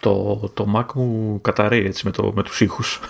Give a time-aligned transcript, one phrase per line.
[0.00, 3.00] το, το Mac μου καταραίει έτσι με, το, με τους ήχους.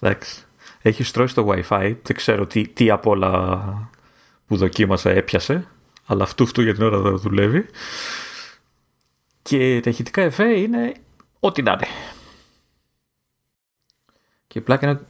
[0.00, 0.44] Εντάξει.
[0.82, 1.96] Έχει στρώσει το Wi-Fi.
[2.02, 3.90] Δεν ξέρω τι, τι από όλα
[4.46, 5.68] που δοκίμασα έπιασε.
[6.06, 7.66] Αλλά αυτού αυτού για την ώρα δεν δουλεύει.
[9.42, 10.92] Και τα ηχητικά εφέ είναι
[11.40, 11.86] ό,τι να είναι.
[14.46, 15.00] Και πλάκα είναι,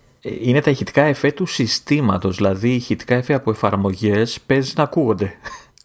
[0.41, 2.37] είναι τα ηχητικά εφέ του συστήματος.
[2.37, 5.39] Δηλαδή ηχητικά εφέ από εφαρμογές παίζει να ακούγονται.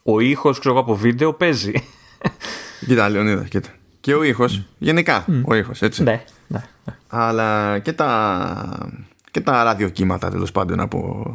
[0.04, 1.74] Ο ήχος ξέρω από βίντεο παίζει.
[2.86, 3.70] Κοίτα Λεωνίδα, κοίτα.
[4.02, 6.04] Και ο ήχος, γενικά ο ήχος, έτσι.
[6.04, 6.98] Ναι, ναι, ναι.
[7.08, 8.90] Αλλά και τα,
[9.32, 11.26] και τα ραδιοκύματα τέλος πάντων από,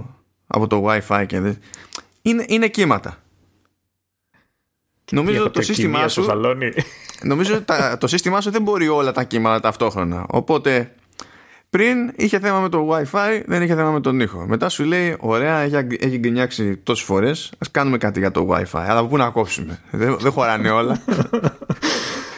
[0.47, 1.53] από το Wi-Fi και δε-
[2.23, 3.17] είναι, είναι κύματα.
[5.13, 6.73] Νομίζω το Χειροτεχνία σύστημά στο σου σαλόνι.
[7.23, 10.25] Νομίζω τα, το σύστημά σου δεν μπορεί όλα τα κύματα ταυτόχρονα.
[10.29, 10.95] Οπότε
[11.71, 14.47] πριν είχε θέμα με το WiFi, δεν είχε θέμα με τον ήχο.
[14.47, 17.47] Μετά σου λέει: Ωραία, έχει, αγ- έχει γκρινιάξει τόσες φορές.
[17.53, 18.65] Α κάνουμε κάτι για το WiFi.
[18.87, 21.01] Αλλά από πού να κόψουμε; δεν, δεν χωράνε όλα.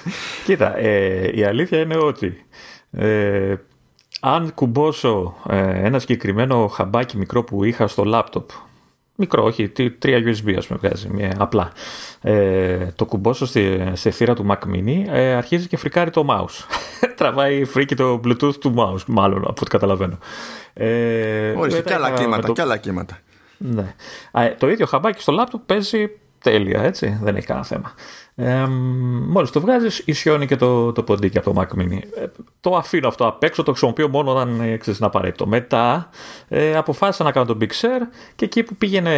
[0.46, 2.46] Κοίτα, ε, η αλήθεια είναι ότι
[2.90, 3.54] ε,
[4.20, 8.50] αν κουμπώσω ε, ένα συγκεκριμένο χαμπάκι μικρό που είχα στο λάπτοπ,
[9.14, 11.72] μικρό, όχι, τι- τρία USB ας πούμε βγάζει, μια, απλά,
[12.22, 16.64] ε, το κουμπώσω στη, σε θύρα του Mac Mini, ε, αρχίζει και φρικάρει το mouse.
[17.16, 20.18] Τραβάει φρίκι το Bluetooth του mouse, μάλλον από ό,τι καταλαβαίνω.
[20.74, 23.18] Ε, Ορίστε, μετά και άλλα είχα με κύματα, το- και άλλα κύματα.
[23.58, 23.94] ναι.
[24.33, 26.10] Α, ε, το ίδιο χαμπάκι στο λάπτοπ παίζει
[26.42, 27.19] τέλεια, έτσι.
[27.22, 27.92] Δεν έχει κανένα θέμα.
[28.34, 28.67] Ε,
[29.28, 31.98] μόλις το βγάζεις, ισιώνει και το, το ποντίκι από το Mac Mini.
[32.17, 32.25] Ε,
[32.61, 35.47] το αφήνω αυτό απ' έξω, το χρησιμοποιώ μόνο όταν ε, ξέρεις, είναι απαραίτητο.
[35.47, 36.11] Μετά
[36.48, 39.12] ε, αποφάσισα να κάνω τον Big Share και εκεί που πήγαινε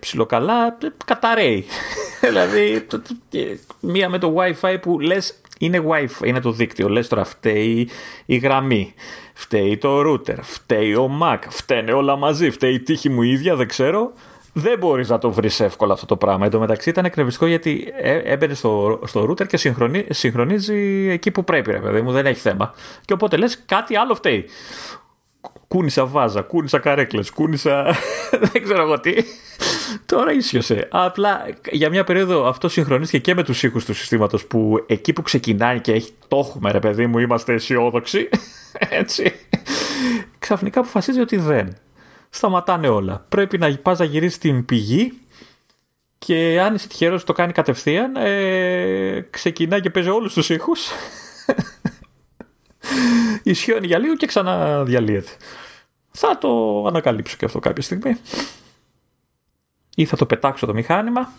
[0.00, 1.64] ψιλοκαλά, ε, καταραίει.
[2.28, 6.88] δηλαδή, το- το- ε, μία με το Wi-Fi που λες είναι Wi-Fi, είναι το δίκτυο.
[6.88, 7.88] Λες τώρα φταίει
[8.26, 8.94] η γραμμή,
[9.32, 13.68] φταίει το router, φταίει ο Mac, φταίνε όλα μαζί, φταίει η τύχη μου ίδια, δεν
[13.68, 14.12] ξέρω.
[14.52, 16.44] Δεν μπορείς να το βρεις εύκολα αυτό το πράγμα.
[16.44, 21.30] Εν τω μεταξύ ήταν εκνευριστικό γιατί ε- έμπαινε στο, στο router και συγχρονι, συγχρονίζει εκεί
[21.30, 22.74] που πρέπει, ρε παιδί μου, δεν έχει θέμα.
[23.04, 24.44] Και οπότε λες κάτι άλλο φταίει.
[25.68, 27.94] Κούνησα βάζα, κούνησα καρέκλες, κούνησα.
[28.52, 29.14] δεν ξέρω εγώ τι.
[30.06, 30.88] Τώρα ίσιοσε.
[30.90, 35.22] Απλά για μια περίοδο αυτό συγχρονίστηκε και με τους ήχους του συστήματος που εκεί που
[35.22, 38.28] ξεκινάει και έχει, το έχουμε ρε παιδί μου, είμαστε αισιόδοξοι.
[39.00, 39.32] Έτσι.
[40.38, 41.76] Ξαφνικά αποφασίζει ότι δεν.
[42.30, 43.26] Σταματάνε όλα.
[43.28, 45.12] Πρέπει να πας να γυρίσεις την πηγή
[46.18, 50.88] και αν είσαι τυχερός το κάνει κατευθείαν, ε, ξεκινάει και παίζει όλους τους ήχους.
[53.42, 55.30] Ισιώνει για λίγο και ξαναδιαλύεται.
[56.10, 58.16] Θα το ανακαλύψω και αυτό κάποια στιγμή.
[59.94, 61.32] Ή θα το πετάξω το μηχάνημα.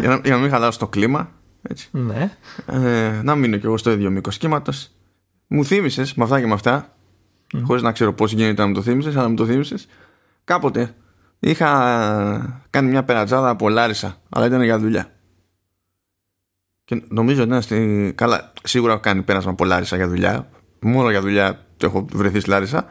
[0.00, 1.30] για, να, για να μην χαλάσω το κλίμα.
[1.62, 1.88] Έτσι.
[1.92, 2.36] Ναι.
[2.66, 4.90] Ε, να μείνω κι εγώ στο ίδιο μήκος κύματος.
[5.46, 6.96] Μου θύμισες με αυτά και με αυτά,
[7.54, 7.60] mm.
[7.62, 9.86] χωρίς να ξέρω πώς γίνεται να μου το θύμισες, αλλά μου το θύμισες.
[10.44, 10.94] Κάποτε
[11.38, 15.12] είχα κάνει μια περατζάδα από Λάρισα, αλλά ήταν για δουλειά.
[16.84, 18.12] Και νομίζω ότι ήταν στη.
[18.16, 20.48] Καλά, σίγουρα έχω κάνει πέρασμα από Λάρισα για δουλειά.
[20.80, 22.86] Μόνο για δουλειά το έχω βρεθεί στη Λάρισα.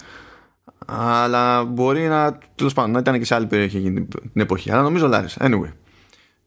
[0.86, 2.38] Αλλά μπορεί να.
[2.56, 4.72] Τέλος πάντων, να ήταν και σε άλλη περιοχή εκείνη την εποχή.
[4.72, 5.38] Αλλά νομίζω Λάρισα.
[5.42, 5.72] Anyway.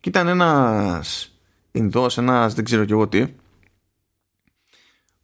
[0.00, 1.30] Και ήταν ένας
[1.72, 3.26] Ινδός, ένας δεν ξέρω κι εγώ τι,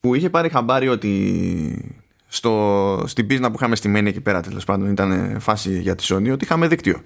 [0.00, 2.02] που είχε πάρει χαμπάρι ότι
[2.36, 6.32] στο, στην πίσνα που είχαμε στημένη εκεί πέρα τέλος πάντων ήταν φάση για τη Sony
[6.32, 7.00] ότι είχαμε δίκτυο.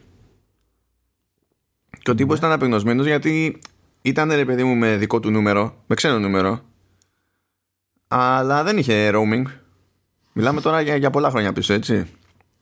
[2.03, 3.59] Και ο τύπος ήταν απεγνωσμένος γιατί
[4.03, 6.61] ήταν ρε παιδί μου με δικό του νούμερο, με ξένο νούμερο,
[8.09, 9.45] αλλά δεν είχε roaming.
[10.33, 12.07] Μιλάμε τώρα για, για πολλά χρόνια πίσω, έτσι.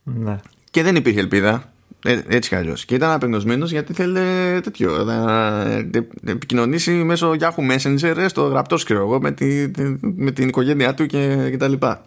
[0.02, 0.36] ναι.
[0.70, 1.72] Και δεν υπήρχε ελπίδα.
[2.04, 2.84] Ε, έτσι κι αλλιώς.
[2.84, 4.20] Και ήταν απεγνωσμένος γιατί θέλει
[4.60, 5.04] τέτοιο.
[5.04, 5.62] Να
[6.24, 11.06] επικοινωνήσει μέσω Yahoo Messenger ε, στο γραπτό ξέρω εγώ με, τη, με την οικογένειά του
[11.06, 12.06] και, και τα λοιπά.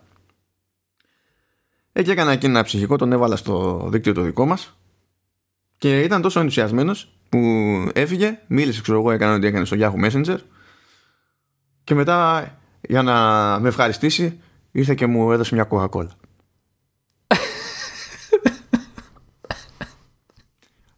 [1.94, 4.78] Έτσι έκανα εκείνη ένα ψυχικό, τον έβαλα στο δίκτυο το δικό μας
[5.78, 7.40] και ήταν τόσο ενθουσιασμένος που
[7.94, 10.38] έφυγε, μίλησε, ξέρω εγώ, έκανε ό,τι έκανε στο Yahoo Messenger
[11.84, 12.48] και μετά
[12.82, 13.14] για να
[13.60, 14.40] με ευχαριστήσει
[14.72, 16.08] ήρθε και μου έδωσε μια Coca-Cola.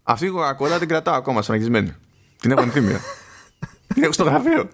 [0.04, 1.96] Αυτή η Coca-Cola την κρατάω ακόμα σφραγισμένη.
[2.40, 3.00] Την έχω ενθύμια.
[3.94, 4.70] την έχω στο γραφείο.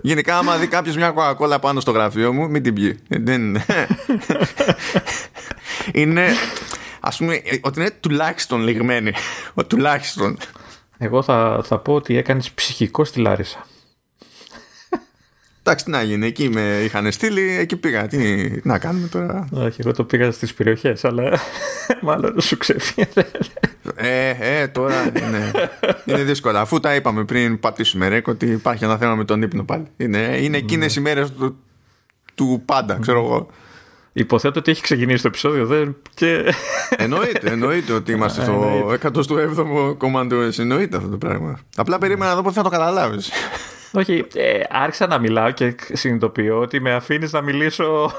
[0.00, 3.02] Γενικά, άμα δει κάποιος μια Coca-Cola πάνω στο γραφείο μου, μην την πιει.
[3.08, 3.56] Ε, Δεν...
[5.92, 6.26] είναι.
[7.00, 9.12] Α πούμε, ε, ότι είναι τουλάχιστον λιγμένη.
[9.54, 10.38] Ο τουλάχιστον.
[10.98, 13.66] Εγώ θα, θα πω ότι έκανες ψυχικό στη Λάρισα.
[15.68, 16.26] Εντάξει, τι να γίνει.
[16.26, 18.06] Εκεί με είχαν στείλει, εκεί πήγα.
[18.06, 21.38] Τι, τι να κάνουμε τώρα; Όχι, εγώ το πήγα στις περιοχές, αλλά
[22.02, 23.08] μάλλον σου ξεφύγει.
[23.96, 25.50] Ε, ε, τώρα είναι,
[26.04, 26.58] είναι δύσκολο.
[26.58, 29.86] Αφού τα είπαμε πριν πατήσουμε ρεκ ότι υπάρχει ένα θέμα με τον ύπνο πάλι.
[29.96, 31.56] Είναι, είναι εκείνες οι μέρες του,
[32.34, 33.48] του πάντα, ξέρω εγώ.
[34.18, 35.96] Υποθέτω ότι έχει ξεκινήσει το επεισόδιο δεν...
[36.14, 36.54] και
[36.96, 40.58] Εννοείται, εννοείται ότι είμαστε στο 107ο Commando S.
[40.58, 41.58] Εννοείται αυτό το πράγμα.
[41.76, 43.30] Απλά περίμενα να δω πότε θα το καταλάβεις.
[43.92, 48.12] Όχι, ε, άρχισα να μιλάω και συνειδητοποιώ ότι με αφήνεις να μιλήσω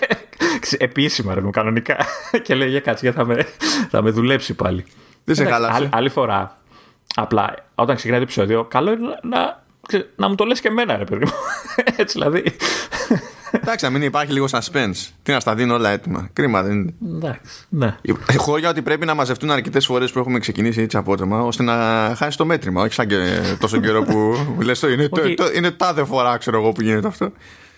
[0.78, 1.96] επίσημα, ρε μου, κανονικά.
[2.42, 3.46] και λέει για κάτσε, θα με,
[3.90, 4.84] θα με δουλέψει πάλι.
[5.24, 5.76] Δεν σε χάλασε.
[5.76, 6.56] Άλλη, άλλη φορά,
[7.14, 9.62] απλά όταν ξεκινάει το επεισόδιο, καλό είναι να,
[10.16, 11.32] να μου το λες και εμένα, ρε παιδί μου.
[11.96, 12.56] Έτσι δηλαδή.
[13.50, 15.08] Εντάξει, να μην υπάρχει λίγο suspense.
[15.22, 16.28] Τι να στα δίνω όλα έτοιμα.
[16.32, 16.94] Κρίμα δεν είναι.
[17.16, 17.66] Εντάξει.
[17.68, 17.96] Ναι.
[18.26, 21.74] Εγώ για ότι πρέπει να μαζευτούν αρκετές φορές που έχουμε ξεκινήσει έτσι απότομα ώστε να
[22.16, 22.82] χάσει το μέτρημα.
[22.82, 26.72] Όχι σαν και τόσο καιρό που λες είναι, το, το, είναι τάδε φορά, ξέρω εγώ,
[26.72, 27.32] που γίνεται αυτό.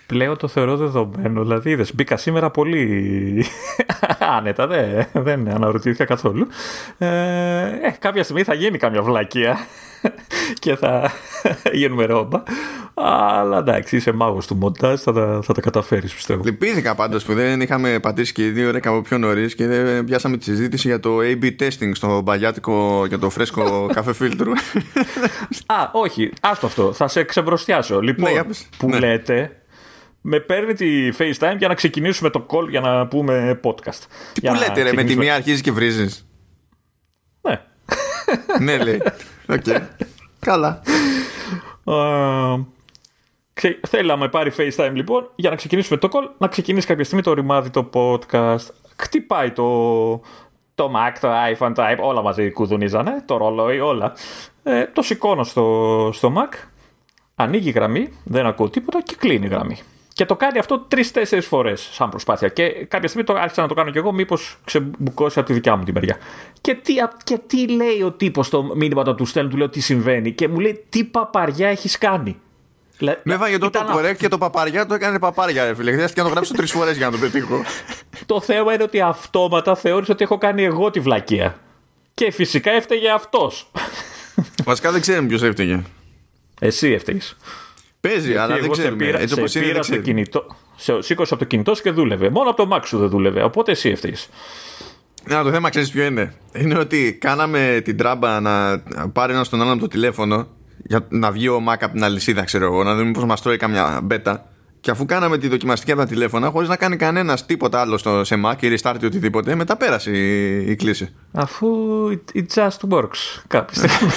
[0.05, 1.41] Πλέον το θεωρώ δεδομένο.
[1.41, 3.45] Δηλαδή, είδες, μπήκα σήμερα πολύ
[4.37, 4.67] άνετα.
[4.67, 6.47] Δεν, δεν αναρωτήθηκα καθόλου.
[6.97, 9.57] Ε, ε, κάποια στιγμή θα γίνει καμιά βλακεία
[10.63, 11.11] και θα
[11.71, 12.43] γίνουμε ρόμπα.
[12.93, 16.43] Αλλά εντάξει, είσαι μάγος του μοντάζ, θα τα, θα τα καταφέρεις πιστεύω.
[16.43, 20.37] Λυπήθηκα πάντως που δεν είχαμε πατήσει και δύο ώρα από πιο νωρίς και δεν πιάσαμε
[20.37, 24.51] τη συζήτηση για το AB testing στο μπαγιάτικο για το φρέσκο καφέ φίλτρου.
[25.65, 26.93] Α, όχι, άστο αυτό.
[26.93, 28.01] Θα σε ξεμπροστιάσω.
[28.01, 28.41] Λοιπόν, ναι,
[28.77, 28.99] που ναι.
[28.99, 29.61] λέτε,
[30.21, 34.03] με παίρνει τη FaceTime για να ξεκινήσουμε το call για να πούμε podcast.
[34.33, 36.27] Τι που λέτε ρε, με τη μία αρχίζεις και βρίζεις.
[37.41, 37.61] Ναι.
[38.59, 39.01] ναι λέει.
[39.49, 39.81] Okay.
[40.39, 40.81] Καλά.
[41.85, 42.65] Uh,
[43.53, 47.33] ξε, θέλαμε πάρει FaceTime λοιπόν για να ξεκινήσουμε το call, να ξεκινήσει κάποια στιγμή το
[47.33, 48.67] ρημάδι το podcast.
[48.97, 50.09] Χτυπάει το,
[50.75, 54.13] το Mac, το iPhone, το iPhone, όλα μαζί κουδουνίζανε, το ρολόι, όλα.
[54.63, 56.67] Ε, το σηκώνω στο, στο Mac,
[57.35, 59.77] ανοίγει η γραμμή, δεν ακούω τίποτα και κλείνει η γραμμή.
[60.19, 62.47] Και το κάνει αυτό τρει-τέσσερι φορές σαν προσπάθεια.
[62.47, 65.75] Και κάποια στιγμή το άρχισα να το κάνω κι εγώ, μήπως ξεμπουκώσει από τη δικιά
[65.75, 66.17] μου την μεριά.
[66.61, 66.93] Και τι,
[67.23, 70.31] και τι λέει ο τύπος στο μήνυμα όταν του στέλνει, του λέω τι συμβαίνει.
[70.31, 72.39] Και μου λέει τι παπαριά έχεις κάνει.
[72.99, 75.91] Με έβαγε το το correct και το παπαριά το έκανε παπάρια, ρε φίλε.
[75.91, 77.63] Χρειάστηκε να το γράψω τρεις φορές για να το πετύχω.
[78.25, 81.59] το θέμα είναι ότι αυτόματα θεώρησε ότι έχω κάνει εγώ τη βλακεία.
[82.13, 83.71] Και φυσικά έφταιγε αυτός.
[84.63, 85.83] Βασικά δεν ξέρουμε ποιος έφταιγε.
[86.59, 87.35] Εσύ έφταιγες.
[88.01, 89.05] Παίζει, αλλά δεν ξέρουμε.
[89.05, 92.29] Πήρα, Έτσι όπως είναι, στο κινητό, σε σήκωσε από το κινητό σου και δούλευε.
[92.29, 93.43] Μόνο από το Mac σου δεν δούλευε.
[93.43, 94.15] Οπότε εσύ έφταιγε.
[95.25, 96.33] Να, το θέμα ξέρεις ποιο είναι.
[96.53, 98.81] Είναι ότι κάναμε την τράμπα να
[99.13, 100.47] πάρει ένας στον άλλον το τηλέφωνο
[100.77, 103.57] για να βγει ο Mac από την αλυσίδα, ξέρω εγώ, να δούμε πώς μας τρώει
[103.57, 104.48] καμιά μπέτα.
[104.81, 108.23] Και αφού κάναμε τη δοκιμαστική από τα τηλέφωνα, χωρίς να κάνει κανένας τίποτα άλλο στο,
[108.23, 111.13] σε Mac ή restart ή οτιδήποτε, μετά πέρασε η, η κλίση.
[111.31, 111.67] Αφού
[112.33, 114.11] it just works κάποια στιγμή.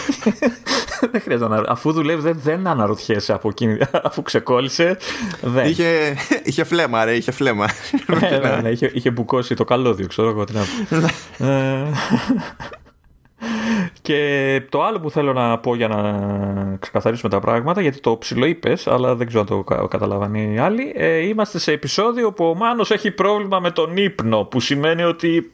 [1.10, 4.96] δεν χρειάζεται να Αφού δουλεύει, δεν, δεν αναρωτιέσαι από εκείνη, αφού ξεκόλλησε.
[5.40, 5.66] Δεν.
[5.66, 7.68] Είχε, είχε φλέμα, ρε, είχε φλέμα.
[8.20, 11.46] ναι, ναι, ναι, είχε, είχε μπουκώσει το καλώδιο, ξέρω εγώ τι να πω.
[14.02, 18.16] Ε, και το άλλο που θέλω να πω για να ξεκαθαρίσουμε τα πράγματα, γιατί το
[18.16, 20.93] ψηλό είπες, αλλά δεν ξέρω αν το καταλαβαίνει οι άλλοι.
[20.96, 25.52] Ε, είμαστε σε επεισόδιο που ο Μάνος έχει πρόβλημα με τον ύπνο, που σημαίνει ότι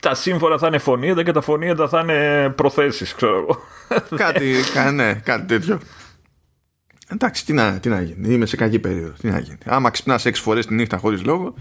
[0.00, 3.58] τα σύμφωνα θα είναι φωνήεντα και τα φωνήεντα θα είναι προθέσεις, ξέρω εγώ.
[4.16, 4.54] Κάτι,
[4.92, 5.80] ναι, κάτι τέτοιο.
[7.08, 8.34] Εντάξει, τι να, τι να γίνει.
[8.34, 9.12] Είμαι σε κακή περίοδο.
[9.20, 9.58] Τι να γίνει.
[9.64, 11.54] Άμα ξυπνάς έξι φορές τη νύχτα χωρίς λόγο,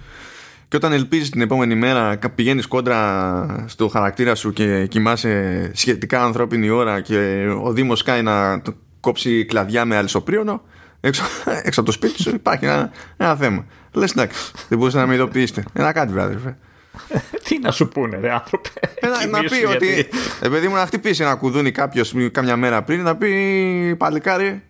[0.67, 6.69] και όταν ελπίζεις την επόμενη μέρα πηγαίνεις κόντρα στο χαρακτήρα σου και κοιμάσαι σχετικά ανθρώπινη
[6.69, 8.61] ώρα και ο Δήμος κάνει να
[8.99, 10.61] κόψει κλαδιά με αλυσοπρίωνο
[10.99, 11.23] έξω,
[11.67, 13.65] έξω από το σπίτι σου υπάρχει ένα, ένα θέμα.
[13.93, 15.63] Λες εντάξει, δεν μπορούσατε να με ειδοποιήσετε.
[15.73, 16.55] Ένα κάτι βράδυ.
[17.47, 18.69] Τι να σου πούνε, ρε άνθρωπε;
[19.01, 20.07] να, να πει ότι.
[20.41, 24.63] Επειδή μου να χτυπήσει ένα κουδούνι κάποιος κάμια μέρα πριν, να πει παλικάρι,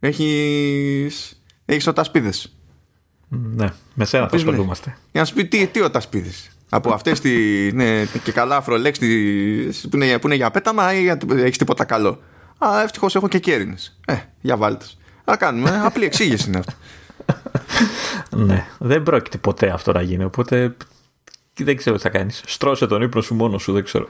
[0.00, 1.10] έχει.
[1.64, 2.30] Έχεις οτασπίδε.
[3.30, 4.96] Ναι, με σένα θα ασχολούμαστε.
[5.12, 6.50] Για να σου πει τι, τι ο Τασπίδης.
[6.68, 7.72] Από αυτές τις.
[7.72, 12.20] Ναι, και καλά αφρολέξεις που, είναι, που είναι για πέταμα ή έχεις τίποτα καλό.
[12.58, 13.98] Α, ευτυχώς έχω και κέρινες.
[14.06, 14.98] Ε, για βάλτες.
[15.24, 15.80] Α, κάνουμε.
[15.84, 16.72] Απλή εξήγηση είναι αυτό.
[18.46, 20.24] ναι, δεν πρόκειται ποτέ αυτό να γίνει.
[20.24, 20.76] Οπότε
[21.54, 22.42] δεν ξέρω τι θα κάνεις.
[22.46, 24.08] Στρώσε τον ύπνο σου μόνος σου, δεν ξέρω.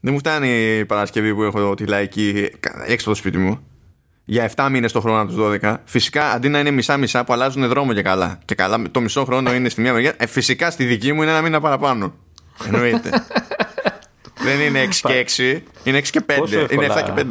[0.00, 2.50] Δεν μου φτάνει η Παρασκευή που έχω τη λαϊκή
[2.86, 3.60] έξω από το σπίτι μου
[4.30, 5.76] για 7 μήνες το χρόνο από τους 12.
[5.84, 8.38] Φυσικά αντί να είναι μισά-μισά που αλλάζουν δρόμο και καλά.
[8.44, 10.14] Και καλά, το μισό χρόνο είναι στη μία μεριά.
[10.16, 12.14] Ε, φυσικά στη δική μου είναι ένα μήνα παραπάνω.
[12.64, 13.10] Εννοείται.
[14.44, 16.72] Δεν είναι 6 και 6, είναι 6 και 5.
[16.72, 17.24] Είναι 7 και 5.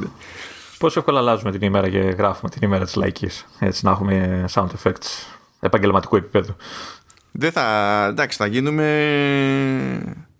[0.77, 3.47] Πόσο εύκολα αλλάζουμε την ημέρα και γράφουμε την ημέρα της λαϊκής.
[3.59, 5.27] Έτσι να έχουμε sound effects
[5.59, 6.55] επαγγελματικού επίπεδου.
[7.31, 8.05] Δεν θα.
[8.09, 8.85] Εντάξει, θα γίνουμε.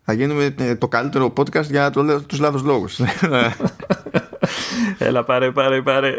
[0.04, 3.00] Θα γίνουμε ε, το καλύτερο podcast για το, τους λάθος λόγους.
[4.98, 6.18] Έλα πάρε, πάρε, πάρε.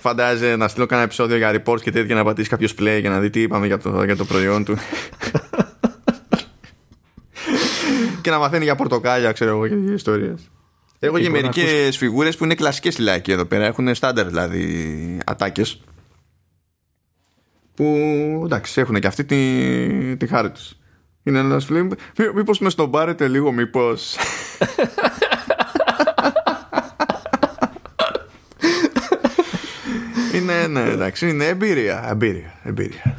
[0.00, 3.20] Φαντάζε να στείλω κανένα επεισόδιο για reports και τέτοια να πατήσει κάποιος play για να
[3.20, 4.76] δει τι είπαμε για το, για το προϊόν του.
[8.20, 10.50] και να μαθαίνει για πορτοκάλια, ξέρω εγώ, και ιστορίες.
[10.98, 11.96] Έχω και μερικές ακούς...
[11.96, 13.64] φιγούρες που είναι κλασικές στη λαϊκή εδώ πέρα.
[13.64, 15.80] Έχουν στάνταρ δηλαδή ατάκες.
[17.74, 17.84] Που
[18.44, 20.72] εντάξει, έχουν και αυτή τη, τη χάρη τους.
[21.22, 21.88] Είναι ένας φίλο.
[22.34, 24.16] Μήπως με στον πάρετε λίγο, μήπως.
[30.36, 33.18] είναι, ναι, εντάξει, είναι εμπειρία, εμπειρία, εμπειρία.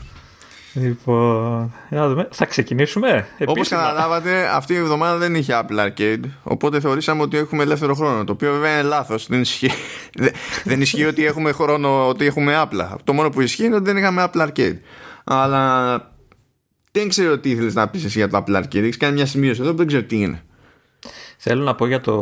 [0.74, 2.28] Λοιπόν, να δούμε.
[2.32, 3.28] Θα ξεκινήσουμε.
[3.46, 6.24] Όπως καταλάβατε, αυτή η εβδομάδα δεν είχε Apple Arcade.
[6.44, 8.24] Οπότε θεωρήσαμε ότι έχουμε ελεύθερο χρόνο.
[8.24, 9.28] Το οποίο βέβαια είναι λάθος.
[9.28, 9.72] Δεν ισχύει,
[10.64, 12.96] δεν ισχύει ότι έχουμε χρόνο, ότι έχουμε Apple.
[13.04, 14.78] Το μόνο που ισχύει είναι ότι δεν είχαμε Apple Arcade.
[15.24, 15.96] Αλλά
[16.92, 18.76] δεν ξέρω τι ήθελες να πεις εσύ για το Apple Arcade.
[18.76, 20.44] Έχεις κάνει μια σημείωση εδώ, δεν ξέρω τι είναι.
[21.38, 22.14] Θέλω να πω για το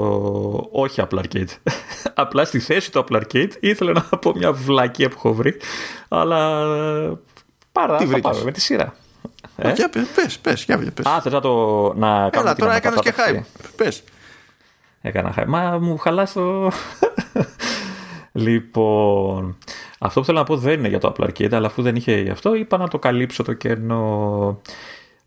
[0.72, 1.48] όχι Apple Arcade.
[2.14, 5.58] Απλά στη θέση του Apple Arcade ήθελα να πω μια βλακία που έχω βρει.
[6.08, 6.62] Αλλά
[7.72, 8.94] παρά Τι θα πάμε με τη σειρά.
[9.56, 11.06] Ε; Για πες, πες, για πες.
[11.06, 13.42] Α, θες να το να κάνω Έλα, τώρα έκανες και hype.
[13.76, 14.04] Πες.
[15.02, 15.48] Έκανα hype.
[15.48, 16.72] Μα μου χαλάς το...
[18.32, 19.58] λοιπόν,
[20.00, 22.16] αυτό που θέλω να πω δεν είναι για το Apple Arcade, αλλά αφού δεν είχε
[22.16, 24.62] γι' αυτό, είπα να το καλύψω το κενό.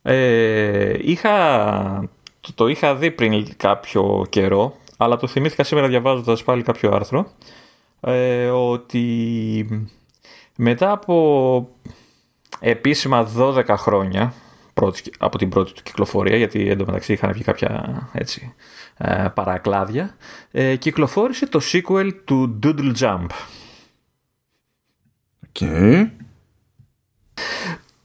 [0.02, 2.08] Ε, είχα,
[2.46, 7.30] το, το είχα δει πριν κάποιο καιρό, αλλά το θυμήθηκα σήμερα διαβάζοντας πάλι κάποιο άρθρο,
[8.00, 9.88] ε, ότι
[10.56, 11.68] μετά από
[12.60, 14.34] επίσημα 12 χρόνια
[15.18, 18.54] από την πρώτη του κυκλοφορία, γιατί εντωμεταξύ είχαν βγει κάποια έτσι,
[18.96, 20.16] ε, παρακλάδια,
[20.50, 23.26] ε, κυκλοφόρησε το sequel του Doodle Jump.
[25.52, 26.10] Okay.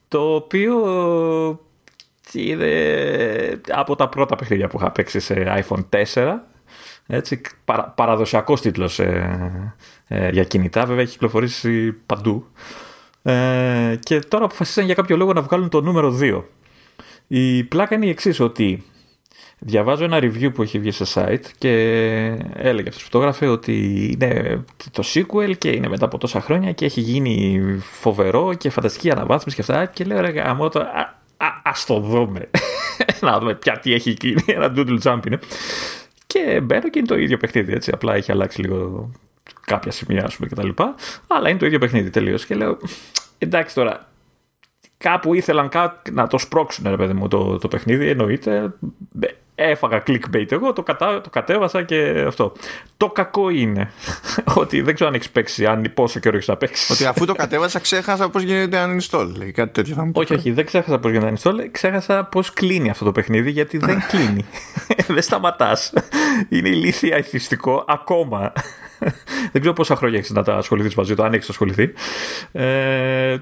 [0.07, 0.75] Το οποίο
[2.33, 6.33] είναι από τα πρώτα παιχνίδια που είχα παίξει σε iPhone 4.
[7.07, 9.75] Έτσι, παρα, παραδοσιακός τίτλος ε,
[10.07, 12.45] ε, για κινητά, βέβαια έχει κυκλοφορήσει παντού.
[13.21, 16.43] Ε, και τώρα αποφασίσαν για κάποιο λόγο να βγάλουν το νούμερο 2.
[17.27, 18.83] Η πλάκα είναι η εξής ότι
[19.59, 21.71] διαβάζω ένα review που έχει βγει σε site και
[22.53, 26.71] έλεγε αυτός που το έγραφε ότι είναι το sequel και είναι μετά από τόσα χρόνια
[26.71, 31.10] και έχει γίνει φοβερό και φανταστική αναβάθμιση και αυτά και λέω ρε γαμώ το, α,
[31.63, 32.49] ας το δούμε
[33.21, 35.39] να δούμε πια τι έχει γίνει ένα doodle jump είναι
[36.27, 39.11] και μπαίνω και είναι το ίδιο παιχνίδι έτσι απλά έχει αλλάξει λίγο
[39.61, 40.83] κάποια σημεία, ας πούμε, κτλ.
[41.27, 42.45] Αλλά είναι το ίδιο παιχνίδι τελείως.
[42.45, 42.77] Και λέω,
[43.37, 44.10] εντάξει τώρα,
[45.01, 45.69] κάπου ήθελαν
[46.11, 48.73] να το σπρώξουν, ρε παιδί μου, το, το παιχνίδι, εννοείται.
[49.55, 51.21] Έφαγα clickbait εγώ, το, κατα...
[51.21, 52.53] το κατέβασα και αυτό.
[52.97, 53.91] Το κακό είναι
[54.61, 56.89] ότι δεν ξέρω αν έχεις παίξει, αν πόσο καιρό έχεις να παίξεις.
[56.89, 59.31] Ότι αφού το κατέβασα, ξέχασα πώς γίνεται uninstall.
[59.37, 61.55] Λέει, κάτι τέτοιο θα μου όχι, όχι, δεν ξέχασα πώς γίνεται uninstall.
[61.71, 64.45] Ξέχασα πώς κλείνει αυτό το παιχνίδι, γιατί δεν κλείνει.
[65.15, 65.93] δεν σταματάς.
[66.49, 68.53] Είναι ηλίθια ηθιστικό ακόμα.
[69.51, 71.93] δεν ξέρω πόσα χρόνια έχεις να τα ασχοληθείς μαζί του, αν έχεις ασχοληθεί.
[72.51, 73.37] Ε,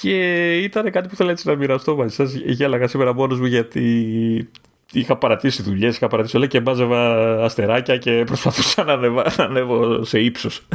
[0.00, 2.34] και ήταν κάτι που θέλω έτσι να μοιραστώ μαζί σας.
[2.34, 4.50] Γέλαγα σήμερα μόνος μου γιατί
[4.92, 7.14] είχα παρατήσει δουλειές, είχα παρατήσει όλα και μπάζευα
[7.44, 10.66] αστεράκια και προσπαθούσα να, ανεβα, να ανέβω σε ύψος.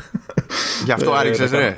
[0.85, 1.75] Γι' αυτό ε, άριξε, ρε.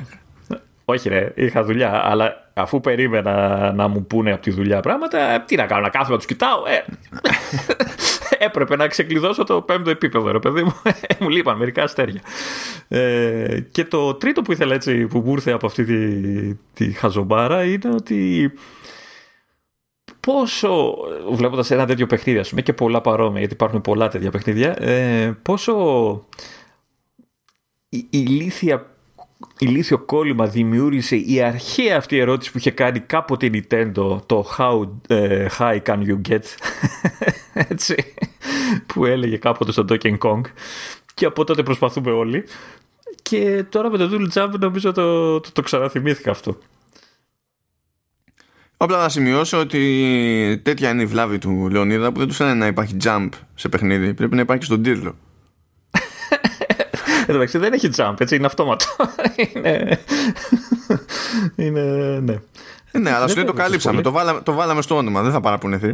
[0.89, 5.55] Όχι, ρε, είχα δουλειά, αλλά αφού περίμενα να μου πούνε από τη δουλειά πράγματα, τι
[5.55, 6.63] να κάνω, να κάθομαι να τους κοιτάω.
[6.67, 6.85] Ε.
[8.45, 10.73] Έπρεπε να ξεκλειδώσω το πέμπτο επίπεδο, ρε παιδί μου.
[11.19, 12.21] μου λείπαν μερικά αστέρια.
[12.87, 17.63] Ε, και το τρίτο που ήθελα έτσι, που μου ήρθε από αυτή τη, τη χαζομπάρα,
[17.63, 18.53] είναι ότι
[20.19, 20.95] πόσο,
[21.31, 25.37] βλέποντας ένα τέτοιο παιχνίδι, ας πούμε, και πολλά παρόμοια, γιατί υπάρχουν πολλά τέτοια παιχνίδια, ε,
[25.41, 25.73] πόσο
[27.89, 28.96] η ηλίθια
[29.57, 34.87] ηλίθιο κόλλημα δημιούργησε η αρχαία αυτή ερώτηση που είχε κάνει κάποτε η Nintendo το How
[35.07, 36.43] uh, high can you get;
[37.71, 37.95] Έτσι
[38.85, 40.41] που έλεγε κάποτε στο Donkey Kong
[41.13, 42.43] και από τότε προσπαθούμε όλοι
[43.21, 46.57] και τώρα με το Dual Jump νομίζω το, το, το ξαναθυμήθηκα αυτό
[48.77, 52.67] Απλά να σημειώσω ότι τέτοια είναι η βλάβη του Λεωνίδα που δεν τους φαίνεται να
[52.67, 54.13] υπάρχει jump σε παιχνίδι.
[54.13, 55.15] Πρέπει να υπάρχει στον τίτλο.
[57.27, 58.85] Εδώ δεν έχει jump, έτσι είναι αυτόματο.
[59.53, 59.99] είναι.
[61.55, 61.81] είναι.
[62.19, 62.35] Ναι.
[62.91, 64.01] Ε, ναι, αλλά σου το καλύψαμε.
[64.01, 65.21] Το βάλαμε, το βάλαμε στο όνομα.
[65.21, 65.93] Δεν θα παραπονεθεί.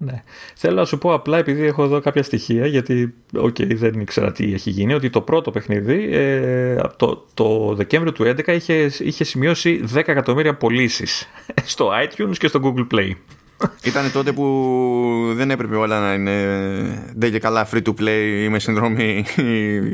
[0.00, 0.22] Ναι.
[0.54, 4.52] Θέλω να σου πω απλά επειδή έχω εδώ κάποια στοιχεία, γιατί okay, δεν ήξερα τι
[4.52, 9.84] έχει γίνει, ότι το πρώτο παιχνίδι ε, το, το Δεκέμβριο του 2011 είχε, είχε σημειώσει
[9.94, 11.28] 10 εκατομμύρια πωλήσεις
[11.72, 13.10] στο iTunes και στο Google Play.
[13.82, 18.48] Ήταν τότε που δεν έπρεπε όλα να είναι δεν και καλά free to play ή
[18.48, 19.24] με συνδρομή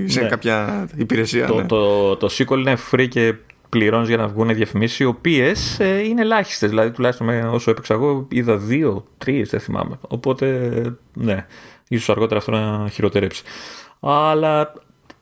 [0.06, 0.28] σε ναι.
[0.28, 1.46] κάποια υπηρεσία.
[1.46, 1.66] Το, ναι.
[1.66, 3.34] το, το, sequel είναι free και
[3.68, 6.68] πληρώνεις για να βγουν διαφημίσεις, οι οποίες ε, είναι ελάχιστες.
[6.68, 9.98] Δηλαδή, τουλάχιστον όσο έπαιξα εγώ, είδα δύο, τρεις, δεν θυμάμαι.
[10.00, 10.70] Οπότε,
[11.14, 11.46] ναι,
[11.88, 13.42] ίσως αργότερα αυτό να χειροτερέψει.
[14.00, 14.72] Αλλά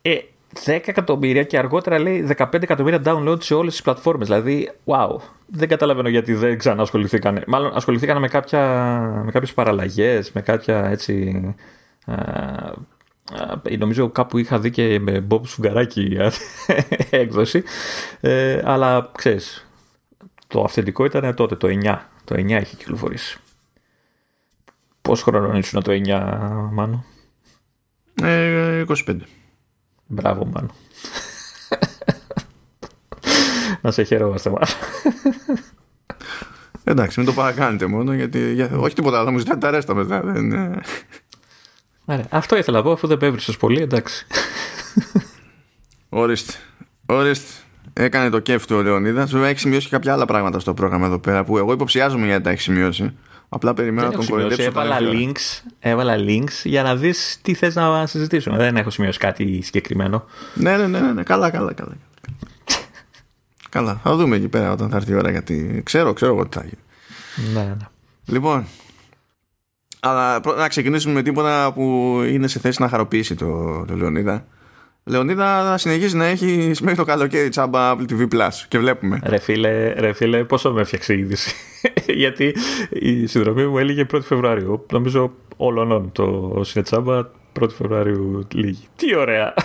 [0.03, 0.17] ε,
[0.65, 4.29] 10 εκατομμύρια και αργότερα λέει 15 εκατομμύρια download σε όλες τις πλατφόρμες.
[4.29, 5.17] Δηλαδή, wow.
[5.47, 7.43] Δεν καταλαβαίνω γιατί δεν ξανά ασχοληθήκαν.
[7.47, 8.61] Μάλλον ασχοληθήκαν με, κάποια,
[9.25, 11.45] με κάποιες παραλλαγές, με κάποια έτσι...
[13.63, 16.17] Ε, νομίζω κάπου είχα δει και με Bob Σουγκαράκη
[17.11, 17.63] έκδοση.
[18.21, 19.67] Ε, αλλά ξέρεις,
[20.47, 21.99] το αυθεντικό ήταν τότε, το 9.
[22.25, 23.39] Το 9 είχε κυκλοφορήσει.
[25.03, 27.05] Πώς χρόνο ήσουν το 9, Μάνο;
[28.23, 29.17] Ε, 25.
[30.07, 30.71] Μπράβο, Μάνο.
[33.81, 34.69] να σε χαιρόμαστε μάλλον.
[36.85, 39.95] Εντάξει, μην το παρακάνετε μόνο, γιατί για, όχι τίποτα άλλο, θα μου ζητάτε τα ρέστα
[39.95, 40.21] μετά.
[40.25, 40.81] Δεν,
[42.05, 44.27] Άρα, αυτό ήθελα να πω, αφού δεν πέβρισες πολύ, εντάξει.
[46.09, 46.53] Ορίστε.
[47.07, 47.53] Ορίστε.
[47.93, 49.31] Έκανε το κέφι του ο Λεωνίδας.
[49.31, 52.43] Βέβαια έχει σημειώσει και κάποια άλλα πράγματα στο πρόγραμμα εδώ πέρα που εγώ υποψιάζομαι γιατί
[52.43, 53.15] τα έχει σημειώσει.
[53.55, 54.63] Απλά περιμένω να τον κοροϊδέψω.
[54.63, 58.57] Έβαλα links, έβαλα links για να δεις τι θες να συζητήσουμε.
[58.57, 60.25] Δεν έχω σημειώσει κάτι συγκεκριμένο.
[60.55, 61.23] Ναι, ναι, ναι, ναι, ναι.
[61.23, 61.93] καλά, καλά, καλά.
[63.69, 64.01] καλά.
[64.03, 66.65] Θα δούμε εκεί πέρα όταν θα έρθει η ώρα γιατί ξέρω, ξέρω εγώ τι θα
[66.65, 67.53] γίνει.
[67.55, 67.87] Ναι, ναι.
[68.27, 68.67] Λοιπόν,
[70.01, 74.47] αλλά να ξεκινήσουμε με τίποτα που είναι σε θέση να χαροποιήσει το, το Λεωνίδα.
[75.05, 79.21] Λεωνίδα θα συνεχίσει να έχει μέχρι το καλοκαίρι τσάμπα Apple TV Plus και βλέπουμε.
[79.25, 81.55] Ρε φίλε, ρε φίλε πόσο με έφτιαξε η είδηση.
[82.23, 82.57] Γιατί
[82.91, 84.87] η συνδρομή μου έλεγε 1η Φεβρουαρίου.
[84.93, 87.31] Νομίζω όλων το συνετσάμπα
[87.61, 88.87] 1η Φεβρουαρίου λίγη.
[88.97, 89.55] Τι ωραία!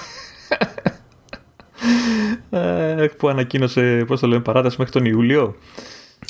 [2.49, 5.55] Ε, που ανακοίνωσε, πώς το λέμε, παράταση μέχρι τον Ιούλιο.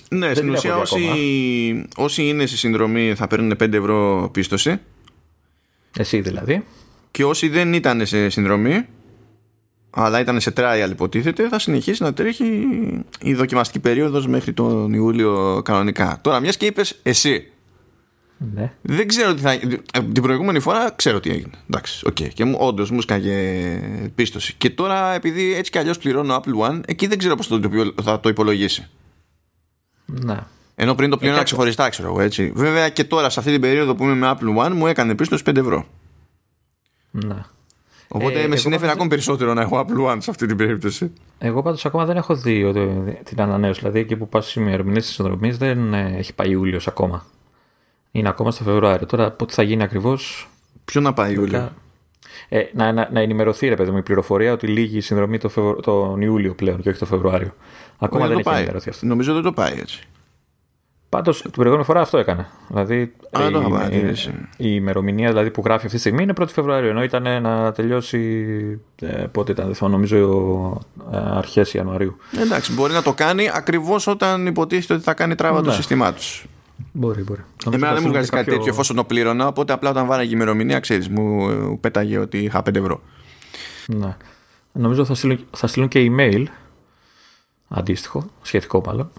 [0.10, 1.04] Ναι, στην ουσία όσοι,
[1.96, 4.80] όσοι είναι στη συνδρομή θα παίρνουν 5 ευρώ πίστοση.
[5.98, 6.64] Εσύ δηλαδή.
[7.12, 8.86] Και όσοι δεν ήταν σε συνδρομή
[10.00, 12.68] αλλά ήταν σε trial υποτίθεται θα συνεχίσει να τρέχει
[13.22, 17.52] η δοκιμαστική περίοδος μέχρι τον Ιούλιο κανονικά τώρα μιας και είπες εσύ
[18.56, 18.74] ναι.
[18.82, 19.58] δεν ξέρω τι θα
[20.14, 22.28] την προηγούμενη φορά ξέρω τι έγινε εντάξει, okay.
[22.34, 23.80] και μου, όντως μου σκάγε
[24.16, 27.50] πίστοση και τώρα επειδή έτσι κι αλλιώς πληρώνω Apple One εκεί δεν ξέρω πώς
[28.04, 28.88] θα το υπολογίσει
[30.06, 30.38] ναι.
[30.80, 32.52] Ενώ πριν το πλήρωνα ε, ξεχωριστά, ξέρω εγώ έτσι.
[32.56, 35.44] Βέβαια και τώρα σε αυτή την περίοδο που είμαι με Apple One μου έκανε πίστοση
[35.46, 35.86] 5 ευρώ.
[37.12, 37.46] Ναι.
[38.08, 41.12] Οπότε ε, με συνέφερε ακόμη περισσότερο να έχω Apple One σε αυτή την περίπτωση.
[41.38, 42.74] Εγώ πάντως ακόμα δεν έχω δει
[43.24, 43.80] την ανανέωση.
[43.80, 47.26] Δηλαδή εκεί που πας στι ημερομηνίες της συνδρομής δεν ε, έχει πάει Ιούλιος ακόμα.
[48.12, 49.06] Είναι ακόμα στο Φεβρουάριο.
[49.06, 50.50] Τώρα πότε θα γίνει ακριβώς;
[50.86, 51.72] Ποιο να πάει Ιούλιο;
[52.50, 55.50] Ε, να, να, να, ενημερωθεί ρε παιδί μου η πληροφορία ότι λύγει η συνδρομή το
[55.50, 55.80] Φεβρου...
[55.80, 57.54] τον Ιούλιο πλέον και όχι το Φεβρουάριο.
[57.98, 59.06] Ακόμα δεν, δεν έχει ενημερωθεί αυτό.
[59.06, 60.08] Νομίζω δεν το πάει έτσι.
[61.10, 62.48] Πάντως την προηγούμενη φορά αυτό έκανε.
[62.68, 63.48] Δηλαδή Α,
[63.92, 64.16] η, η,
[64.58, 66.90] η, ημερομηνία δηλαδή, που γράφει αυτή τη στιγμή είναι 1η Φεβρουαρίου.
[66.90, 68.82] Ενώ ήταν να τελειώσει.
[69.02, 72.18] Ε, πότε ήταν, δεν νομίζω, ε, αρχές Ιανουαρίου.
[72.42, 75.66] Εντάξει, μπορεί να το κάνει ακριβώς όταν υποτίθεται ότι θα κάνει τράβα ναι.
[75.66, 76.46] το σύστημά τους.
[76.92, 77.44] Μπορεί, μπορεί.
[77.66, 78.46] Εμένα δεν μου βγάζει κάποιο...
[78.46, 79.48] κάτι τέτοιο εφόσον το πλήρωνα.
[79.48, 83.02] Οπότε απλά όταν βάραγε η ημερομηνία, ξέρεις, μου πέταγε ότι είχα 5 ευρώ.
[83.88, 84.16] Ναι.
[84.72, 86.44] Νομίζω θα στείλουν, θα στείλουν και email
[87.68, 89.12] αντίστοιχο, σχετικό μάλλον.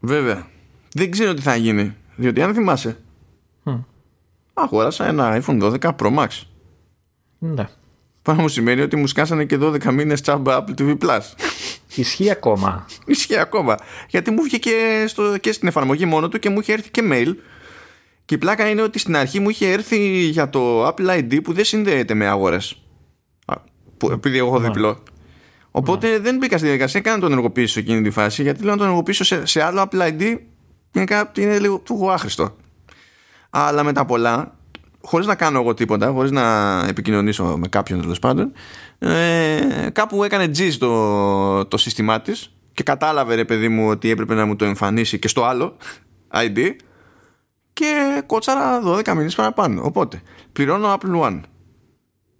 [0.00, 0.52] Βέβαια
[0.94, 1.94] δεν ξέρω τι θα γίνει.
[2.16, 2.96] Διότι αν θυμάσαι,
[3.64, 3.84] mm.
[4.54, 6.28] αγόρασα ένα iPhone 12 Pro Max.
[7.38, 7.68] Ναι.
[8.22, 11.20] Πάνω μου σημαίνει ότι μου σκάσανε και 12 μήνες τσάμπα Apple TV Plus.
[11.94, 12.86] Ισχύει ακόμα.
[13.06, 13.76] Ισχύει ακόμα.
[14.08, 17.02] Γιατί μου βγήκε και, στο, και στην εφαρμογή μόνο του και μου είχε έρθει και
[17.10, 17.34] mail.
[18.24, 21.52] Και η πλάκα είναι ότι στην αρχή μου είχε έρθει για το Apple ID που
[21.52, 22.82] δεν συνδέεται με αγορές.
[24.12, 24.66] Επειδή εγώ έχω ναι.
[24.66, 25.02] διπλό.
[25.70, 26.18] Οπότε ναι.
[26.18, 28.86] δεν μπήκα στη διαδικασία καν να τον ενεργοποιήσω εκείνη τη φάση γιατί λέω να τον
[28.86, 30.38] ενεργοποιήσω σε, σε άλλο Apple ID
[30.94, 32.56] γενικά είναι λίγο του άχρηστο.
[33.50, 34.56] Αλλά μετά πολλά,
[35.00, 38.52] χωρίς να κάνω εγώ τίποτα, χωρίς να επικοινωνήσω με κάποιον τέλος πάντων,
[38.98, 44.34] ε, κάπου έκανε G το, το σύστημά της και κατάλαβε ρε παιδί μου ότι έπρεπε
[44.34, 45.76] να μου το εμφανίσει και στο άλλο
[46.32, 46.58] ID
[47.72, 49.82] και κότσαρα 12 μήνες παραπάνω.
[49.84, 51.40] Οπότε, πληρώνω Apple One.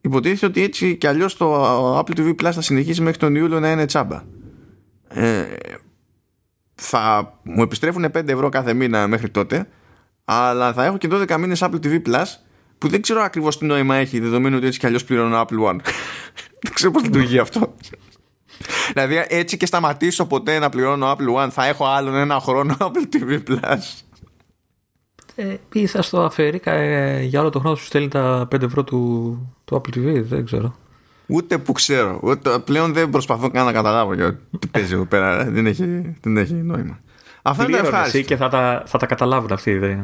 [0.00, 3.70] Υποτίθεται ότι έτσι κι αλλιώς το Apple TV Plus θα συνεχίσει μέχρι τον Ιούλιο να
[3.70, 4.22] είναι τσάμπα.
[5.08, 5.44] Ε,
[6.74, 9.68] θα μου επιστρέφουν 5 ευρώ κάθε μήνα μέχρι τότε
[10.24, 12.24] αλλά θα έχω και 12 μήνες Apple TV Plus
[12.78, 15.78] που δεν ξέρω ακριβώς τι νόημα έχει δεδομένου ότι έτσι κι αλλιώς πληρώνω Apple One.
[16.62, 17.74] Δεν ξέρω πώς λειτουργεί αυτό.
[18.92, 23.16] Δηλαδή έτσι και σταματήσω ποτέ να πληρώνω Apple One θα έχω άλλον ένα χρόνο Apple
[23.16, 24.02] TV Plus.
[25.34, 28.84] Ε, ή θα στο αφαιρεί ε, για όλο το χρόνο σου στέλνει τα 5 ευρώ
[28.84, 30.76] του, του Apple TV δεν ξέρω
[31.26, 32.20] Ούτε που ξέρω.
[32.22, 35.44] Ούτε, πλέον δεν προσπαθώ καν να καταλάβω για τι παίζει εδώ πέρα.
[35.44, 36.98] δεν, έχει, δεν έχει νόημα.
[37.42, 38.20] Αυτό είναι ευχάριστο.
[38.20, 40.02] και θα τα, θα τα καταλάβουν αυτοί οι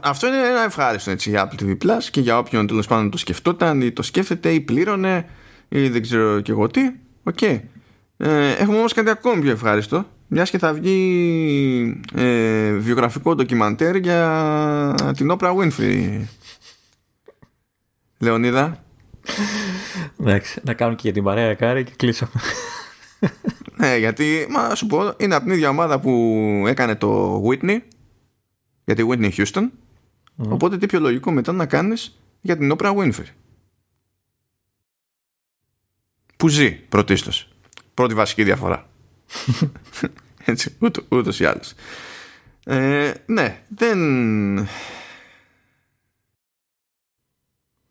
[0.00, 3.18] αυτό είναι ένα ευχάριστο έτσι, για Apple TV Plus και για όποιον τέλος πάντων το
[3.18, 5.28] σκεφτόταν ή το σκέφτεται ή πλήρωνε
[5.68, 6.80] ή δεν ξέρω και εγώ τι.
[7.22, 7.38] Οκ.
[7.40, 7.60] Okay.
[8.16, 14.94] Ε, έχουμε όμως κάτι ακόμη πιο ευχάριστο μιας και θα βγει ε, βιογραφικό ντοκιμαντέρ για
[15.16, 16.20] την Oprah Winfrey
[18.18, 18.82] Λεωνίδα
[20.20, 22.32] Εντάξει, να κάνουμε και για την παρέα κάρη και κλείσαμε.
[23.76, 26.12] ναι, γιατί, μα σου πω, είναι από την ίδια ομάδα που
[26.66, 27.78] έκανε το Whitney,
[28.84, 29.68] για τη Whitney Houston.
[30.36, 33.26] Οπότε τι πιο λογικό μετά να κάνεις για την Oprah Winfrey.
[36.36, 37.48] Που ζει πρωτίστως.
[37.94, 38.88] Πρώτη βασική διαφορά.
[40.44, 41.74] Έτσι, ούτω, ούτως ή άλλως.
[42.64, 43.98] Ε, ναι, δεν...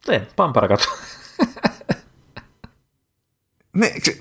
[0.06, 0.84] Ναι, πάμε παρακάτω.
[3.72, 4.20] Ναι, ξε...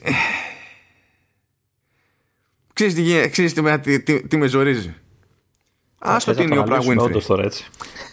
[2.73, 4.95] Ξέρεις τι, γίνεται- ξέρεις τι, με- τι, τι, τι με ζορίζει.
[5.99, 7.07] Άστο Θες τι να είναι η το Oprah αναλύσουμε Winfrey.
[7.07, 7.65] όντως τώρα έτσι.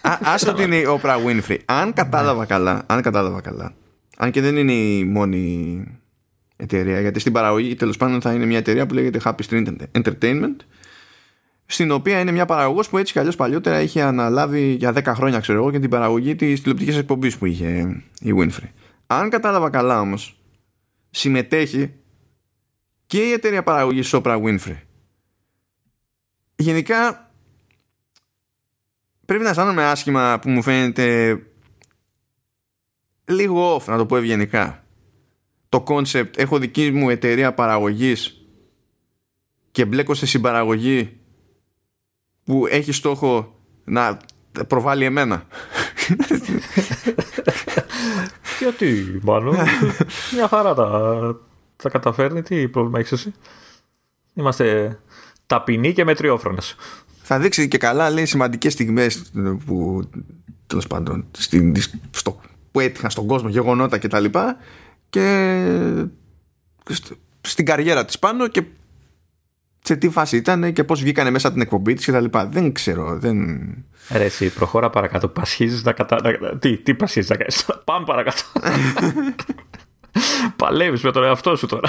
[0.02, 1.56] Α- Άστο τι είναι η Oprah Winfrey.
[1.64, 3.74] Αν κατάλαβα καλά, αν κατάλαβα καλά,
[4.16, 5.84] αν και δεν είναι η μόνη
[6.56, 10.56] εταιρεία, γιατί στην παραγωγή τέλος πάντων θα είναι μια εταιρεία που λέγεται Happy Street Entertainment,
[11.66, 15.40] στην οποία είναι μια παραγωγός που έτσι κι αλλιώς παλιότερα είχε αναλάβει για 10 χρόνια,
[15.40, 18.68] ξέρω εγώ, και την παραγωγή της τηλεοπτικής εκπομπής που είχε η Winfrey.
[19.18, 20.40] Αν κατάλαβα καλά όμως,
[21.10, 21.94] συμμετέχει
[23.06, 24.78] και η εταιρεία παραγωγής Oprah Winfrey.
[26.56, 27.30] Γενικά
[29.26, 31.38] πρέπει να αισθάνομαι άσχημα που μου φαίνεται
[33.24, 34.84] λίγο off να το πω ευγενικά
[35.74, 38.46] το concept έχω δική μου εταιρεία παραγωγής
[39.70, 41.20] και μπλέκω σε συμπαραγωγή
[42.44, 44.18] που έχει στόχο να
[44.68, 45.46] προβάλλει εμένα
[48.60, 49.56] Γιατί, μάλλον.
[50.34, 51.40] μια χαρά τα,
[51.76, 52.42] τα καταφέρνει.
[52.42, 53.32] Τι πρόβλημα έχεις εσύ;
[54.34, 54.98] Είμαστε
[55.46, 56.76] ταπεινοί και μετριόφρονες.
[57.22, 59.30] θα δείξει και καλά λέει σημαντικές στιγμές
[59.66, 60.08] που
[60.66, 61.74] τέλος πάντων στην,
[62.10, 62.40] στο,
[62.70, 64.56] που έτυχαν στον κόσμο γεγονότα και τα λοιπά
[65.10, 66.06] και
[66.90, 68.62] σ- στην καριέρα της πάνω και
[69.86, 72.46] σε τι φάση ήταν και πώς βγήκανε μέσα από την εκπομπή της και τα λοιπά
[72.46, 73.58] δεν ξέρω δεν...
[74.10, 75.28] Ρε εσύ, προχώρα παρακάτω.
[75.28, 76.20] Πασχίζεις να κατα...
[76.40, 78.42] να- Τι, τι πασχίζεις να κάνεις; Πάμε παρακάτω.
[80.56, 81.88] Παλεύεις με τον εαυτό σου τώρα.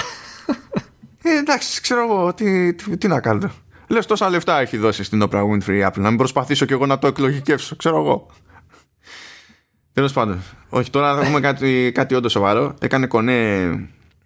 [1.21, 3.49] Ε, εντάξει, ξέρω εγώ τι, τι, τι να κάνω.
[3.87, 5.97] Λες τόσα λεφτά έχει δώσει στην Oprah Winfrey η Apple.
[5.99, 8.27] Να μην προσπαθήσω κι εγώ να το εκλογικεύσω, ξέρω εγώ.
[9.93, 10.41] Τέλος πάντων.
[10.69, 12.73] Όχι, τώρα θα έχουμε κάτι, κάτι όντως σοβαρό.
[12.79, 13.61] Έκανε κονέ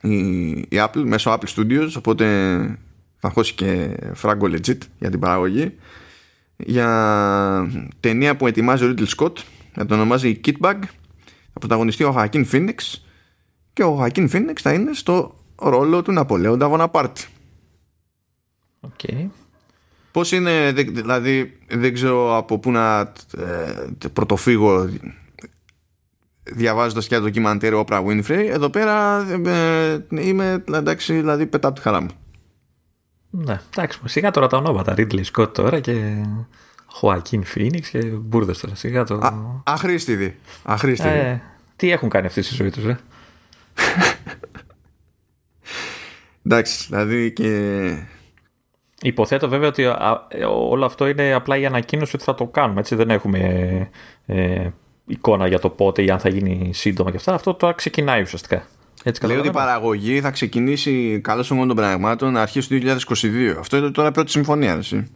[0.01, 0.17] η,
[0.49, 2.59] η Apple μέσω Apple Studios, οπότε
[3.19, 5.75] θα χώσει και φράγκο legit για την παραγωγή.
[6.57, 7.67] Για
[7.99, 9.33] ταινία που ετοιμάζει ο Ridley Scott,
[9.73, 10.77] θα το ονομάζει Kitbag.
[11.53, 12.75] Θα πρωταγωνιστεί ο Joaquin Phoenix
[13.73, 17.25] και ο Joaquin Phoenix θα είναι στο ρόλο του Ναπολέοντα Βοναπάρτη.
[18.79, 18.99] Οκ.
[20.11, 22.99] Πώς είναι, δε- δηλαδή δεν ξέρω από πού να
[23.37, 24.89] ε, πρωτοφύγω
[26.43, 31.81] διαβάζοντας και ένα ντοκιμαντέρ Oprah Winfrey εδώ πέρα ε, είμαι εντάξει δηλαδή πετά από τη
[31.81, 32.09] χαρά μου
[33.29, 34.93] Ναι, εντάξει, σιγά τώρα τα ονόματα.
[34.97, 36.25] Ridley Scott τώρα και
[37.01, 38.75] Joaquin Phoenix και μπουρδες τώρα.
[38.75, 39.15] Σιγά το...
[39.15, 41.41] Α, αχρήστηδη αχρήστηδη Ε,
[41.75, 42.99] τι έχουν κάνει αυτή στη ζωή τους, ε;
[46.45, 47.49] εντάξει δηλαδή και
[49.01, 52.79] Υποθέτω βέβαια ότι α, ε, όλο αυτό είναι απλά η ανακοίνωση ότι θα το κάνουμε.
[52.79, 53.39] Έτσι δεν έχουμε
[54.25, 54.69] ε,
[55.05, 57.33] εικόνα για το πότε ή αν θα γίνει σύντομα και αυτά.
[57.33, 58.67] Αυτό τώρα ξεκινάει ουσιαστικά.
[59.03, 59.81] Έτσι λέει ότι η καταλαβαίνω.
[59.81, 64.73] παραγωγή θα ξεκινήσει καλώς των των πραγμάτων αρχές του 2022 αυτό είναι τώρα πρώτη συμφωνία
[64.73, 65.07] έτσι.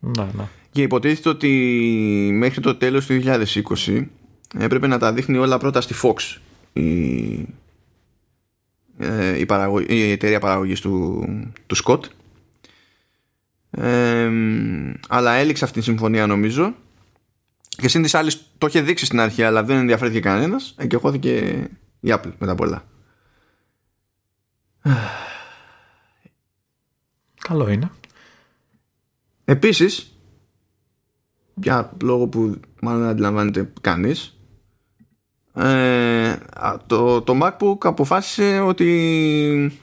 [0.00, 0.44] Ναι, ναι.
[0.70, 1.48] Και υποτίθεται ότι
[2.32, 3.20] μέχρι το τέλος του
[3.86, 4.04] 2020
[4.58, 6.38] έπρεπε να τα δείχνει όλα πρώτα στη Fox
[6.72, 7.46] η,
[8.98, 11.24] ε, η, παραγω- η εταιρεία παραγωγής του,
[11.66, 12.00] του Scott
[13.70, 14.30] Ε,
[15.08, 16.74] αλλά έληξε αυτή τη συμφωνία νομίζω
[17.68, 20.96] και σύν της άλλης το είχε δείξει στην αρχή αλλά δεν ενδιαφέρθηκε κανένας ε, και
[20.96, 21.30] χώθηκε
[22.00, 22.84] η Apple μετά απ' όλα
[27.48, 27.90] Καλό είναι.
[29.44, 30.20] Επίσης,
[31.54, 34.36] για λόγο που μάλλον δεν αντιλαμβάνεται κανείς,
[35.54, 39.80] ε, α, το, το MacBook αποφάσισε ότι...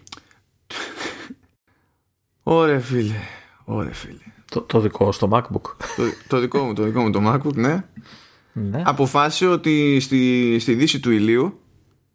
[2.44, 3.20] Ωρε φίλε,
[3.66, 4.24] ωρε φίλε.
[4.52, 5.76] Το, το δικό στο MacBook.
[5.96, 7.86] το, το δικό μου, το δικό μου το MacBook, ναι.
[8.54, 8.82] ναι.
[8.86, 11.60] Αποφάσισε ότι στη, στη δύση του ηλίου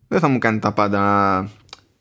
[0.08, 1.50] δεν θα μου κάνει τα πάντα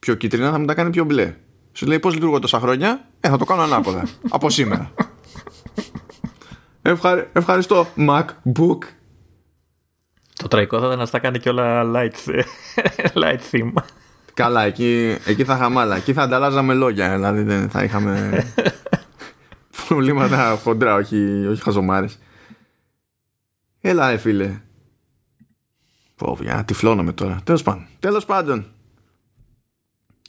[0.07, 1.35] πιο κίτρινα, θα μου τα κάνει πιο μπλε.
[1.71, 4.03] Σου λέει πώς λειτουργώ τόσα χρόνια, ε, θα το κάνω ανάποδα.
[4.29, 4.91] από σήμερα.
[6.81, 8.77] Ευχαρι- ευχαριστώ, MacBook.
[10.35, 12.29] Το τραγικό θα ήταν να στα κάνει και όλα light,
[13.23, 13.73] light theme.
[14.33, 15.95] Καλά, εκεί, εκεί θα είχαμε άλλα.
[15.95, 17.11] Εκεί θα ανταλλάζαμε λόγια.
[17.15, 18.43] Δηλαδή δεν θα είχαμε
[19.87, 22.19] προβλήματα χοντρά, όχι, όχι χαζομάρες.
[23.81, 24.61] Έλα, ρε φίλε.
[26.15, 27.39] Πω, για τυφλώνομαι τώρα.
[27.43, 27.85] Τέλος πάντων.
[27.99, 28.65] Τέλος πάντων.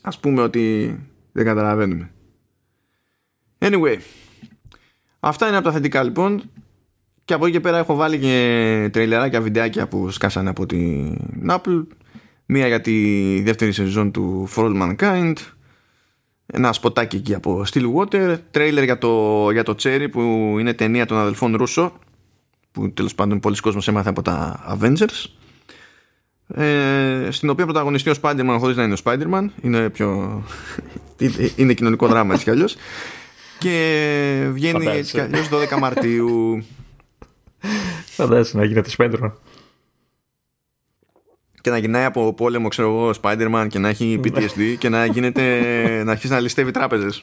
[0.01, 0.95] Ας πούμε ότι
[1.31, 2.11] δεν καταλαβαίνουμε.
[3.59, 3.97] Anyway.
[5.19, 6.43] Αυτά είναι από τα θετικά λοιπόν.
[7.25, 11.17] Και από εκεί και πέρα έχω βάλει και τρέιλεράκια βιντεάκια που σκάσανε από την
[11.49, 11.85] Apple.
[12.45, 15.33] Μία για τη δεύτερη σεζόν του For All Mankind.
[16.45, 18.37] Ένα σποτάκι εκεί από Stillwater.
[18.51, 20.21] Τρέιλερ για το, για το Cherry που
[20.59, 21.93] είναι ταινία των αδελφών Ρούσο.
[22.71, 25.38] Που τέλος πάντων πολλοί κόσμος έμαθε από τα Avengers.
[26.53, 29.45] Ε, στην οποία πρωταγωνιστεί ο Spider-Man χωρίς να είναι ο Spider-Man.
[29.61, 30.43] Είναι πιο...
[31.55, 32.75] είναι κοινωνικό δράμα έτσι κι αλλιώς.
[33.57, 34.99] Και βγαίνει Φαντάζεσαι.
[34.99, 36.63] έτσι κι αλλιώς 12 Μαρτίου.
[38.05, 39.31] Φαντάζεσαι να γίνεται Spider-Man.
[41.61, 45.05] και να γυρνάει από πόλεμο, ξέρω εγώ, ο Spider-Man και να έχει PTSD και να
[45.05, 47.21] γίνεται να αρχίσει να ληστεύει τράπεζες.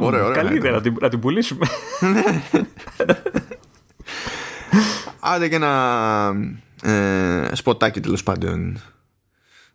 [0.00, 0.42] Ωραία, ωραία.
[0.42, 1.66] Καλή ιδέα να την, να την πουλήσουμε.
[5.20, 6.34] Άντε και ένα
[6.84, 8.80] ε, σποτάκι τέλος πάντων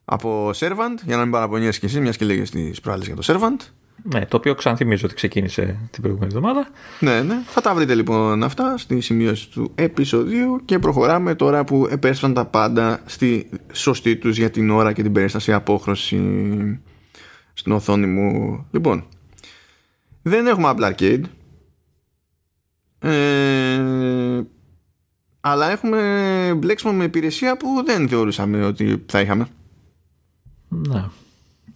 [0.05, 3.21] από Servant, για να μην παραπονιέσαι και εσύ, μιας και λέγες τις προάλλες για το
[3.25, 3.65] Servant.
[4.03, 6.67] Ναι, το οποίο ξανθυμίζω ότι ξεκίνησε την προηγούμενη εβδομάδα.
[6.99, 7.41] Ναι, ναι.
[7.45, 12.45] Θα τα βρείτε λοιπόν αυτά στη σημείωση του επεισοδίου και προχωράμε τώρα που επέστρεψαν τα
[12.45, 16.17] πάντα στη σωστή τους για την ώρα και την περίσταση απόχρωση
[17.53, 18.65] στην οθόνη μου.
[18.71, 19.05] Λοιπόν,
[20.21, 21.21] δεν έχουμε Apple Arcade.
[22.99, 24.41] Ε,
[25.41, 29.47] αλλά έχουμε μπλέξιμο με υπηρεσία που δεν θεωρούσαμε ότι θα είχαμε.
[30.67, 31.03] Ναι.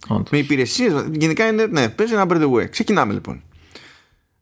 [0.08, 0.30] Όντως.
[0.30, 1.08] Με υπηρεσίες.
[1.12, 1.66] Γενικά είναι.
[1.66, 2.70] Ναι, παίζει ένα by the way.
[2.70, 3.42] Ξεκινάμε λοιπόν.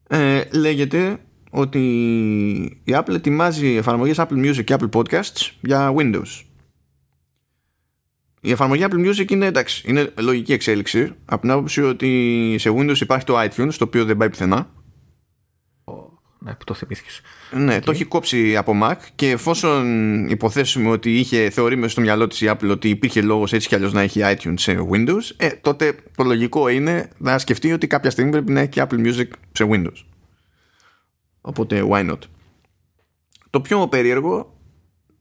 [0.08, 1.80] Ε, λέγεται ότι
[2.84, 6.42] η Apple ετοιμάζει εφαρμογές Apple Music και Apple Podcasts για Windows.
[8.40, 13.00] Η εφαρμογή Apple Music είναι εντάξει, είναι λογική εξέλιξη από την άποψη ότι σε Windows
[13.00, 14.70] υπάρχει το iTunes το οποίο δεν πάει πουθενά
[16.44, 17.20] Ναι, που το θυμήθηκες.
[17.50, 22.26] Ναι, το έχει κόψει από Mac και εφόσον υποθέσουμε ότι είχε θεωρεί μέσα στο μυαλό
[22.26, 25.48] της η Apple ότι υπήρχε λόγος έτσι κι αλλιώς να έχει iTunes σε Windows, ε,
[25.48, 29.26] τότε το λογικό είναι να σκεφτεί ότι κάποια στιγμή πρέπει να έχει και Apple Music
[29.52, 30.04] σε Windows.
[31.40, 32.18] Οπότε, why not;
[33.50, 34.56] Το πιο περίεργο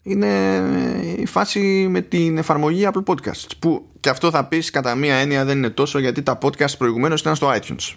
[0.02, 0.62] είναι
[1.18, 5.46] η φάση με την εφαρμογή Apple Podcasts που και αυτό θα πεις κατά μία έννοια
[5.46, 7.96] δεν είναι τόσο γιατί τα podcast προηγουμένως ήταν στο iTunes.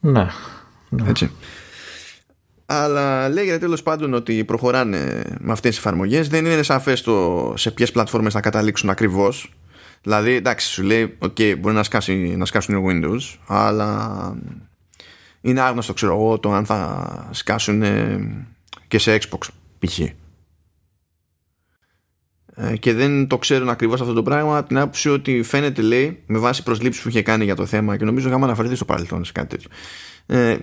[0.00, 0.26] Ναι.
[0.92, 1.08] Ναι.
[1.08, 1.30] Έτσι.
[2.66, 6.28] Αλλά λέγεται τέλος πάντων ότι προχωράνε με αυτές τις εφαρμογές.
[6.28, 9.52] Δεν είναι σαφές το σε ποιες πλατφόρμες θα καταλήξουν ακριβώς.
[10.02, 14.36] Δηλαδή, εντάξει, σου λέει, OK, μπορεί να, σκάσει, να σκάσουν Windows, αλλά
[15.40, 17.82] είναι άγνωστο, ξέρω εγώ, το αν θα σκάσουν
[18.88, 20.00] και σε Xbox π.χ.
[22.62, 26.22] Ε, και δεν το ξέρουν ακριβώς αυτό το πράγμα από την άποψη ότι φαίνεται λέει
[26.26, 29.24] με βάση προσλήψεις που είχε κάνει για το θέμα και νομίζω είχαμε αναφερθεί στο παρελθόν
[29.24, 29.70] σε κάτι τέτοιο.
[30.26, 30.56] Ε,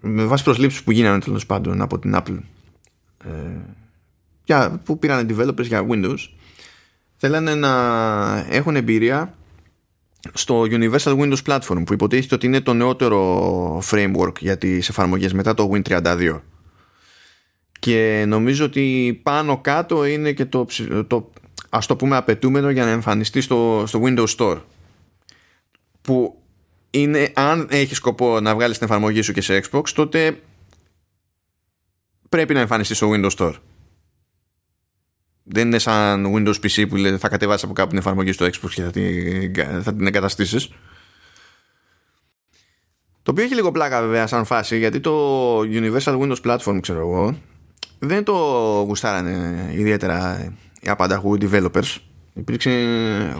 [0.00, 2.38] με βάση προσλήψεις που γίνανε τέλος πάντων από την Apple
[3.24, 3.30] ε,
[4.44, 6.18] για, που πήραν developers για Windows
[7.16, 9.34] θέλανε να έχουν εμπειρία
[10.32, 15.54] στο Universal Windows Platform που υποτίθεται ότι είναι το νεότερο framework για τις εφαρμογές μετά
[15.54, 16.40] το Win32
[17.84, 20.66] και νομίζω ότι πάνω κάτω είναι και το,
[21.06, 21.30] το
[21.74, 24.60] ας το πούμε απαιτούμενο για να εμφανιστεί στο, στο Windows Store
[26.02, 26.42] που
[26.90, 30.40] είναι αν έχεις σκοπό να βγάλεις την εφαρμογή σου και σε Xbox τότε
[32.28, 33.54] πρέπει να εμφανιστείς στο Windows Store.
[35.42, 38.70] Δεν είναι σαν Windows PC που λέει, θα κατεβάσεις από κάπου την εφαρμογή στο Xbox
[38.70, 40.68] και θα την, θα την εγκαταστήσεις.
[43.22, 47.38] Το οποίο έχει λίγο πλάκα βέβαια σαν φάση γιατί το Universal Windows Platform ξέρω εγώ
[47.98, 48.32] δεν το
[48.86, 50.52] γουστάρανε ιδιαίτερα
[50.84, 51.96] οι απανταχού developers.
[52.34, 52.70] Υπήρξε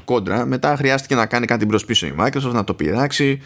[0.05, 0.47] κόντρα.
[0.47, 3.41] Μετά χρειάστηκε να κάνει κάτι μπρος πίσω η Microsoft να το πειράξει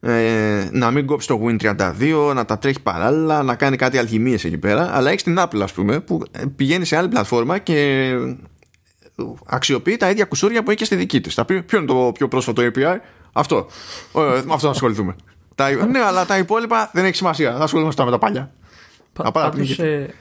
[0.00, 4.58] ε, να μην κόψει το Win32 να τα τρέχει παράλληλα να κάνει κάτι αλχημίες εκεί
[4.58, 4.90] πέρα.
[4.96, 6.22] Αλλά έχει την Apple ας πούμε που
[6.56, 8.10] πηγαίνει σε άλλη πλατφόρμα και
[9.46, 11.34] αξιοποιεί τα ίδια κουσούρια που έχει και στη δική της.
[11.46, 12.96] Ποιο είναι το πιο πρόσφατο API
[13.32, 13.66] αυτό,
[14.14, 15.16] ε, με αυτό θα ασχοληθούμε.
[15.54, 17.56] Τα, ναι αλλά τα υπόλοιπα δεν έχει σημασία.
[17.56, 18.52] Θα ασχολούμαστε με τα παλιά.
[19.32, 20.14] Πάντως, ε, ε,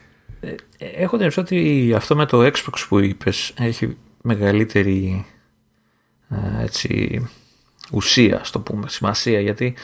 [0.78, 5.26] έχω την ότι αυτό με το Xbox που είπες έχει μεγαλύτερη
[6.30, 7.22] ε, έτσι,
[7.92, 9.76] ουσία, στο πούμε, σημασία γιατί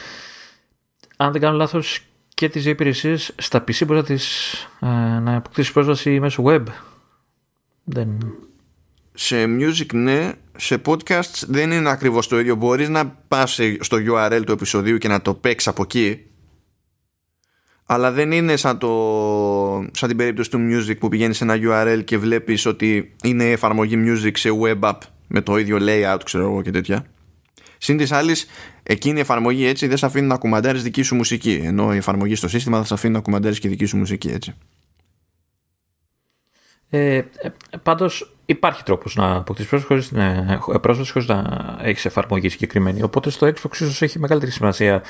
[1.16, 4.86] αν δεν κάνω λάθος και τις υπηρεσίες στα PC μπορεί να, τις, ε,
[5.18, 6.62] να αποκτήσεις πρόσβαση μέσω web.
[7.84, 8.34] Δεν...
[9.14, 12.54] Σε music ναι, σε podcasts δεν είναι ακριβώς το ίδιο.
[12.54, 16.29] Μπορείς να πας στο URL του επεισοδίου και να το παίξεις από εκεί
[17.92, 18.88] αλλά δεν είναι σαν, το,
[19.92, 23.96] σαν την περίπτωση του Music που πηγαίνεις σε ένα URL και βλέπεις ότι είναι εφαρμογή
[24.06, 27.06] Music σε web app με το ίδιο layout ξέρω εγώ και τέτοια.
[27.78, 28.46] Συν της άλλης,
[28.82, 31.60] εκείνη η εφαρμογή έτσι δεν σε αφήνει να κουμαντάρεις δική σου μουσική.
[31.64, 34.54] Ενώ η εφαρμογή στο σύστημα θα σε αφήνει να κουμαντάρεις και δική σου μουσική έτσι.
[36.90, 37.24] Ε, ε,
[37.82, 43.02] Πάντως υπάρχει τρόπος να αποκτήσεις πρόσβαση ναι, χωρίς να έχεις εφαρμογή συγκεκριμένη.
[43.02, 45.02] Οπότε στο Xbox ίσως έχει μεγαλύτερη σημασία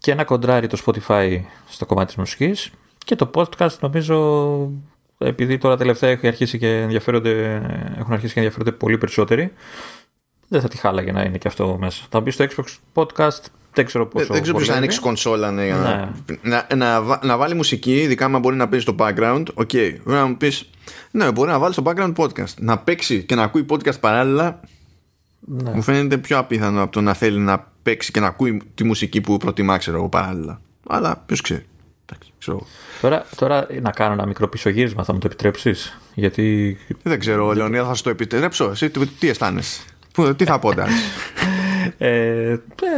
[0.00, 2.70] και να κοντράρει το Spotify στο κομμάτι της μουσικής
[3.04, 4.70] και το podcast νομίζω
[5.18, 7.62] επειδή τώρα τελευταία έχει αρχίσει και ενδιαφέρονται,
[7.98, 9.52] έχουν αρχίσει και ενδιαφέρονται πολύ περισσότεροι
[10.50, 12.04] δεν θα τη χάλαγε να είναι και αυτό μέσα.
[12.08, 13.40] Θα μπει στο Xbox Podcast,
[13.72, 14.32] δεν ξέρω πόσο.
[14.32, 16.08] Δεν ξέρω ποιος θα ανοίξει κονσόλα ναι, ναι.
[16.42, 19.44] Να, να, να, βάλει μουσική, ειδικά αν μπορεί να παίζει στο background.
[19.54, 19.96] Οκ, okay.
[20.04, 20.70] να μου πεις,
[21.10, 22.54] ναι, μπορεί να βάλει στο background podcast.
[22.56, 24.60] Να παίξει και να ακούει podcast παράλληλα.
[25.40, 25.70] Ναι.
[25.74, 29.20] Μου φαίνεται πιο απίθανο από το να θέλει να παίξει και να ακούει τη μουσική
[29.20, 30.60] που προτιμά, ξέρω εγώ, παράλληλα.
[30.88, 31.64] Αλλά ποιος ξέρει.
[32.38, 32.66] Ξέρω.
[33.00, 36.76] Τώρα, τώρα να κάνω ένα μικρό πίσω γύρισμα, θα μου το επιτρέψεις; Γιατί.
[37.02, 38.70] Δεν ξέρω, Λεωνία, θα σου το επιτρέψω.
[38.70, 39.82] Εσύ τι, τι αισθάνεσαι;
[40.36, 40.72] Τι θα πω,
[41.98, 42.50] Ε,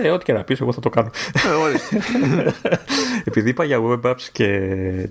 [0.02, 1.10] ε, ό,τι και να πεις, εγώ θα το κάνω.
[3.24, 4.60] Επειδή είπα για web apps και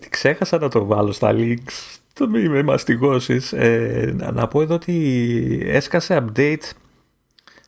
[0.10, 5.62] ξέχασα να το βάλω στα links, το μη με μαστιγώσεις, ε, να πω εδώ ότι
[5.66, 6.70] έσκασε update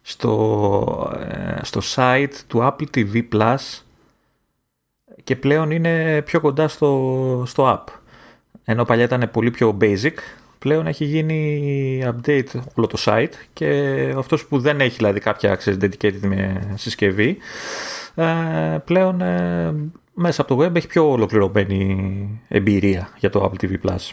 [0.06, 3.82] στο, ε, στο site του Apple TV Plus
[5.24, 7.94] και πλέον είναι πιο κοντά στο, στο app.
[8.66, 10.14] Ενώ παλιά ήταν πολύ πιο basic,
[10.60, 13.70] πλέον έχει γίνει update όλο το site και
[14.18, 17.38] αυτός που δεν έχει δηλαδή κάποια access dedicated με συσκευή
[18.16, 19.74] ε, πλέον ε,
[20.14, 24.10] μέσα από το web έχει πιο ολοκληρωμένη εμπειρία για το Apple TV Plus.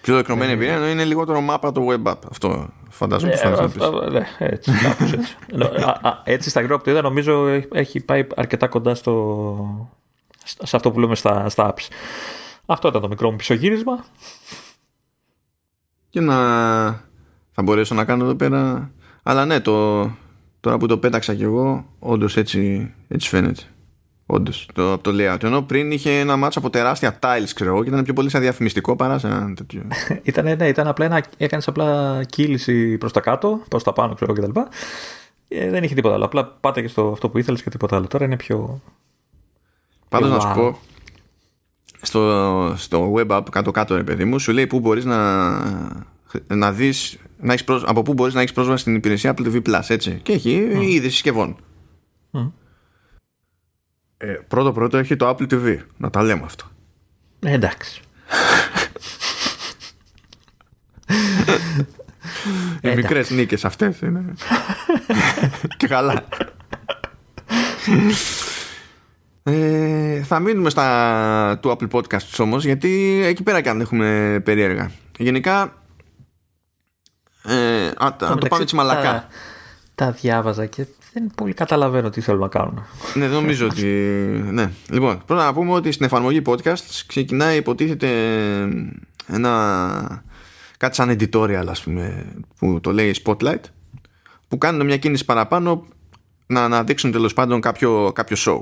[0.00, 2.18] Πιο ολοκληρωμένη εμπειρία ενώ είναι λιγότερο μάπα το web app.
[2.30, 5.36] Αυτό φαντάζομαι ε, ναι, έτσι, έτσι.
[6.24, 9.88] έτσι στα γρήγορα που το είδα νομίζω έχει πάει αρκετά κοντά στο,
[10.44, 11.88] σε αυτό που λέμε στα, στα apps.
[12.66, 14.04] Αυτό ήταν το μικρό μου πισωγύρισμα
[16.10, 16.36] και να
[17.52, 18.90] θα μπορέσω να κάνω εδώ πέρα
[19.22, 20.00] αλλά ναι το,
[20.60, 23.62] τώρα που το πέταξα κι εγώ όντως έτσι, έτσι φαίνεται
[24.32, 25.42] Όντως, το, το layout.
[25.42, 28.40] Ενώ πριν είχε ένα μάτσο από τεράστια tiles, ξέρω εγώ, και ήταν πιο πολύ σαν
[28.40, 29.82] διαφημιστικό παρά σε ένα τέτοιο.
[30.22, 34.32] ήταν, ναι, ήταν απλά ένα, έκανες απλά κύληση προς τα κάτω, προς τα πάνω, ξέρω
[34.32, 34.60] κτλ.
[35.48, 36.24] Ε, δεν είχε τίποτα άλλο.
[36.24, 38.06] Απλά πάτε και στο αυτό που ήθελες και τίποτα άλλο.
[38.06, 38.80] Τώρα είναι πιο.
[40.08, 40.78] Πάντως να σου πω,
[42.02, 45.50] στο, στο web app κάτω-κάτω, ρε παιδί μου, σου λέει πού μπορείς να,
[46.46, 49.62] να δεις να έχεις πρόσβαση, από πού μπορείς να έχεις πρόσβαση στην υπηρεσία Apple TV
[49.68, 50.20] Plus, έτσι.
[50.22, 50.82] Και έχει mm.
[50.82, 51.56] είδη συσκευών.
[52.32, 52.50] Mm.
[54.22, 55.78] Ε, πρώτο πρώτο έχει το Apple TV.
[55.96, 56.64] Να τα λέμε αυτό.
[57.40, 58.00] Ε, εντάξει.
[62.80, 64.24] Οι μικρές νίκες αυτές είναι.
[65.76, 66.24] και καλά.
[69.42, 74.90] Ε, θα μείνουμε στα του Apple Podcast όμως γιατί εκεί πέρα και αν έχουμε περίεργα.
[75.18, 75.82] Γενικά
[77.44, 79.02] ε, α, το πάμε έτσι μαλακά.
[79.12, 79.28] Τα,
[79.94, 82.82] τα διάβαζα και δεν πολύ καταλαβαίνω τι θέλουν να κάνουν.
[83.14, 83.84] ναι, δεν νομίζω ότι.
[84.50, 84.70] Ναι.
[84.90, 88.08] Λοιπόν, πρώτα να πούμε ότι στην εφαρμογή podcast ξεκινάει, υποτίθεται
[89.26, 90.24] ένα.
[90.76, 92.26] κάτι σαν editorial, ας πούμε,
[92.58, 93.60] που το λέει Spotlight,
[94.48, 95.86] που κάνουν μια κίνηση παραπάνω
[96.46, 98.60] να αναδείξουν τέλος πάντων κάποιο, κάποιο show.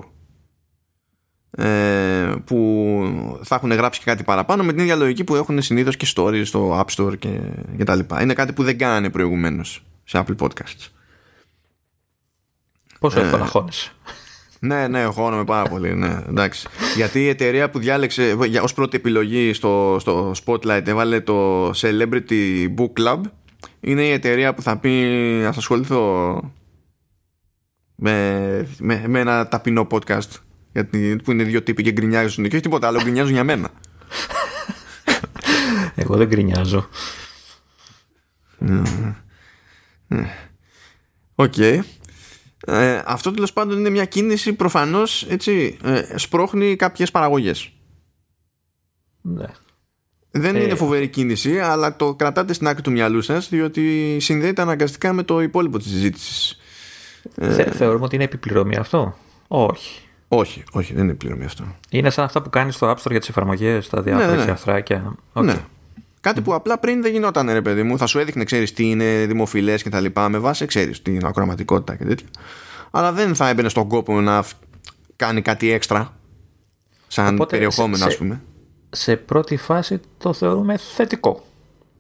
[1.51, 5.97] Ε, που θα έχουν γράψει και κάτι παραπάνω με την ίδια λογική που έχουν συνήθως
[5.97, 7.41] και stories στο App Store και,
[7.77, 8.23] και τα λοιπά.
[8.23, 10.98] Είναι κάτι που δεν κάνει προηγουμένως σε Apple Podcasts.
[12.99, 13.93] Πόσο εύκολα ε, χώνεσαι.
[14.61, 15.95] Ναι, ναι, χώνομαι πάρα πολύ.
[15.95, 16.69] Ναι, εντάξει.
[16.97, 22.93] Γιατί η εταιρεία που διάλεξε ως πρώτη επιλογή στο, στο Spotlight έβαλε το Celebrity Book
[23.01, 23.21] Club
[23.81, 25.05] είναι η εταιρεία που θα πει
[25.47, 26.41] ας ασχοληθώ
[27.95, 30.29] με, με, με ένα ταπεινό podcast
[30.73, 33.71] γιατί, που είναι δύο τύποι και γκρινιάζουν και όχι τίποτα άλλο, γκρινιάζουν για μένα.
[35.95, 36.89] Εγώ δεν γκρινιάζω.
[41.35, 41.55] Οκ.
[42.71, 47.73] Ε, αυτό τέλος πάντων είναι μια κίνηση προφανώς έτσι ε, σπρώχνει κάποιες παραγωγές.
[49.21, 49.47] Ναι.
[50.31, 54.63] Δεν είναι ε, φοβερή κίνηση, αλλά το κρατάτε στην άκρη του μυαλού σας, διότι συνδέεται
[54.63, 56.61] αναγκαστικά με το υπόλοιπο της συζήτησης.
[57.71, 59.17] Θεωρούμε ότι είναι επιπληρωμή αυτό;
[59.49, 60.03] Όχι.
[60.29, 61.65] Όχι, όχι, δεν είναι πληρωμή αυτό.
[61.91, 65.55] Είναι σαν αυτά που κάνεις στο App Store για τις εφαρμογές, τα διάφορα ναι, ναι.
[65.55, 65.59] Okay.
[66.29, 66.35] Ναι.
[66.35, 67.99] Κάτι που απλά πριν δεν γινόταν, ρε παιδί μου.
[67.99, 71.97] Θα σου έδειχνε, ξέρεις τι είναι δημοφιλές και τα λοιπά, με βάση, ξέρεις, την ακροματικότητα
[71.97, 72.27] και τέτοια.
[72.91, 74.45] Αλλά δεν θα έμπαινε στον κόπο να
[75.17, 76.17] κάνει κάτι έξτρα,
[77.07, 78.43] σαν Οπότε, περιεχόμενο, ας πούμε.
[78.91, 81.45] Σε πρώτη φάση το θεωρούμε θετικό.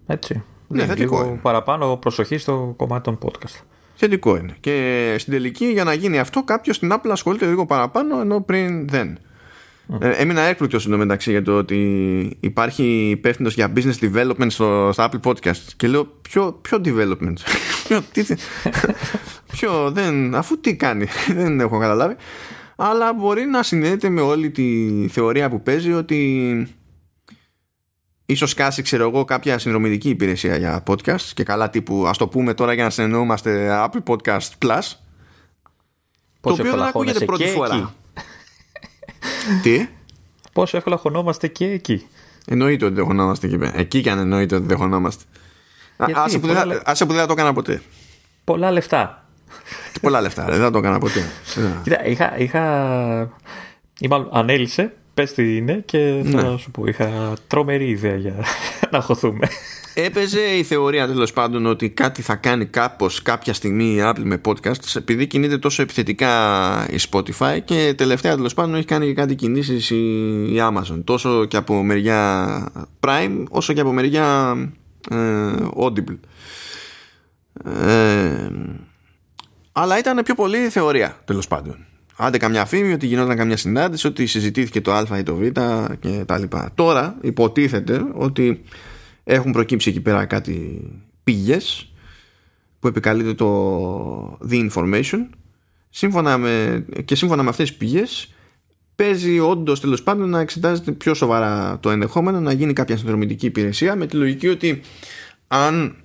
[0.06, 0.42] Έτσι.
[0.68, 1.22] Ναι, θετικό.
[1.22, 3.62] Λίγο παραπάνω προσοχή στο κομμάτι των podcast.
[3.94, 4.56] Θετικό είναι.
[4.60, 8.88] Και στην τελική για να γίνει αυτό κάποιος στην Apple ασχολείται λίγο παραπάνω ενώ πριν
[8.88, 9.18] δεν.
[9.92, 10.03] Mm.
[10.03, 15.31] Ε, έμεινα έκπληκτος εντωμεταξύ για το ότι υπάρχει υπεύθυνος για business development στο, στο Apple
[15.31, 15.61] Podcast.
[15.77, 17.33] Και λέω, ποιο, ποιο development;
[17.87, 18.24] ποιο, τι,
[19.53, 21.07] ποιο, δεν, αφού τι κάνει,
[21.38, 22.16] δεν έχω καταλάβει.
[22.77, 26.77] Αλλά μπορεί να συνδέεται με όλη τη θεωρία που παίζει ότι
[28.27, 32.54] ίσως κάσει ξέρω εγώ κάποια συνδρομητική υπηρεσία για podcast και καλά τύπου ας το πούμε
[32.54, 34.81] τώρα για να συνεννοούμαστε Apple Podcast Plus
[36.40, 37.94] το οποίο δεν ακούγεται πρώτη φορά
[39.62, 39.88] Τι;
[40.52, 42.06] Πόσο εύκολα χωνόμαστε και εκεί.
[42.46, 45.25] Εννοείται ότι δεν χωνόμαστε εκεί Εκεί και αν εννοείται ότι δεν χωνόμαστε.
[45.96, 46.64] Άσε που, πολλά...
[46.64, 47.83] δεν θα το έκανα ποτέ.
[48.44, 49.29] Πολλά λεφτά.
[50.00, 51.25] Πολλά λεφτά δεν θα το έκανα ποτέ.
[51.83, 53.33] Κοίτα, είχα, είχα...
[54.00, 56.58] Ή μάλλον ανέλησε Πες τι είναι και θα ναι.
[56.58, 56.87] σου πω.
[56.87, 58.35] Είχα τρομερή ιδέα για
[58.92, 59.48] να χωθούμε.
[59.94, 64.40] Έπαιζε η θεωρία τέλος πάντων ότι κάτι θα κάνει κάπως κάποια στιγμή η Apple με
[64.44, 66.31] podcast επειδή κινείται τόσο επιθετικά
[66.90, 71.56] η Spotify και τελευταία τέλος πάντων έχει κάνει και κάτι κινήσεις η Amazon τόσο και
[71.56, 74.56] από μεριά Prime όσο και από μεριά
[75.10, 75.16] ε,
[75.81, 76.19] Audible.
[77.64, 78.48] Ε,
[79.73, 81.87] Αλλά ήταν πιο πολύ θεωρία τέλος πάντων.
[82.21, 85.42] Άντε καμιά φήμη ότι γινόταν καμιά συνάντηση, ότι συζητήθηκε το Α ή το Β
[86.00, 86.71] και τα λοιπά.
[86.75, 88.62] Τώρα υποτίθεται ότι
[89.25, 90.83] έχουν προκύψει εκεί πέρα κάτι
[91.25, 91.92] πηγές
[92.81, 95.19] που επικαλείται το The Information
[95.90, 98.35] σύμφωνα με, και σύμφωνα με αυτές τις πηγές
[98.94, 103.96] παίζει όντως τέλος πάντων να εξετάζεται πιο σοβαρά το ενδεχόμενο να γίνει κάποια συνδρομητική υπηρεσία
[103.96, 104.81] με τη λογική ότι
[105.48, 105.96] αν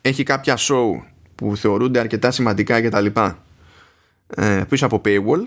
[0.00, 0.90] έχει κάποια show
[1.34, 3.45] που θεωρούνται αρκετά σημαντικά και τα λοιπά ε,
[4.68, 5.42] πίσω από paywall.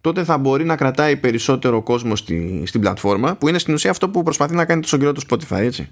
[0.00, 4.08] Τότε θα μπορεί να κρατάει περισσότερο κόσμο στη, στην πλατφόρμα που είναι στην ουσία αυτό
[4.08, 5.88] που προσπαθεί να κάνει τόσο καιρό το Spotify έτσι.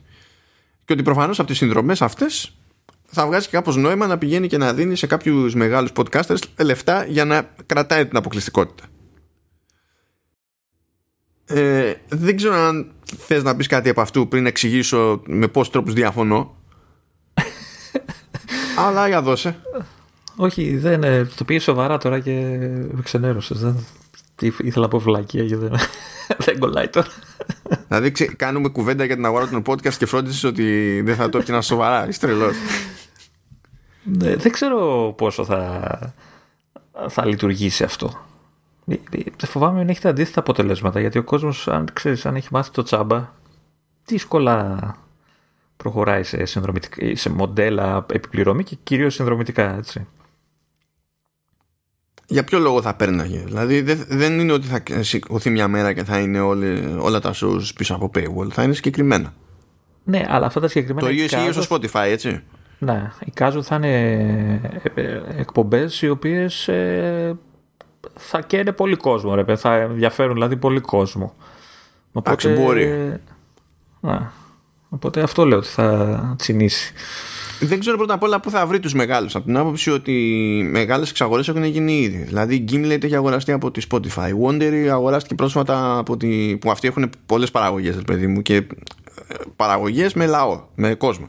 [0.84, 2.56] Και ότι προφανώς από τις συνδρομές αυτές
[3.06, 7.04] θα βγάζει και κάπως νόημα να πηγαίνει και να δίνει σε κάποιους μεγάλους podcasters λεφτά
[7.04, 8.84] για να κρατάει την αποκλειστικότητα.
[11.46, 15.92] Ε, δεν ξέρω αν θες να πεις κάτι από αυτού πριν εξηγήσω με πόσους τρόπους
[15.92, 16.56] διαφωνώ.
[18.86, 19.56] Αλλά για δώσε
[20.36, 22.30] όχι, δεν, ε, το πήγε σοβαρά τώρα και
[22.92, 23.58] με ξενέρωσες.
[23.58, 23.86] Δεν,
[24.40, 25.78] ήθελα να πω βλακία γιατί δεν,
[26.44, 27.06] δεν κολλάει τώρα.
[27.88, 31.60] Δηλαδή κάνουμε κουβέντα για την αγορά των podcast και φρόντισες ότι δεν θα το έπιανα
[31.60, 32.08] σοβαρά.
[32.08, 32.56] Είσαι τρελός.
[34.02, 36.14] Ναι, δεν ξέρω πόσο θα,
[37.08, 38.26] θα λειτουργήσει αυτό.
[39.46, 42.82] Φοβάμαι να έχει τα αντίθετα αποτελέσματα γιατί ο κόσμος, αν ξέρεις, αν έχει μάθει το
[42.82, 43.32] τσάμπα,
[44.04, 44.78] δύσκολα
[45.76, 46.44] προχωράει σε,
[47.14, 49.76] σε μοντέλα επιπληρωμή και κυρίως συνδρομητικά.
[49.76, 50.06] Έτσι
[52.26, 53.42] για ποιο λόγο θα παίρναγε.
[53.46, 57.62] Δηλαδή δεν είναι ότι θα σηκωθεί μια μέρα και θα είναι όλη, όλα τα shows
[57.74, 58.48] πίσω από paywall.
[58.50, 59.34] Θα είναι συγκεκριμένα.
[60.04, 61.06] Ναι, αλλά αυτά τα συγκεκριμένα.
[61.06, 62.42] Το ίδιο ισχύει στο Spotify, έτσι.
[62.78, 64.02] Ναι, οι κάζου θα είναι
[64.94, 67.38] ε, ε, εκπομπές οι οποίες ε,
[68.14, 71.34] θα καίνε πολύ κόσμο, ρε, θα ενδιαφέρουν δηλαδή πολύ κόσμο.
[72.12, 73.16] Εντάξει, μπορεί.
[74.00, 74.18] Ναι.
[74.88, 76.92] Οπότε αυτό λέω ότι θα τσινήσει.
[77.60, 79.34] Δεν ξέρω πρώτα απ' όλα πού θα βρει τους μεγάλους.
[79.34, 82.16] Από την άποψη ότι οι μεγάλες εξαγορές έχουν γίνει ήδη.
[82.16, 84.28] Δηλαδή, η Gimlet έχει αγοραστεί από τη Spotify.
[84.28, 86.56] Η Wondery αγοράστηκε πρόσφατα από τη.
[86.56, 88.64] που αυτοί έχουν πολλές παραγωγές, παιδί μου, και ε,
[89.56, 91.28] παραγωγές με λαό, με κόσμο.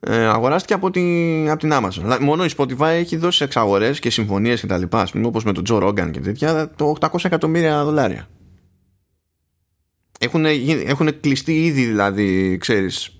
[0.00, 1.02] Ε, αγοράστηκε από, τη,
[1.48, 2.00] από την Amazon.
[2.00, 4.82] Δηλαδή, μόνο η Spotify έχει δώσει εξαγορές και συμφωνίες κτλ.
[5.22, 8.28] Όπως με τον Joe Rogan και τέτοια, το 800 εκατομμύρια δολάρια.
[10.18, 10.44] Έχουν,
[10.86, 13.13] έχουν κλειστεί ήδη, δηλαδή, ξέρεις, οι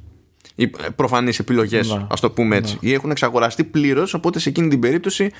[0.96, 2.78] προφανείς επιλογές, ας το πούμε έτσι.
[2.80, 2.90] Ναι.
[2.90, 5.30] Ή έχουν εξαγοραστεί πλήρως, οπότε σε εκείνη την περίπτωση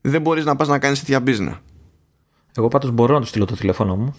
[0.00, 1.58] δεν μπορείς να πας να κάνεις τέτοια business.
[2.56, 4.14] Εγώ πάντως μπορώ να τους στείλω το τηλέφωνο μου.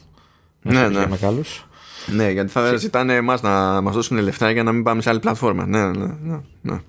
[0.61, 1.07] Ναι, ναι.
[1.07, 1.67] Μεγάλους.
[2.05, 5.19] Ναι, γιατί θα ζητάνε εμάς να μας δώσουν λεφτά για να μην πάμε σε άλλη
[5.19, 5.65] πλατφόρμα.
[5.65, 6.15] Ναι, ναι, ναι.
[6.21, 6.39] ναι.
[6.61, 6.79] ναι.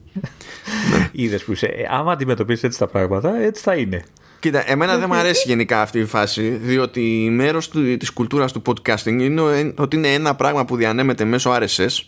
[1.12, 1.66] Είδες που είσαι.
[1.66, 4.04] Ε, άμα αντιμετωπίσεις έτσι τα πράγματα, έτσι θα είναι.
[4.40, 9.20] Κοίτα, εμένα δεν μου αρέσει γενικά αυτή η φάση, διότι μέρος της κουλτούρας του podcasting
[9.20, 12.02] είναι ότι είναι ένα πράγμα που διανέμεται μέσω RSS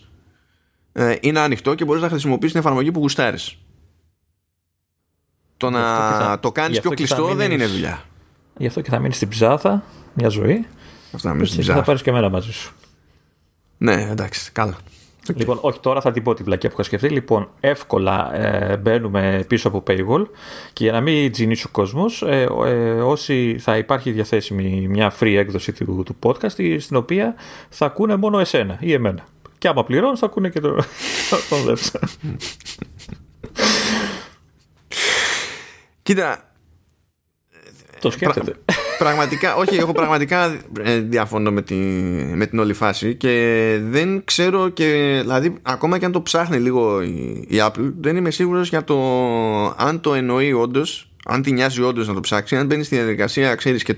[0.93, 3.57] ε, είναι ανοιχτό και μπορείς να χρησιμοποιήσεις την εφαρμογή που γουστάρεις.
[5.57, 6.39] Το να θα...
[6.39, 7.37] το κάνεις πιο κλειστό μείνεις...
[7.37, 8.03] δεν είναι δουλειά.
[8.57, 9.83] Γι' αυτό και θα μείνεις στην ψάθα
[10.13, 10.67] μια ζωή.
[11.13, 11.79] Αυτό να μείνεις στην ψάθα.
[11.79, 12.73] θα πάρεις και εμένα μαζί σου.
[13.77, 14.77] Ναι, εντάξει, καλά.
[15.35, 17.09] Λοιπόν, όχι τώρα θα την πω τη βλακία που είχα σκεφτεί.
[17.09, 20.25] Λοιπόν, εύκολα ε, μπαίνουμε πίσω από paywall
[20.73, 25.35] και για να μην τζινίσει ο κόσμος, ε, ε, όσοι θα υπάρχει διαθέσιμη μια free
[25.37, 27.35] έκδοση του, του podcast, στην οποία
[27.69, 29.23] θα ακούνε μόνο εσένα ή εμένα.
[29.63, 30.75] Και άμα πληρώνεις, θα ακούνε και το,
[31.49, 32.07] τον δεύτερο.
[36.03, 36.51] Κοίτα.
[37.99, 38.55] Το σκέφτεται.
[38.97, 41.75] πραγματικά, όχι, εγώ πραγματικά ε, διαφωνώ με, τη,
[42.35, 47.01] με την όλη φάση και δεν ξέρω και, δηλαδή, ακόμα και αν το ψάχνει λίγο
[47.01, 48.97] η, η Apple, δεν είμαι σίγουρος για το
[49.77, 53.55] αν το εννοεί όντως, αν την νοιάζει όντως να το ψάξει, αν μπαίνει στη διαδικασία,
[53.55, 53.95] ξέρεις και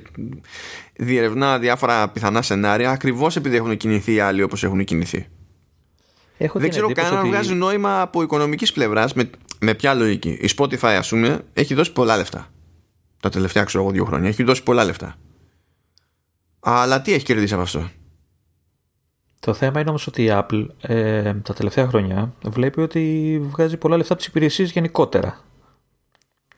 [0.93, 5.28] διερευνά διάφορα πιθανά σενάρια, ακριβώς επειδή έχουν κινηθεί οι άλλοι όπως έχουν κινηθεί.
[6.38, 9.30] Έχω δεν ξέρω καν αν βγάζει νόημα από οικονομικής πλευράς με,
[9.60, 10.30] με ποια λογική.
[10.30, 12.48] Η Spotify, ας πούμε, έχει δώσει πολλά λεφτά.
[13.20, 14.30] Τα τελευταία, ξέρω εγώ, δύο χρόνια.
[14.30, 15.16] Έχει δώσει πολλά λεφτά.
[16.60, 17.90] Αλλά τι έχει κερδίσει από αυτό;
[19.40, 23.98] Το θέμα είναι όμως ότι η Apple ε, τα τελευταία χρόνια βλέπει ότι βγάζει πολλά
[23.98, 25.40] λεφτά από τις υπηρεσίες γενικότερα.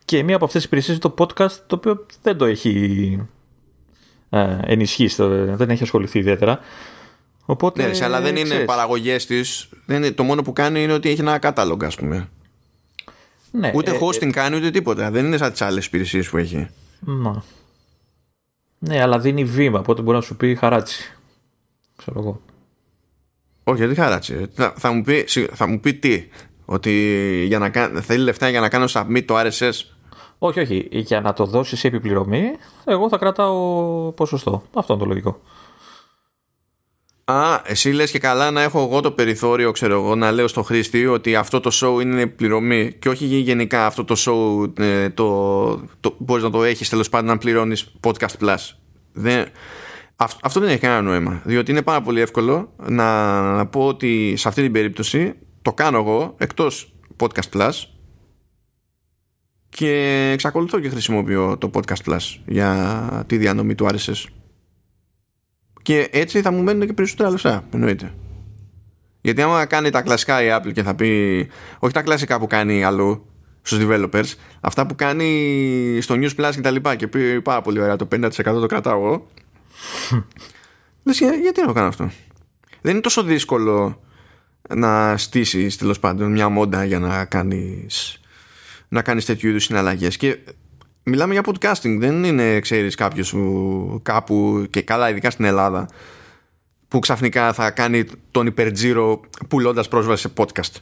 [0.05, 3.27] Και μία από αυτές τις υπηρεσίες είναι το podcast, το οποίο δεν το έχει
[4.29, 5.23] ε, ενισχύσει,
[5.55, 6.59] δεν έχει ασχοληθεί ιδιαίτερα.
[7.49, 9.69] Οπότε, ναι, αλλά δεν είναι παραγωγές της.
[10.15, 12.29] Το μόνο που κάνει είναι ότι έχει ένα κατάλογο, ας πούμε.
[13.51, 15.11] Ναι, ούτε ε, hosting ε, κάνει ούτε τίποτα.
[15.11, 16.67] Δεν είναι σαν τις άλλες υπηρεσίες που έχει.
[16.99, 17.43] Μα.
[18.77, 19.79] Ναι, αλλά δίνει βήμα.
[19.79, 21.17] Οπότε μπορεί να σου πει χαράτσι.
[21.95, 22.41] Ξέρω εγώ.
[23.63, 24.45] Όχι, γιατί χαράτσι.
[24.53, 26.27] Θα, θα, μου πει, θα μου πει τι.
[26.65, 26.91] Ότι
[27.47, 29.71] για να, θέλει λεφτά για να κάνω submit το RSS.
[30.37, 30.87] Όχι, όχι.
[30.91, 32.43] Για να το δώσεις επιπληρωμή,
[32.85, 34.63] εγώ θα κρατάω ποσοστό.
[34.73, 35.41] Αυτό είναι το λογικό.
[37.31, 40.63] Α, εσύ λες και καλά να έχω εγώ το περιθώριο, ξέρω εγώ, να λέω στο
[40.63, 45.69] χρήστη ότι αυτό το show είναι πληρωμή και όχι γενικά αυτό το show ε, το,
[45.99, 48.57] το, μπορείς να το έχεις τέλος πάντων να πληρώνεις podcast plus.
[49.13, 49.47] Δεν,
[50.15, 54.47] αυτό δεν έχει κανένα νόημα, διότι είναι πάρα πολύ εύκολο να, να πω ότι σε
[54.47, 57.71] αυτή την περίπτωση το κάνω εγώ εκτός podcast plus
[59.69, 64.23] και εξακολουθώ και χρησιμοποιώ το podcast plus για τη διανομή του RSS.
[65.87, 68.13] Και έτσι θα μου μένουν και περισσότερα λεφτά, εννοείται.
[69.21, 71.47] Γιατί άμα κάνει τα κλασικά η Apple και θα πει,
[71.79, 73.25] όχι τα κλασικά που κάνει αλλού
[73.61, 77.79] στους developers, αυτά που κάνει στο News Plus και τα λοιπά και πει πάρα πολύ
[77.79, 79.27] ωραία, το 50% το κρατάω εγώ.
[81.03, 82.11] Λες, γιατί να το κάνω αυτό;
[82.81, 84.01] Δεν είναι τόσο δύσκολο
[84.75, 88.19] να στήσεις τέλος πάντων μια μόντα για να κάνεις
[88.87, 90.37] να κάνεις τέτοιου είδους συναλλαγές και
[91.07, 91.97] μιλάμε για podcasting.
[91.99, 95.89] Δεν είναι ξέρεις κάποιος που κάπου και καλά ειδικά στην Ελλάδα
[96.87, 100.81] που ξαφνικά θα κάνει τον υπερτζήρο πουλώντας πρόσβαση σε podcast.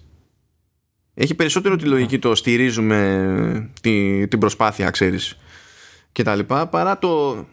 [1.14, 5.38] Έχει περισσότερο τη λογική το στηρίζουμε τη, την προσπάθεια ξέρεις
[6.12, 7.46] και τα λοιπά παρά το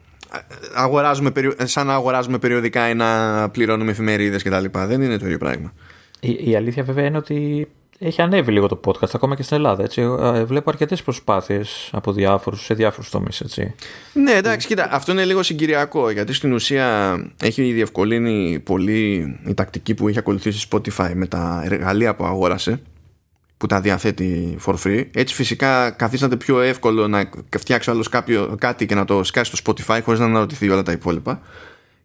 [0.74, 4.86] αγοράζουμε, σαν να αγοράζουμε περιοδικά ή να πληρώνουμε εφημερίδες και τα λοιπά.
[4.86, 5.72] Δεν είναι το ίδιο πράγμα.
[6.20, 7.68] Η, η αλήθεια βέβαια είναι ότι
[8.02, 9.82] έχει ανέβει λίγο το podcast ακόμα και στην Ελλάδα.
[9.82, 10.00] Έτσι.
[10.20, 13.42] Ε, βλέπω αρκετές προσπάθειες από διάφορους σε διάφορους τομείς.
[14.12, 19.94] Ναι, εντάξει, κοίτα, αυτό είναι λίγο συγκυριακό γιατί στην ουσία έχει διευκολύνει πολύ η τακτική
[19.94, 22.80] που έχει ακολουθήσει Spotify με τα εργαλεία που αγόρασε
[23.56, 25.04] που τα διαθέτει for free.
[25.14, 28.08] Έτσι φυσικά καθίσταται πιο εύκολο να φτιάξει άλλος
[28.58, 31.40] κάτι και να το σκάσει στο Spotify χωρίς να αναρωτηθεί όλα τα υπόλοιπα.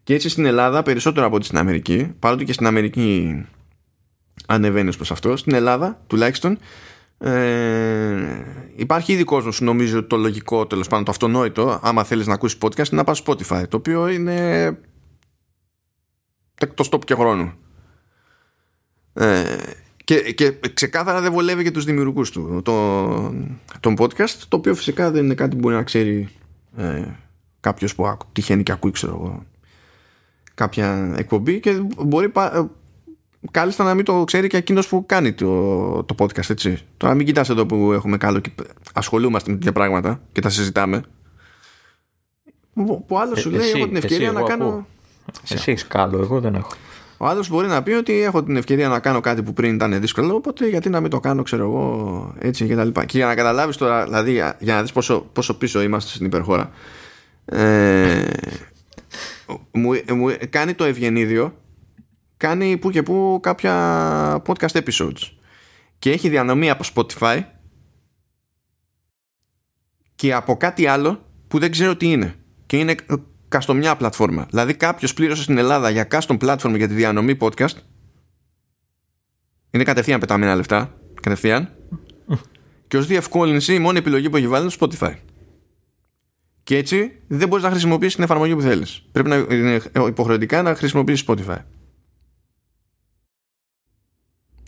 [0.04, 3.34] Και έτσι στην Ελλάδα περισσότερο από ό,τι στην Αμερική, παρότι και στην Αμερική
[4.46, 5.36] ανεβαίνει προς αυτό.
[5.36, 6.58] Στην Ελλάδα τουλάχιστον
[7.18, 8.44] ε,
[8.76, 12.34] υπάρχει ήδη κόσμος που νομίζει ότι το λογικό τέλος πάντων το αυτονόητο άμα θέλεις να
[12.34, 14.70] ακούσεις podcast είναι να πας Spotify το οποίο είναι
[16.74, 17.54] το stop και χρόνο
[19.12, 19.56] ε,
[20.04, 23.06] και, και ξεκάθαρα δεν βολεύει και τους δημιουργούς του το,
[23.80, 26.28] τον podcast το οποίο φυσικά δεν είναι κάτι που μπορεί να ξέρει
[26.76, 27.02] ε,
[27.60, 29.46] κάποιος που τυχαίνει και ακούει ξέρω εγώ
[30.54, 32.32] κάποια εκπομπή και μπορεί
[33.50, 36.78] κάλλιστα να μην το ξέρει και εκείνος που κάνει το, το podcast, έτσι.
[36.96, 38.50] Τώρα μην κοιτάς εδώ που έχουμε καλό και
[38.94, 41.02] ασχολούμαστε με τέτοια πράγματα και τα συζητάμε.
[43.06, 44.86] Που άλλος σου ε, λέει: Έχω την ευκαιρία να κάνω.
[45.48, 46.70] Εσύ έχεις καλό, εγώ δεν έχω.
[47.20, 50.00] Ο άλλος μπορεί να πει ότι έχω την ευκαιρία να κάνω κάτι που πριν ήταν
[50.00, 53.04] δύσκολο, οπότε γιατί να μην το κάνω, ξέρω εγώ, έτσι και τα λοιπά.
[53.04, 56.70] Και για να καταλάβεις τώρα, δηλαδή, για να δεις πόσο, πόσο πίσω είμαστε στην υπερχώρα,
[57.44, 58.24] ε,
[59.70, 61.54] μου, μου κάνει το ευγενίδιο
[62.38, 65.30] κάνει που και που κάποια podcast episodes.
[65.98, 67.42] Και έχει διανομή από Spotify
[70.14, 72.34] και από κάτι άλλο που δεν ξέρω τι είναι.
[72.66, 72.94] Και είναι
[73.48, 74.46] καστομιά πλατφόρμα.
[74.50, 77.76] Δηλαδή κάποιος πλήρωσε στην Ελλάδα για custom platform για τη διανομή podcast.
[79.70, 80.94] Είναι κατευθείαν πεταμένα λεφτά.
[81.22, 81.72] Κατευθείαν.
[82.88, 85.14] Και ως διευκόλυνση η μόνη επιλογή που έχει βάλει είναι το Spotify.
[86.62, 89.02] Και έτσι δεν μπορείς να χρησιμοποιήσεις την εφαρμογή που θέλεις.
[89.12, 91.58] Πρέπει να είναι υποχρεωτικά να χρησιμοποιήσεις Spotify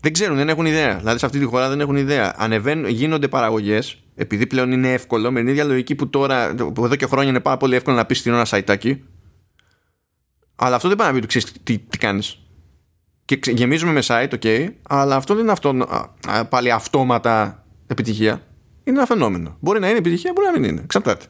[0.01, 0.97] δεν ξέρουν, δεν έχουν ιδέα.
[0.97, 2.33] Δηλαδή σε αυτή τη χώρα δεν έχουν ιδέα.
[2.37, 6.95] Ανεβαίνουν, γίνονται παραγωγές, επειδή πλέον είναι εύκολο, με την ίδια λογική που τώρα, που εδώ
[6.95, 9.03] και χρόνια είναι πάρα πολύ εύκολο να πεις στην ώρα σαϊτάκι.
[10.55, 12.39] Αλλά αυτό δεν πάει να πει ξέρεις τι, τι κάνεις.
[13.25, 15.87] Και γεμίζουμε με site, ok, αλλά αυτό δεν είναι αυτό,
[16.49, 18.41] πάλι αυτόματα επιτυχία.
[18.83, 19.57] Είναι ένα φαινόμενο.
[19.59, 20.81] Μπορεί να είναι επιτυχία, μπορεί να μην είναι.
[20.81, 21.25] Εξαρτάται.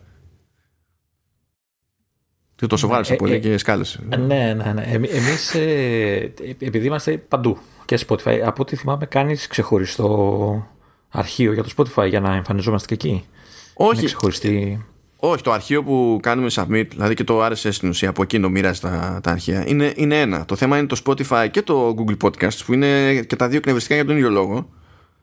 [2.56, 4.00] Τι το σοβάρεσε ε, πολύ ε, και σκάλεσε.
[4.08, 4.82] Ναι, ναι, ναι.
[4.92, 7.58] Εμείς, ε, επειδή είμαστε παντού
[7.96, 8.40] και Spotify.
[8.46, 10.68] Από ό,τι θυμάμαι, κάνεις ξεχωριστό
[11.10, 13.26] αρχείο για το Spotify για να εμφανιζόμαστε και εκεί.
[13.74, 13.98] Όχι.
[13.98, 14.86] Είναι ξεχωριστή...
[15.24, 18.82] Όχι, το αρχείο που κάνουμε submit, δηλαδή και το RSS στην ουσία, από εκείνο μοίραζε
[18.82, 20.46] τα, τα αρχεία, είναι, είναι ένα.
[20.46, 23.96] Το θέμα είναι το Spotify και το Google Podcast, που είναι και τα δύο κνευριστικά
[23.96, 24.70] για τον ίδιο λόγο.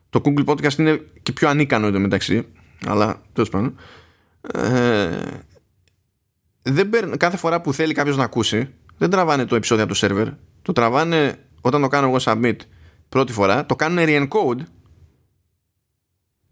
[0.09, 2.45] Το Google Podcast είναι και πιο ανίκανο εντωμεταξύ,
[2.85, 3.75] αλλά τέλος πάντων.
[4.53, 5.09] Ε,
[6.61, 10.33] δεν κάθε φορά που θέλει κάποιος να ακούσει, δεν τραβάνε το επεισόδιο από το server.
[10.61, 12.55] Το τραβάνε όταν το κάνω εγώ submit
[13.09, 14.61] πρώτη φορά, το κάνουν re-encode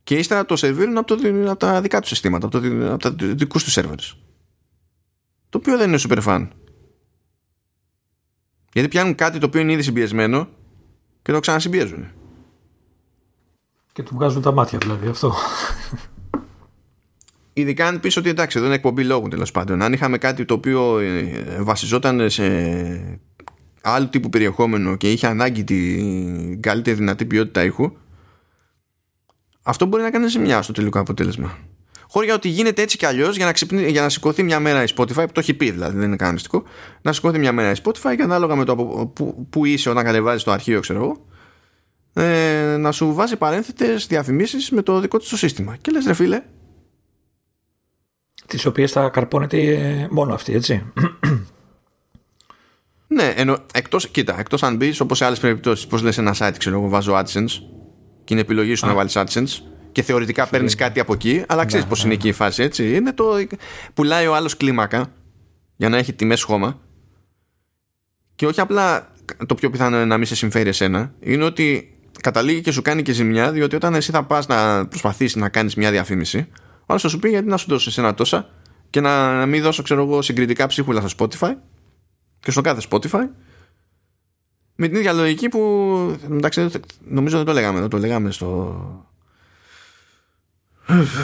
[0.03, 3.15] και ύστερα το σερβίρουν από, το, από τα δικά τους συστήματα, από, το, από τα
[3.35, 4.17] δικούς τους servers.
[5.49, 6.47] Το οποίο δεν είναι super fun.
[8.73, 10.47] Γιατί πιάνουν κάτι το οποίο είναι ήδη συμπιεσμένο
[11.21, 12.07] και το ξανασυμπιέζουν.
[13.93, 15.33] Και του βγάζουν τα μάτια δηλαδή αυτό.
[17.53, 19.81] Ειδικά αν πεις ότι εντάξει, εδώ είναι εκπομπή λόγου τέλος πάντων.
[19.81, 23.19] Αν είχαμε κάτι το οποίο ε, βασιζόταν σε
[23.93, 27.91] άλλου τύπου περιεχόμενο και είχε ανάγκη την καλύτερη δυνατή ποιότητα ήχου
[29.61, 31.57] αυτό μπορεί να κάνει ζημιά στο τελικό αποτέλεσμα
[32.09, 34.85] χώρια ότι γίνεται έτσι κι αλλιώς για, να ξυπνή, για να σηκωθεί μια μέρα η
[34.95, 36.63] Spotify, που το έχει πει δηλαδή, δεν είναι κανονιστικό,
[37.01, 40.43] να σηκωθεί μια μέρα η Spotify και ανάλογα με το που, που είσαι όταν κατεβάζεις
[40.43, 41.25] το αρχείο, ξέρω εγώ,
[42.23, 45.75] ε, να σου βάζει παρένθετες διαφημίσεις με το δικό του το σύστημα.
[45.81, 46.43] Και λες, ρε φίλε.
[48.47, 50.91] Τις οποίες θα καρπώνεται ε, μόνο αυτή, έτσι.
[53.07, 56.53] Ναι, ενώ εκτός, κοίτα, εκτός αν μπεις όπως σε άλλες περιπτώσεις, πώς λες ένα site,
[56.57, 57.61] ξέρω εγώ, βάζω AdSense
[58.23, 61.85] και είναι επιλογή σου να βάλεις AdSense και θεωρητικά παίρνεις κάτι από εκεί, αλλά ξέρεις
[61.85, 62.13] ναι, πώς είναι ναι.
[62.13, 62.95] εκεί η φάση, έτσι.
[62.95, 63.25] Είναι το.
[63.93, 65.11] Πουλάει ο άλλος κλίμακα
[65.75, 66.79] για να έχει τιμέ χώμα.
[68.35, 69.11] Και όχι απλά
[69.45, 73.01] το πιο πιθανό είναι να μην σε συμφέρει εσένα, είναι ότι καταλήγει και σου κάνει
[73.01, 76.47] και ζημιά, διότι όταν εσύ θα πας να προσπαθήσεις να κάνεις μια διαφήμιση,
[76.79, 78.49] ο άλλος θα σου πει γιατί να σου δώσει ένα τόσα
[78.89, 81.53] και να, να μην δώσω, ξέρω εγώ, συγκριτικά ψίχουλα στο Spotify
[82.47, 83.29] και στο κάθε Spotify.
[84.75, 85.59] Με την ίδια λογική που.
[86.31, 86.69] Εντάξει,
[87.07, 88.75] νομίζω δεν το λέγαμε, δεν το λέγαμε στο,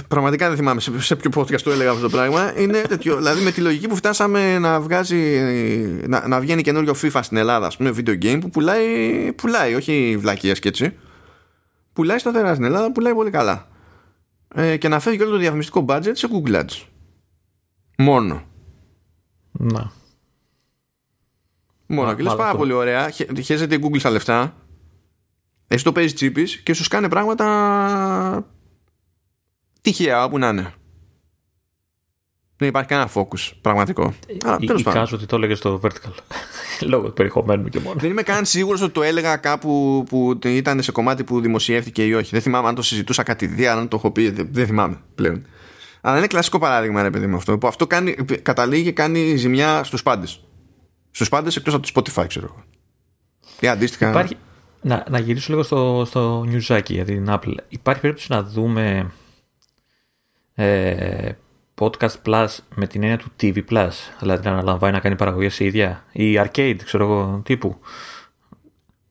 [0.08, 2.60] Πραγματικά δεν θυμάμαι σε, σε ποιο podcast το έλεγα αυτό το πράγμα.
[2.60, 3.16] Είναι τέτοιο.
[3.16, 5.40] Δηλαδή με τη λογική που φτάσαμε να βγάζει.
[6.08, 8.88] να, να βγαίνει καινούριο FIFA στην Ελλάδα, ας πούμε, video game που πουλάει.
[9.34, 10.98] πουλάει όχι βλακίες και έτσι.
[11.94, 13.68] Πουλάει σταθερά στην Ελλάδα, πουλάει πολύ καλά.
[14.56, 16.86] Ε, και να φεύγει όλο το διαφημιστικό budget σε Google Ads.
[17.98, 18.44] Μόνο.
[19.52, 20.02] Να.
[21.86, 22.14] Μόνο.
[22.14, 23.12] και λες πάρα πολύ ωραία.
[23.44, 24.56] Χαίζεται η Google στα λεφτά.
[25.68, 28.48] Εσύ το παίζεις τσίπης και σου κάνει πράγματα
[29.82, 30.74] τυχαία όπου να είναι.
[32.58, 34.14] Δεν υπάρχει κανένα focus πραγματικό.
[34.28, 36.12] Ε, εικάζω ότι το έλεγε στο vertical.
[36.92, 38.00] Λόγω του περιεχομένου και μόνο.
[38.00, 42.14] Δεν είμαι καν σίγουρος ότι το έλεγα κάπου που ήταν σε κομμάτι που δημοσιεύτηκε ή
[42.14, 42.30] όχι.
[42.32, 44.30] Δεν θυμάμαι αν το συζητούσα κατηδία, αν το έχω πει.
[44.30, 45.46] Δεν, θυμάμαι πλέον.
[46.02, 47.58] Αλλά είναι κλασικό παράδειγμα, ρε παιδί μου αυτό.
[47.58, 50.44] Που αυτό κάνει, καταλήγει και κάνει ζημιά στους πάντες.
[51.16, 52.64] Στους πάντες εκτός από το Spotify, ξέρω εγώ.
[53.60, 54.10] Ή αντίστοιχα.
[54.10, 54.38] Υπάρχει...
[54.82, 57.56] Να, να γυρίσω λίγο στο, στο newsάκι για την Apple.
[57.68, 59.12] Υπάρχει περίπτωση να δούμε
[60.54, 61.32] ε,
[61.82, 63.90] podcast plus με την έννοια του TV plus,
[64.20, 67.80] δηλαδή να αναλαμβάνει να κάνει παραγωγές η ίδια ή arcade, ξέρω εγώ, τύπου.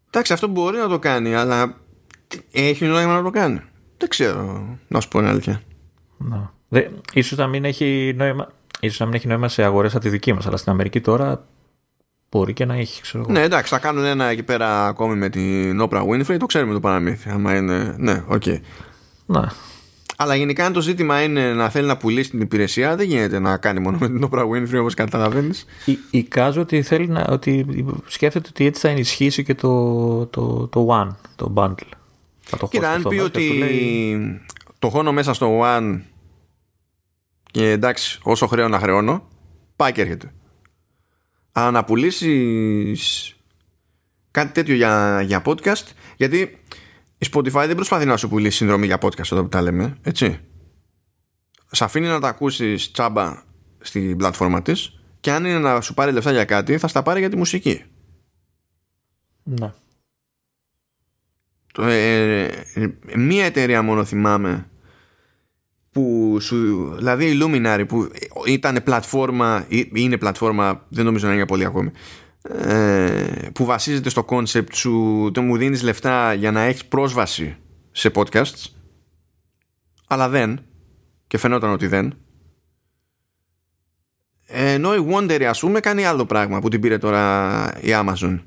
[0.07, 1.77] Εντάξει, αυτό μπορεί να το κάνει, αλλά
[2.53, 3.61] έχει νόημα να το κάνει.
[3.97, 5.63] Δεν ξέρω, να σου πω την αλήθεια.
[6.17, 6.53] Να.
[6.69, 8.49] Δε, ίσως να μην έχει νόημα
[8.81, 11.47] ίσως να μην έχει νόημα σε αγορές από τη δική μας αλλά στην Αμερική τώρα
[12.33, 15.83] μπορεί και να έχει ξέρω Ναι εντάξει θα κάνουν ένα εκεί πέρα ακόμη με την
[15.83, 18.59] Oprah Winfrey το ξέρουμε το παραμύθι άμα είναι ναι οκ okay.
[19.27, 19.53] Να
[20.23, 23.57] αλλά γενικά αν το ζήτημα είναι να θέλει να πουλήσει την υπηρεσία, δεν γίνεται να
[23.57, 25.65] κάνει μόνο με την Oprah Winfrey όπως καταλαβαίνεις.
[26.11, 27.67] Εικάζω ότι, θέλει να, ότι
[28.07, 31.89] σκέφτεται ότι έτσι θα ενισχύσει και το, το, το One, το bundle.
[32.59, 33.51] το Κοίτα, αν πει ότι
[34.79, 36.01] το χώνω μέσα στο One
[37.51, 39.29] και εντάξει όσο χρέο να χρεώνω,
[39.77, 40.33] πάει και έρχεται.
[41.53, 43.37] Αλλά να πουλήσει
[44.31, 45.87] κάτι τέτοιο για, για podcast,
[46.17, 46.59] γιατί
[47.19, 50.39] η Spotify δεν προσπαθεί να σου πουλήσει συνδρομή για podcast εδώ που τα λέμε, έτσι.
[51.71, 53.43] Σε αφήνει να τα ακούσεις τσάμπα
[53.81, 57.21] στην πλατφόρμα της και αν είναι να σου πάρει λεφτά για κάτι, θα στα πάρει
[57.21, 57.85] για τη μουσική.
[59.43, 59.73] Ναι.
[61.79, 62.49] Ε,
[63.17, 64.71] μία εταιρεία μόνο θυμάμαι
[65.93, 68.09] που σου, δηλαδή η Luminary που
[68.47, 71.91] ήταν πλατφόρμα ή είναι πλατφόρμα δεν νομίζω να είναι πολύ ακόμη
[72.43, 77.57] ε, που βασίζεται στο concept σου το μου δίνεις λεφτά για να έχεις πρόσβαση
[77.91, 78.65] σε podcasts
[80.07, 80.61] αλλά δεν
[81.27, 82.15] και φαινόταν ότι δεν
[84.47, 88.39] ενώ η Wondery ας πούμε κάνει άλλο πράγμα που την πήρε τώρα η Amazon.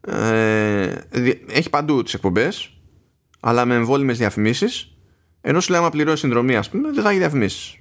[0.00, 0.94] Ε,
[1.48, 2.72] έχει παντού τις εκπομπές
[3.40, 4.97] αλλά με εμβόλυμες διαφημίσεις
[5.40, 7.78] ενώ σου λέει άμα πληρώσει συνδρομή ας πούμε δεν θα έχει διαφημίσεις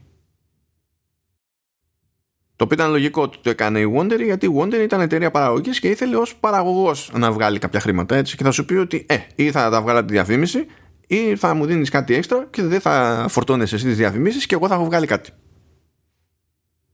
[2.55, 5.79] το οποίο ήταν λογικό ότι το έκανε η Wonder γιατί η Wonder ήταν εταιρεία παραγωγής
[5.79, 9.17] και ήθελε ως παραγωγός να βγάλει κάποια χρήματα έτσι και θα σου πει ότι ε,
[9.35, 10.65] ή θα τα βγάλω τη διαφήμιση
[11.07, 14.67] ή θα μου δίνεις κάτι έξτρα και δεν θα φορτώνεσαι εσύ τις διαφημίσεις και εγώ
[14.67, 15.31] θα έχω βγάλει κάτι.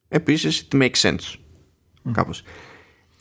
[0.08, 1.16] Επίσης, it makes sense.
[1.16, 2.12] Mm.
[2.12, 2.44] Κάπως.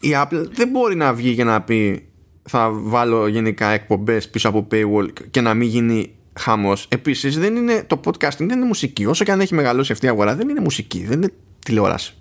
[0.01, 2.09] Η Apple δεν μπορεί να βγει για να πει
[2.43, 6.87] θα βάλω γενικά εκπομπές πίσω από paywall και να μην γίνει χαμός.
[6.89, 9.07] Επίσης, δεν είναι το podcasting, δεν είναι μουσική.
[9.07, 12.15] Όσο και αν έχει μεγαλώσει αυτή η αγορά, δεν είναι μουσική, δεν είναι τηλεόραση.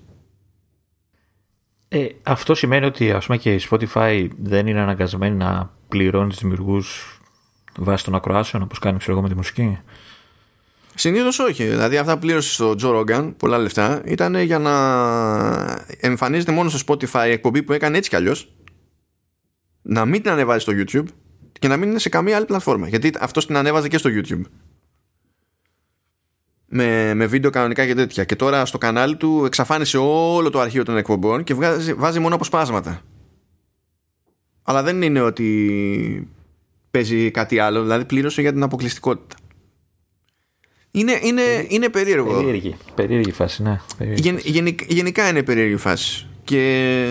[1.88, 6.40] Ε, αυτό σημαίνει ότι ας πούμε και η Spotify δεν είναι αναγκασμένη να πληρώνει τους
[6.40, 7.20] δημιουργούς
[7.78, 9.78] βάσει των ακροάσεων όπως κάνει ξέρω εγώ με τη μουσική;
[10.96, 11.66] Συνήθως όχι.
[11.66, 14.74] Δηλαδή αυτά που πλήρωσε στο Joe Rogan πολλά λεφτά ήταν για να
[16.00, 18.54] εμφανίζεται μόνο στο Spotify εκπομπή που έκανε έτσι κι αλλιώς
[19.82, 21.06] να μην την ανεβάζει στο YouTube
[21.62, 22.88] και να μην είναι σε καμία άλλη πλατφόρμα.
[22.88, 24.42] Γιατί αυτό την ανέβαζε και στο YouTube
[26.66, 28.24] με, με βίντεο κανονικά και τέτοια.
[28.24, 32.36] Και τώρα στο κανάλι του εξαφάνισε όλο το αρχείο των εκπομπών και βγάζει, βάζει μόνο
[32.36, 33.02] αποσπάσματα.
[34.64, 36.28] Αλλά δεν είναι ότι
[36.92, 39.36] παίζει κάτι άλλο, δηλαδή πλήρωσε για την αποκλειστικότητα.
[40.92, 42.34] Είναι, είναι, είναι περίεργο.
[42.34, 43.80] Περίεργη, περίεργη φάση, ναι.
[43.98, 44.50] Περίεργη Γεν, φάση.
[44.50, 46.28] γενικ- γενικά είναι περίεργη φάση.
[46.44, 47.06] Και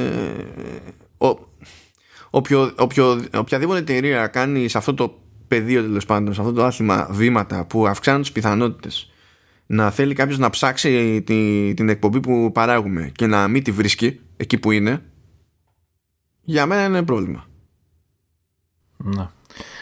[2.31, 5.19] ο, όποιο, όποιο, οποιαδήποτε εταιρεία κάνει σε αυτό το
[5.49, 9.11] πεδίο τέλος πάντων, σε αυτό το άθλημα βήματα που αυξάνουν τις πιθανότητες
[9.73, 14.21] να θέλει κάποιος να ψάξει τη, την εκπομπή που παράγουμε και να μην τη βρίσκει
[14.37, 15.03] εκεί που είναι,
[16.43, 17.47] για μένα είναι πρόβλημα.
[18.97, 19.29] Ναι.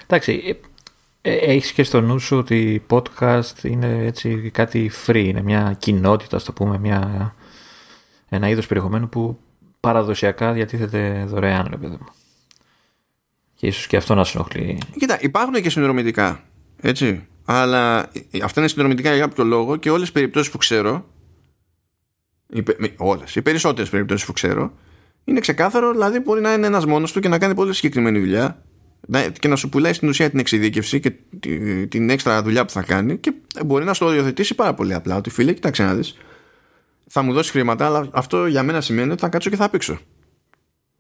[0.03, 0.59] Εντάξει,
[1.21, 5.77] ε, ε, έχεις και στο νου σου ότι podcast είναι έτσι κάτι free, είναι μια
[5.79, 7.35] κοινότητα, ας το πούμε, μια,
[8.29, 9.39] ένα είδος περιεχομένου που
[9.81, 12.09] παραδοσιακά διατίθεται δωρεάν, ρε παιδί μου.
[13.61, 14.79] Και ίσως και αυτό να σου ενοχλεί.
[14.99, 16.45] Κοίτα, υπάρχουν και συνδρομητικά.
[16.81, 17.27] Έτσι.
[17.45, 18.11] Αλλά
[18.43, 21.07] αυτά είναι συνδρομητικά για κάποιο λόγο και όλες τις περιπτώσεις που ξέρω.
[22.49, 24.73] Οι, πε- μη- όλες, οι περισσότερες περιπτώσεις που ξέρω
[25.25, 28.63] είναι ξεκάθαρο, δηλαδή μπορεί να είναι ένας μόνος του και να κάνει πολύ συγκεκριμένη δουλειά
[29.07, 32.71] να- και να σου πουλάει στην ουσία την εξειδίκευση και τη- την έξτρα δουλειά που
[32.73, 33.33] θα κάνει και
[33.67, 35.17] μπορεί να στο οριοθετήσει πάρα πολύ απλά.
[35.17, 36.17] Ότι φίλε, κοιτάξτε να δεις.
[37.09, 39.99] Θα μου δώσεις χρήματα, αλλά αυτό για μένα σημαίνει ότι θα κάτσω και θα πήξω.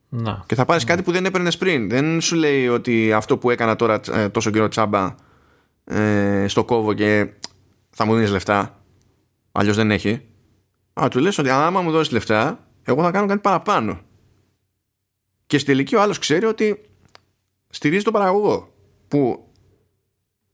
[0.08, 0.44] Να.
[0.46, 1.88] Και θα πάρεις κάτι που δεν έπαιρνες πριν.
[1.88, 5.14] Δεν σου λέει ότι αυτό που έκανα τώρα ε, τόσο καιρό τσάμπα
[5.84, 7.28] ε, στο κόβο και
[7.90, 8.82] θα μου δίνεις λεφτά.
[9.52, 10.26] Αλλιώς δεν έχει.
[11.00, 14.00] Α, του λες ότι άμα μου δώσεις λεφτά, εγώ θα κάνω κάτι παραπάνω.
[15.46, 16.80] Και στη τελική ο άλλος ξέρει ότι
[17.70, 18.74] στηρίζει τον παραγωγό.
[19.08, 19.48] Που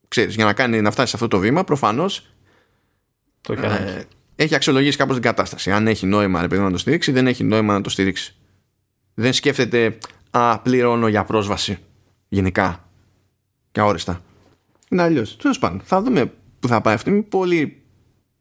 [0.08, 2.26] ξέρεις, για να, κάνει, να φτάσει σε αυτό το βήμα, προφανώς
[3.40, 3.90] Το έχει ανάγκη.
[3.90, 4.04] ε,
[4.36, 5.70] έχει αξιολογήσει κάπως την κατάσταση.
[5.72, 8.36] Αν έχει νόημα ρε παιδί, μου, να το στηρίξει, δεν έχει νόημα να το στηρίξει.
[9.14, 9.98] Δεν σκέφτεται
[10.30, 11.78] Α, πληρώνω για πρόσβαση.
[12.28, 12.88] Γενικά.
[13.72, 14.20] Και αόριστα.
[14.88, 15.36] Είναι αλλιώς.
[15.36, 17.10] Τέλος πάντων, θα δούμε που θα πάει αυτή.
[17.10, 17.82] Είμαι πολύ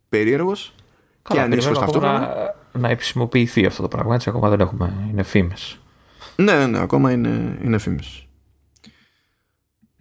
[0.09, 0.73] περίεργος
[1.21, 2.55] και Καλά, ανήσυχο περιμένω ακόμα ταυτόχρονα.
[2.71, 4.15] να, να επισημοποιηθεί αυτό το πράγμα.
[4.15, 5.07] Έτσι, ακόμα δεν έχουμε.
[5.09, 5.79] Είναι φήμες.
[6.35, 8.27] Ναι, ναι, ναι, ακόμα είναι, είναι φήμες.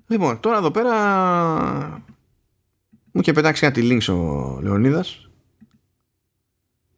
[0.07, 0.95] Λοιπόν, τώρα εδώ πέρα
[3.13, 5.31] μου είχε πετάξει κάτι links ο Λεωνίδας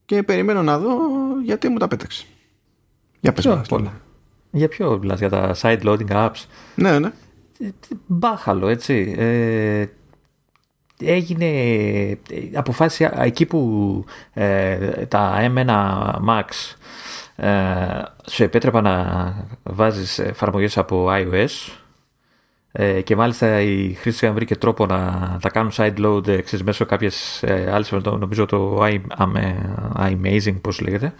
[0.04, 0.96] και περιμένω να δω
[1.44, 2.26] γιατί μου τα πέταξε.
[3.24, 4.00] Για πες Ποιος μας, απ' όλα; λοιπόν.
[4.50, 6.44] Για ποιο μιλάς, για τα side loading apps;
[6.74, 7.12] Ναι, ναι.
[7.60, 7.68] Ε,
[8.06, 9.84] μπάχαλο έτσι ε,
[10.98, 12.16] έγινε ε,
[12.54, 15.68] αποφάσισε εκεί που ε, τα M1
[16.28, 16.74] Max
[17.36, 17.50] ε,
[18.30, 21.72] σου επέτρεπα να βάζεις εφαρμογές από iOS
[22.72, 26.40] ε, και μάλιστα οι χρήστες είχαν βρει και τρόπο να τα κάνουν side load ε,
[26.40, 29.32] ξέρεις, μέσω κάποιες ε, άλλες νομίζω το i, am-
[29.98, 31.12] iMazing πώς λέγεται ε,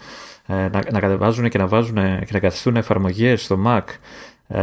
[0.47, 3.81] να, να κατεβάζουν και να βάζουν και να καθιστούν εφαρμογές στο Mac
[4.47, 4.61] ε,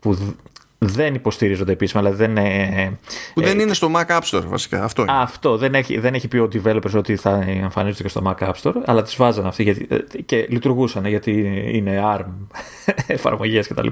[0.00, 0.34] που δ-
[0.80, 2.98] δεν υποστηρίζονται επίσημα, αλλά δεν είναι.
[3.34, 4.84] Που δεν είναι στο Mac App Store βασικά.
[4.84, 5.12] Αυτό είναι.
[5.14, 8.52] Αυτό δεν έχει, δεν έχει πει ο developers ότι θα εμφανίζονται και στο Mac App
[8.62, 12.24] Store, αλλά τις βάζαν αυτοί γιατί, ε, και λειτουργούσαν γιατί είναι ARM
[13.06, 13.86] εφαρμογές κτλ.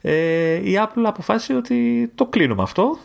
[0.00, 2.98] Ε, η Apple αποφάσισε ότι το κλείνουμε αυτό.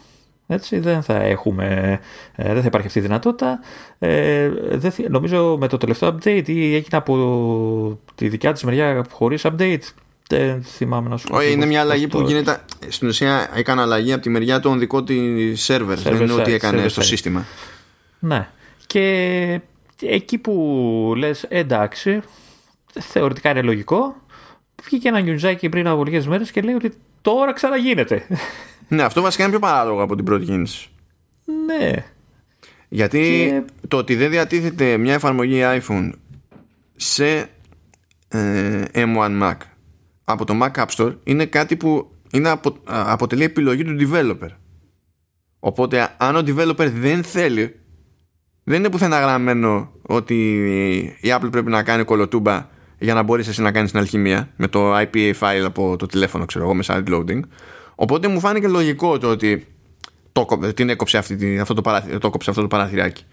[0.48, 2.00] Έτσι, δεν θα έχουμε,
[2.36, 3.60] ε, δεν θα υπάρχει αυτή η δυνατότητα.
[4.00, 9.06] Ε, δεν, θυ- νομίζω με το τελευταίο update ή έγινε από τη δικιά της μεριά
[9.12, 9.80] χωρίς update.
[10.30, 11.38] Δεν θυμάμαι να σου πω.
[11.38, 12.62] Όχι, είναι πώς- μια αλλαγή πώς που το- γίνεται.
[12.88, 15.96] Στην ουσία έκανε αλλαγή από τη μεριά των δικών της server.
[15.96, 17.06] Δεν είναι Server ότι side, έκανε server στο side.
[17.06, 17.46] σύστημα.
[18.20, 18.48] Ναι.
[18.88, 19.60] Και
[20.02, 22.20] εκεί που λες εντάξει,
[23.00, 24.16] θεωρητικά είναι λογικό,
[24.84, 28.26] βγήκε ένα νιουζάκι πριν από λίγες μέρες και λέει ότι τώρα ξαναγίνεται.
[28.94, 30.89] Ναι, αυτό βασικά είναι πιο παράλογο από την πρώτη κίνηση.
[31.66, 31.91] ναι.
[32.89, 36.10] Γιατί Και- το ότι δεν διατίθεται μια εφαρμογή iPhone
[36.96, 37.50] σε
[38.28, 39.56] ε, M1 Mac
[40.24, 44.50] από το Mac App Store είναι κάτι που είναι απο, α, αποτελεί επιλογή του developer.
[45.60, 47.76] Οπότε αν ο developer δεν θέλει
[48.64, 50.36] δεν είναι πουθενά γραμμένο ότι
[51.22, 52.68] η Apple πρέπει να κάνει κολοτούμπα
[53.00, 56.46] για να μπορείς εσύ να κάνεις την αλχημία με το IPA file από το τηλέφωνο
[56.46, 57.39] ξέρω εγώ με side loading
[57.96, 59.68] οπότε μου φάνηκε λογικό το ότι
[60.32, 63.24] το, κόβε- την έκοψε αυτή, τη- αυτό, το παράθυ, το έκοψε αυτό το παραθυράκι.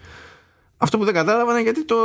[0.77, 1.95] Αυτό που δεν κατάλαβα είναι γιατί το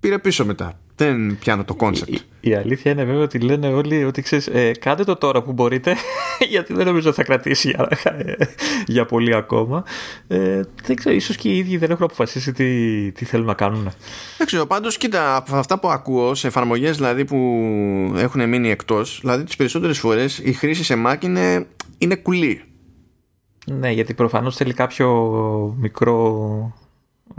[0.00, 4.04] πήρε πίσω μετά δεν πιάνω το concept Η, η αλήθεια είναι βέβαια ότι λένε όλοι
[4.04, 5.96] ότι ξέρεις, ε, κάντε το τώρα που μπορείτε,
[6.50, 8.32] γιατί δεν νομίζω ότι θα κρατήσει για, ε,
[8.94, 9.84] για πολύ ακόμα.
[10.28, 13.90] Ε, δεν ξέρω, ίσως και οι ίδιοι δεν έχουν αποφασίσει τι, τι θέλουν να κάνουν.
[14.38, 17.36] Δεν ξέρω, πάντως κοίτα από αυτά που ακούω σε εφαρμογές δηλαδή που
[18.16, 21.66] έχουν μείνει εκτός δηλαδή τις περισσότερες φορές η χρήση σε Mac είναι,
[21.98, 22.62] είναι κουλή
[23.66, 25.08] Ναι, γιατί προφανώς θέλει κάποιο
[25.80, 26.78] μικρό,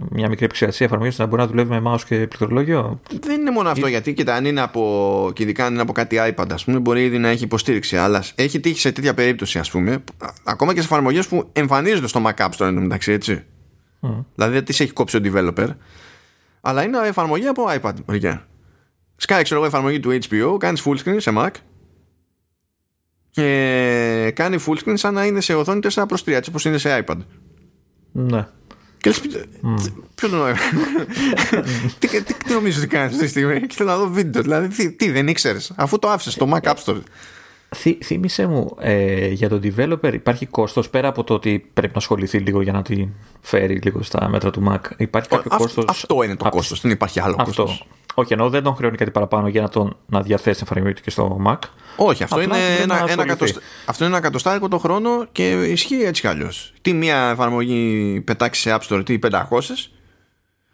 [0.09, 2.99] μια μικρή επεξεργασία εφαρμογής να μπορεί να δουλεύει με mouse και πληκτρολόγιο.
[3.21, 6.17] Δεν είναι μόνο αυτό, γιατί κοίτα, αν είναι από, και ειδικά αν είναι από κάτι
[6.19, 7.97] iPad, ας πούμε, μπορεί ήδη να έχει υποστήριξη.
[7.97, 12.07] Αλλά έχει τύχει σε τέτοια περίπτωση, ας πούμε, α- ακόμα και σε εφαρμογές που εμφανίζονται
[12.07, 13.43] στο Mac App Store εντωμεταξύ, έτσι.
[14.01, 14.23] Mm.
[14.35, 15.67] Δηλαδή δεν τις έχει κόψει ο developer,
[16.61, 17.93] αλλά είναι εφαρμογή από iPad.
[18.05, 18.47] μερικιά.
[19.15, 21.49] Σκάει, ξέρω εγώ, εφαρμογή του HBO, κάνεις full screen σε Mac
[23.29, 26.77] και κάνει full screen σαν να είναι σε οθόνη 4 προς 3, έτσι όπως είναι
[26.77, 27.17] σε iPad.
[28.11, 28.47] Ναι.
[29.01, 29.19] Και λες,
[30.15, 30.57] ποιο το νόημα.
[31.99, 34.41] τι, τι, τι νομίζω ότι κάνεις αυτή τη στιγμή; Και θέλω να δω βίντεο.
[34.41, 37.01] Δηλαδή, τι, τι δεν ήξερες αφού το άφησες στο Mac App Store.
[37.75, 41.99] Θύ, θύμισε μου, ε, για τον developer υπάρχει κόστος πέρα από το ότι πρέπει να
[41.99, 43.07] ασχοληθεί λίγο για να τη
[43.41, 44.79] φέρει λίγο στα μέτρα του Mac.
[44.97, 45.85] Υπάρχει κάποιο Α, κόστος...
[45.87, 47.63] Αυτό είναι το απ- κόστος, δεν υπάρχει άλλο Αυτό.
[47.63, 47.87] κόστος.
[48.19, 51.01] Όχι, ενώ δεν τον χρεώνει κάτι παραπάνω για να, τον, να διαθέσει την εφαρμογή του
[51.01, 51.57] και στο Mac.
[51.95, 53.27] Όχι, αυτό Απλά είναι, πρέπει να ένα, ένα ασχοληθεί.
[53.27, 53.59] κατοστα...
[53.85, 56.73] αυτό είναι ένα εκατοστάρικο το χρόνο και ισχύει έτσι κι αλλιώς.
[56.81, 59.39] Τι μία εφαρμογή πετάξει σε App Store, τι 500,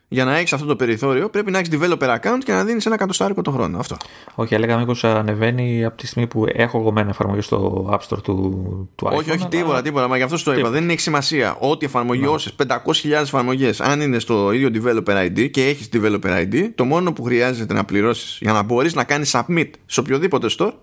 [0.08, 2.96] για να έχεις αυτό το περιθώριο πρέπει να έχεις developer account και να δίνεις ένα
[2.96, 3.80] εκατοστάρικο το χρόνο.
[3.80, 3.98] Αυτό.
[4.36, 8.22] Όχι, έλεγα μήπως ανεβαίνει από τη στιγμή που έχω εγώ μένα εφαρμογή στο App Store
[8.24, 9.12] του, του iPhone.
[9.16, 10.08] όχι, όχι, αλλά- τίποτα, τίποτα.
[10.08, 10.60] Μα γι' αυτό σου το είπα.
[10.62, 10.80] Τίποτα.
[10.80, 11.56] Δεν έχει σημασία.
[11.60, 16.70] Ό,τι εφαρμογή, όσες 500.000 εφαρμογές, αν είναι στο ίδιο developer ID και έχεις developer ID,
[16.76, 20.74] το μόνο που χρειάζεται να πληρώσεις για να μπορείς να κάνεις submit σε οποιοδήποτε store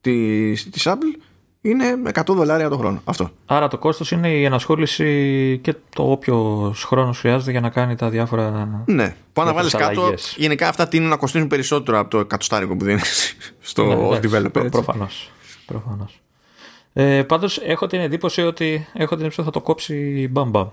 [0.00, 1.20] της της Apple
[1.68, 3.00] είναι 100 δολάρια το χρόνο.
[3.04, 3.30] Αυτό.
[3.46, 8.08] Άρα το κόστος είναι η ενασχόληση και το όποιο χρόνο χρειάζεται για να κάνει τα
[8.08, 8.68] διάφορα.
[8.86, 9.14] Ναι.
[9.32, 10.00] Πάω να βάλεις τις κάτω.
[10.00, 10.34] αλλαγές.
[10.38, 14.56] Γενικά αυτά τείνουν να κοστίζουν περισσότερο από το εκατοστάρικο που δίνεις στο developer.
[14.56, 14.68] έτσι.
[14.70, 15.30] Προφανώς.
[15.66, 16.20] Προφανώς.
[16.92, 20.68] Ε, Πάντως έχω την εντύπωση ότι έχω την εντύπωση ότι θα το κόψει μπαμ μπαμ.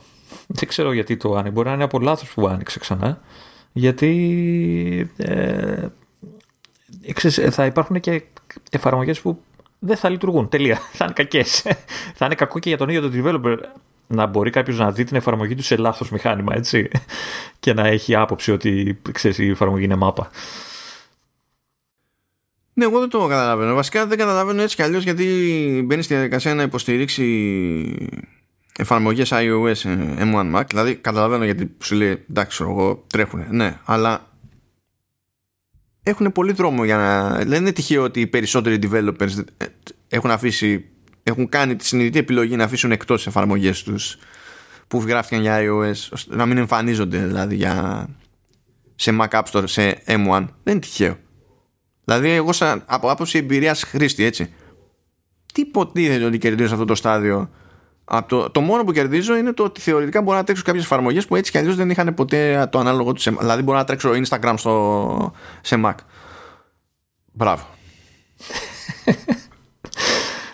[0.47, 1.51] Δεν ξέρω γιατί το άνοιξε.
[1.51, 3.21] Μπορεί να είναι από λάθος που άνοιξε ξανά.
[3.73, 5.87] Γιατί ε,
[7.13, 8.23] ξέρεις, θα υπάρχουν και
[8.71, 9.41] εφαρμογές που
[9.85, 10.49] δεν θα λειτουργούν.
[10.49, 10.79] Τελεία.
[10.97, 11.61] Θα είναι κακές.
[12.15, 13.57] θα είναι κακό και για τον ίδιο τον developer
[14.07, 16.89] να μπορεί κάποιος να δει την εφαρμογή του σε λάθος μηχάνημα, έτσι.
[17.59, 20.29] και να έχει άποψη ότι ξέρεις, η εφαρμογή είναι μάπα.
[22.73, 23.73] Ναι, εγώ δεν το καταλαβαίνω.
[23.73, 25.25] Βασικά δεν καταλαβαίνω έτσι κι αλλιώς γιατί
[25.85, 27.27] μπαίνει στη διαδικασία να υποστηρίξει
[28.77, 30.63] εφαρμογές iOS ε, M1 Mac.
[30.67, 33.45] Δηλαδή, καταλαβαίνω γιατί σου λέει εντάξει, ξέρω εγώ τρέχουν.
[33.49, 34.32] Ναι, αλλά
[36.03, 37.29] έχουν πολύ δρόμο για να.
[37.45, 39.65] Δεν είναι τυχαίο ότι οι περισσότεροι developers ε,
[40.07, 40.85] έχουν αφήσει.
[41.23, 44.17] Έχουν κάνει τη συνειδητή επιλογή να αφήσουν εκτός τις εφαρμογές τους
[44.87, 48.07] που γράφτηκαν για iOS, ώστε να μην εμφανίζονται δηλαδή για,
[48.95, 50.45] σε Mac App Store, σε M1.
[50.63, 51.17] Δεν είναι τυχαίο.
[52.05, 54.53] Δηλαδή, εγώ σαν, από άποψη εμπειρίας χρήστη, έτσι.
[55.53, 57.49] Τι υποτίθεται ότι κερδίζω σε αυτό το στάδιο.
[58.05, 61.25] Από το, το μόνο που κερδίζω είναι το ότι θεωρητικά μπορώ να τρέξω κάποιες εφαρμογές
[61.27, 63.23] που έτσι κι αλλιώς δεν είχαν ποτέ το ανάλογο τους.
[63.23, 65.31] σε- Δηλαδή, μπορώ να τρέξω Instagram στο,
[65.61, 65.93] σε Mac.
[67.31, 67.65] Μπράβο.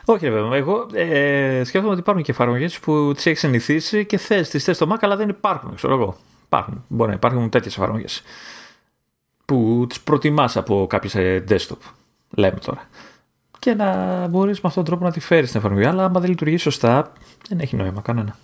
[0.05, 0.57] Όχι, ρε βέβαια.
[0.57, 4.75] Εγώ ε, σκέφτομαι ότι υπάρχουν και εφαρμογές που τις έχεις συνηθίσει και θες, τις θες
[4.75, 5.75] στο Mac, αλλά δεν υπάρχουν.
[5.75, 6.17] Ξέρω εγώ.
[6.45, 6.83] Υπάρχουν.
[6.87, 8.21] Μπορεί να υπάρχουν τέτοιες εφαρμογές.
[9.45, 11.15] Που τις προτιμάς από κάποιες
[11.49, 11.77] desktop.
[12.29, 12.87] Λέμε τώρα.
[13.59, 15.85] Και να μπορείς με αυτόν τον τρόπο να τη φέρεις στην εφαρμογή.
[15.85, 17.13] Αλλά άμα δεν λειτουργεί σωστά,
[17.49, 18.35] δεν έχει νόημα κανένα.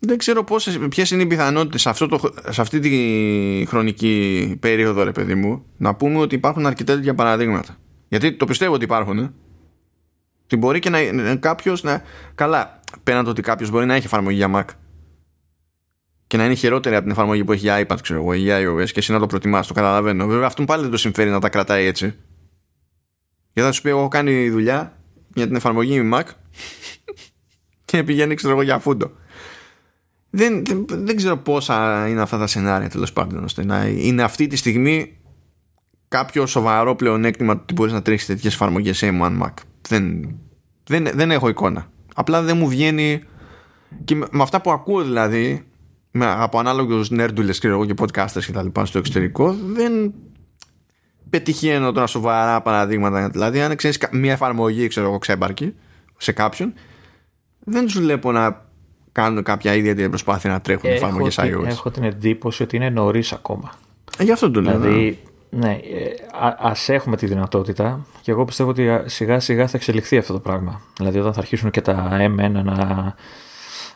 [0.00, 5.02] Δεν ξέρω πόσες, ποιες είναι οι πιθανότητες σε, αυτό το, σε αυτή τη χρονική περίοδο,
[5.02, 7.76] ρε παιδί μου, να πούμε ότι υπάρχουν αρκετά τέτοια παραδείγματα.
[8.08, 9.18] Γιατί το πιστεύω ότι υπάρχουν.
[9.18, 9.32] Ε.
[10.44, 12.02] Ότι μπορεί και να κάποιος να.
[12.34, 14.64] Καλά, πέραν το ότι κάποιος μπορεί να έχει εφαρμογή για Mac
[16.26, 18.58] και να είναι χειρότερη από την εφαρμογή που έχει για iPad, ξέρω εγώ, ή για
[18.58, 20.26] iOS και εσύ να το προτιμάς, το καταλαβαίνω.
[20.26, 22.14] Βέβαια, αυτόν πάλι δεν το συμφέρει να τα κρατάει έτσι.
[23.56, 24.96] Γιατί θα σου πει: Εγώ έχω κάνει δουλειά
[25.34, 26.22] για την εφαρμογή Mac
[27.84, 29.10] και πηγαίνει, ξέρω εγώ, για φούντο.
[30.30, 34.46] Δεν, δεν, δεν ξέρω πόσα είναι αυτά τα σενάρια τέλος πάντων ώστε να είναι αυτή
[34.46, 35.18] τη στιγμή
[36.08, 39.52] κάποιο σοβαρό πλεονέκτημα ότι μπορείς να τρέξεις τέτοιες εφαρμογές σε M1 Mac.
[39.88, 40.34] Δεν,
[40.86, 41.90] δεν, δεν έχω εικόνα.
[42.14, 43.22] Απλά δεν μου βγαίνει.
[44.04, 45.66] Και με, με αυτά που ακούω δηλαδή
[46.10, 50.14] με, από ανάλογους νέρντουλε και podcasters και τα λοιπά στο εξωτερικό, δεν
[51.36, 53.28] πετυχαίνω τώρα σοβαρά παραδείγματα.
[53.28, 55.74] Δηλαδή, αν ξέρεις μια εφαρμογή, ξέρω εγώ, ξέμπαρκη
[56.16, 56.72] σε κάποιον,
[57.64, 58.64] δεν τους βλέπω να
[59.12, 61.66] κάνουν κάποια ιδιαίτερη προσπάθεια να τρέχουν εφαρμογές την- iOS.
[61.66, 63.70] έχω την εντύπωση ότι είναι νωρίς ακόμα.
[64.18, 64.78] Ε, γι' αυτό το λέω.
[64.78, 65.18] Δηλαδή,
[65.50, 69.76] ναι, ε, α ας έχουμε τη δυνατότητα και εγώ πιστεύω ότι α, σιγά σιγά θα
[69.76, 70.80] εξελιχθεί αυτό το πράγμα.
[70.96, 73.14] Δηλαδή, όταν θα αρχίσουν και τα M1 να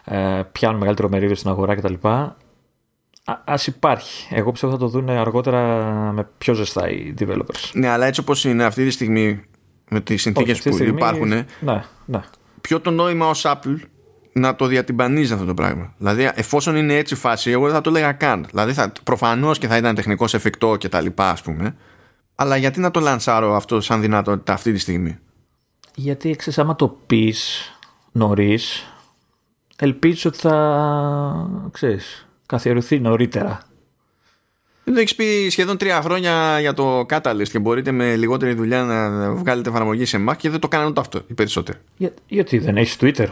[0.05, 1.95] ε, πιάνουν μεγαλύτερο μερίδιο στην αγορά κτλ.
[3.25, 4.35] Α ας υπάρχει.
[4.35, 5.63] Εγώ πιστεύω θα το δουν αργότερα
[6.13, 7.71] με πιο ζεστά οι developers.
[7.73, 9.43] Ναι, αλλά έτσι όπως είναι αυτή τη στιγμή
[9.91, 11.29] με τις συνθήκες Όχι, αυτή που τη στιγμή- υπάρχουν,
[11.61, 12.21] Ναι, ναι.
[12.61, 13.77] ποιο το νόημα ως Apple
[14.33, 17.81] να το διατυμπανίζει αυτό το πράγμα; Δηλαδή, εφόσον είναι έτσι η φάση, εγώ δεν θα
[17.81, 18.47] το έλεγα καν.
[18.51, 21.77] Δηλαδή, θα, προφανώς και θα ήταν τεχνικός εφικτό και τα λοιπά, ας πούμε.
[22.35, 25.19] Αλλά γιατί να το λανσάρω αυτό σαν δυνατότητα αυτή τη στιγμή;
[25.95, 27.71] Γιατί ξέρεις, άμα το πεις
[28.13, 28.93] νωρίς,
[29.77, 33.61] ελπίζω ότι θα ξέρεις, καθιερωθεί νωρίτερα.
[34.85, 38.83] Δεν το έχεις πει σχεδόν τρία χρόνια για το Catalyst και μπορείτε με λιγότερη δουλειά
[38.83, 41.79] να βγάλετε εφαρμογή σε Mac και δεν το κάνανε ούτε αυτό οι περισσότεροι.
[41.97, 43.27] Για, γιατί δεν έχεις Twitter;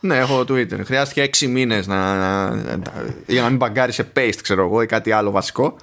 [0.00, 0.80] Ναι, έχω Twitter.
[0.84, 2.14] Χρειάστηκε έξι μήνες να,
[2.54, 2.84] να-
[3.26, 5.76] για να μην μπαγκάρει σε paste, ξέρω εγώ, ή κάτι άλλο βασικό.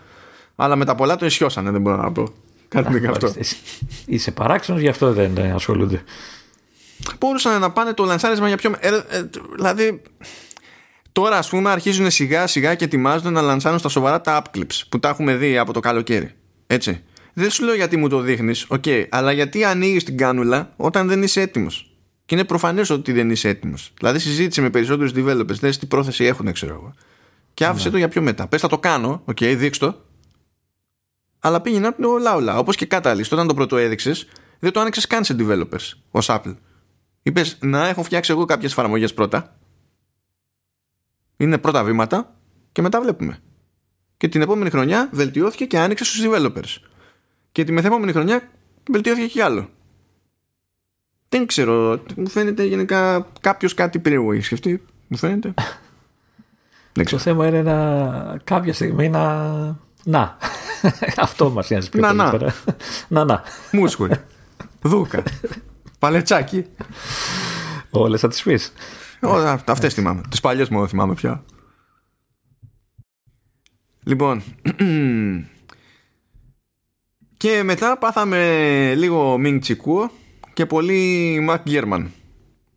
[0.56, 2.28] Αλλά με τα πολλά το ισιώσανε, δεν μπορώ να πω.
[2.68, 3.28] Κάτι είναι και αυτό.
[3.28, 3.40] Μάλιστα.
[3.40, 6.04] Είσαι- Είσαι παράξενος, γι' αυτό δεν ε, ασχολούνται.
[7.20, 8.72] Μπορούσαν να πάνε το λανσάρισμα για πιο.
[8.80, 10.02] Ε, ε, δηλαδή,
[11.14, 14.82] Τώρα, ας πούμε, αρχίζουν σιγά σιγά και ετοιμάζονται να λανσάνουν στα σοβαρά τα app clips
[14.90, 16.32] που τα έχουμε δει από το καλοκαίρι.
[16.68, 17.04] Έτσι.
[17.34, 21.08] Δεν σου λέω γιατί μου το δείχνεις, οκ, okay, αλλά γιατί ανοίγεις την κάνουλα όταν
[21.08, 21.96] δεν είσαι έτοιμος.
[22.26, 23.94] Και είναι προφανές ότι δεν είσαι έτοιμος.
[23.98, 26.94] Δηλαδή, συζήτησε με περισσότερους developers, δε τι πρόθεση έχουν, ξέρω εγώ.
[27.54, 27.92] Και άφησε ναι.
[27.92, 28.48] το για πιο μετά.
[28.48, 29.80] Πες θα το κάνω, οκ, okay, δείξ
[31.40, 32.58] Αλλά πήγαινε να όλα όλα.
[32.58, 34.28] Όπως και Catalyst, όταν το πρώτο έδειξες,
[34.60, 36.56] δεν το άνοιξες καν σε developers ως Apple.
[37.24, 39.58] Είπες να έχω φτιάξει εγώ κάποιες εφαρμογές πρώτα.
[41.44, 42.36] Είναι πρώτα βήματα
[42.72, 43.38] και μετά βλέπουμε.
[44.18, 46.88] Και την επόμενη χρονιά βελτιώθηκε και άνοιξε στους developers.
[47.52, 48.50] Και τη μεθεπόμενη χρονιά
[48.92, 49.70] βελτιώθηκε και άλλο.
[51.30, 54.84] Δεν ξέρω, μου φαίνεται γενικά κάποιος κάτι περίεργο έχει σκεφτεί.
[55.08, 55.54] Μου φαίνεται.
[56.94, 57.22] Δεν ξέρω.
[57.22, 59.44] Το θέμα είναι να κάποια στιγμή να.
[60.04, 60.38] Να.
[61.18, 62.44] Αυτό μας νοιάζει πιο να, πολύ.
[62.44, 62.54] Να,
[63.08, 63.26] να.
[63.26, 63.44] να.
[63.72, 64.12] Μούσκουλ.
[64.82, 65.24] Δούκα.
[66.00, 66.66] Παλετσάκι.
[67.90, 68.74] Όλες θα τις πεις.
[69.66, 70.22] Αυτές θυμάμαι.
[70.30, 71.44] Τις παλιές μου θυμάμαι πια.
[74.04, 74.44] Λοιπόν.
[77.38, 80.12] και μετά πάθαμε λίγο Μινγκ Τσικούο
[80.54, 82.12] και πολύ Μαρκ Γκέρμαν.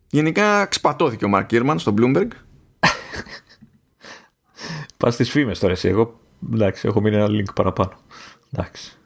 [0.09, 2.27] Γενικά ξπατώθηκε ο Μαρκ Γκέρμαν στο Bloomberg.
[4.97, 5.87] Πας στις φήμες τώρα εσύ.
[5.87, 6.19] Εγώ
[6.53, 7.91] εντάξει, έχω μείνει ένα link παραπάνω.
[8.51, 8.97] Εντάξει.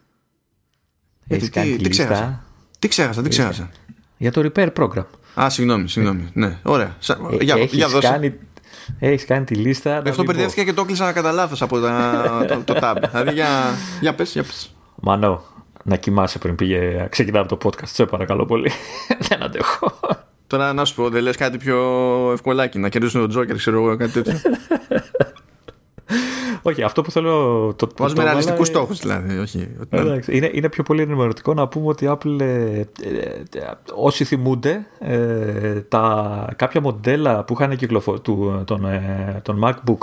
[1.28, 2.44] Ε, Έχει κάνει τι, τι ξέχασα;
[2.80, 3.70] Τι ξέχασα, τι ξέχασα;
[4.18, 5.06] Για το repair program.
[5.36, 6.30] Α, συγγνώμη, συγγνώμη.
[6.34, 6.96] Ναι, ωραία.
[7.40, 8.08] Ε, για, έχεις για δώσε.
[8.08, 8.34] Κάνει,
[9.00, 10.02] έχεις κάνει τη λίστα.
[10.08, 12.96] Αυτό μπερδεύτηκα και το έκλεισα κατά λάθος από τα, το, το tab.
[13.12, 13.48] δηλαδή για,
[14.02, 14.76] για πες, για πες.
[14.96, 15.44] Μανώ,
[15.84, 17.86] να κοιμάσαι πριν πήγε, ξεκινάμε το podcast.
[17.86, 18.72] Σε παρακαλώ πολύ.
[19.28, 20.00] Δεν αντέχω.
[20.48, 21.80] Τώρα να σου πω, δεν λες κάτι πιο
[22.34, 24.40] ευκολάκι, να κερδίσουν τον Τζόκερ, ξέρω εγώ, κάτι τέτοιο.
[26.62, 27.74] όχι, αυτό που θέλω.
[27.76, 29.38] Το, Βάζουμε ρεαλιστικούς στόχους δηλαδή.
[29.38, 32.86] Όχι, εντάξει, είναι, είναι πιο πολύ ενημερωτικό να πούμε ότι η Apple, ε, ε,
[33.94, 39.98] όσοι θυμούνται, ε, τα, κάποια μοντέλα που είχαν κυκλοφο, του, τον, ε, τον MacBook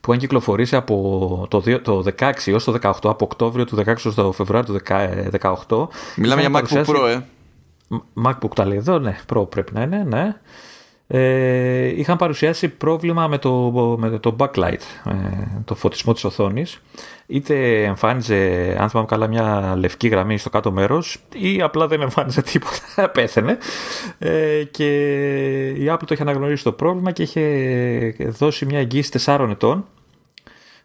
[0.00, 4.14] που είχαν κυκλοφορήσει από το, το 16 έως το 18, από Οκτώβριο του 16 έως
[4.14, 4.80] το Φεβρουάριο του
[5.66, 5.88] 18.
[6.16, 7.18] Μιλάμε για MacBook Pro, ε.
[8.26, 10.36] MacBook τα λέει εδώ, ναι, Pro πρέπει να είναι, ναι
[11.08, 15.12] ε, είχαν παρουσιάσει πρόβλημα με το, με το backlight, ε,
[15.64, 16.80] το φωτισμό της οθόνης.
[17.26, 18.36] Είτε εμφάνιζε,
[18.80, 23.58] αν θυμάμαι καλά, μια λευκή γραμμή στο κάτω μέρος ή απλά δεν εμφάνιζε τίποτα, πέθαινε.
[24.18, 24.88] Ε, και
[25.68, 29.84] η Apple το είχε αναγνωρίσει το πρόβλημα και είχε δώσει μια εγγύηση 4 ετών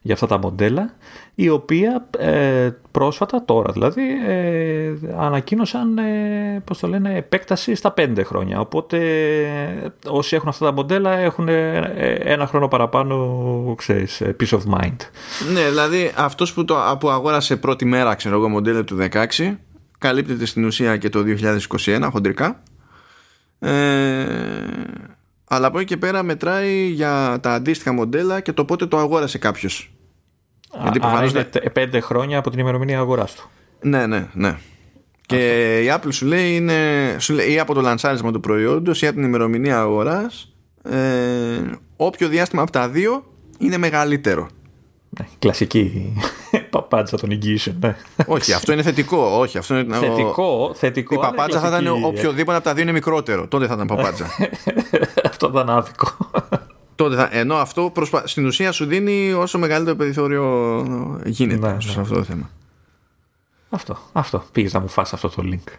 [0.02, 0.94] για αυτά τα μοντέλα
[1.36, 8.24] η οποία ε, πρόσφατα τώρα δηλαδή ε, ανακοίνωσαν ε, πώς το λένε, επέκταση στα πέντε
[8.24, 8.60] χρόνια.
[8.60, 9.00] Οπότε
[10.08, 11.78] όσοι έχουν αυτά τα μοντέλα έχουν ε,
[12.24, 14.98] ένα χρόνο παραπάνω ξέρεις, peace of mind.
[15.54, 19.56] Ναι δηλαδή αυτός που, το, που αγόρασε πρώτη μέρα ξέρω εγώ μοντέλο του 16
[19.98, 21.24] καλύπτεται στην ουσία και το
[21.78, 22.64] 2021 χοντρικά.
[23.60, 24.26] Ε,
[25.48, 29.38] αλλά από εκεί και πέρα μετράει για τα αντίστοιχα μοντέλα και το πότε το αγόρασε
[29.38, 29.92] κάποιος.
[30.92, 33.50] Γιατί Άρα είναι πέντε χρόνια από την ημερομηνία αγοράς του.
[33.82, 34.58] Ναι, ναι, ναι.
[35.26, 36.80] Και η Apple σου λέει, είναι,
[37.20, 41.62] σου λέει ή από το λανσάρισμα του προϊόντος ή από την ημερομηνία αγοράς ε,
[41.96, 43.24] όποιο διάστημα από τα δύο
[43.58, 44.48] είναι μεγαλύτερο.
[45.20, 46.14] Ναι, κλασική
[46.70, 47.76] παπάτσα των εγγύσεων.
[47.80, 47.96] Ναι.
[48.26, 49.18] Όχι, αυτό είναι θετικό.
[49.18, 49.98] Όχι, αυτό είναι...
[49.98, 51.16] Θετικό, θετικό.
[51.16, 53.48] Η παπάτσα θα ήταν οποιοδήποτε από τα δύο είναι μικρότερο.
[53.48, 54.26] Τότε θα ήταν παπάτσα.
[55.30, 56.08] αυτό ήταν άδικο.
[57.02, 58.28] Τότε θα, ενώ αυτό προσπα...
[58.28, 62.02] στην ουσία σου δίνει όσο μεγαλύτερο περιθώριο γίνεται ναι, σε ναι.
[62.02, 62.50] αυτό το θέμα.
[63.70, 64.44] Αυτό, αυτό.
[64.52, 65.74] Πήγες να μου φας αυτό το link.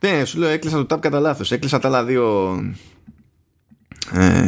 [0.00, 1.52] Ναι, σου λέω έκλεισα το tab κατά λάθος.
[1.52, 2.56] Έκλεισα τα άλλα δύο.
[4.12, 4.46] Ε...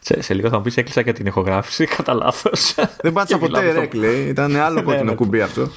[0.00, 2.74] Σε, σε λίγο θα μου πεις έκλεισα και την ηχογράφηση κατά λάθος.
[3.00, 4.28] Δεν πάτησα ποτέ ρεκ, λέει.
[4.28, 5.68] Ήταν άλλο κόκκινο ναι, κουμπί αυτό.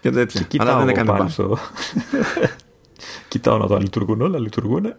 [0.00, 0.46] Και τέτοια.
[0.58, 1.28] Αλλά δεν έκανε πάνω.
[1.28, 1.58] Στο...
[3.28, 4.94] Κοιτάω να το λειτουργούν όλα, λειτουργούν.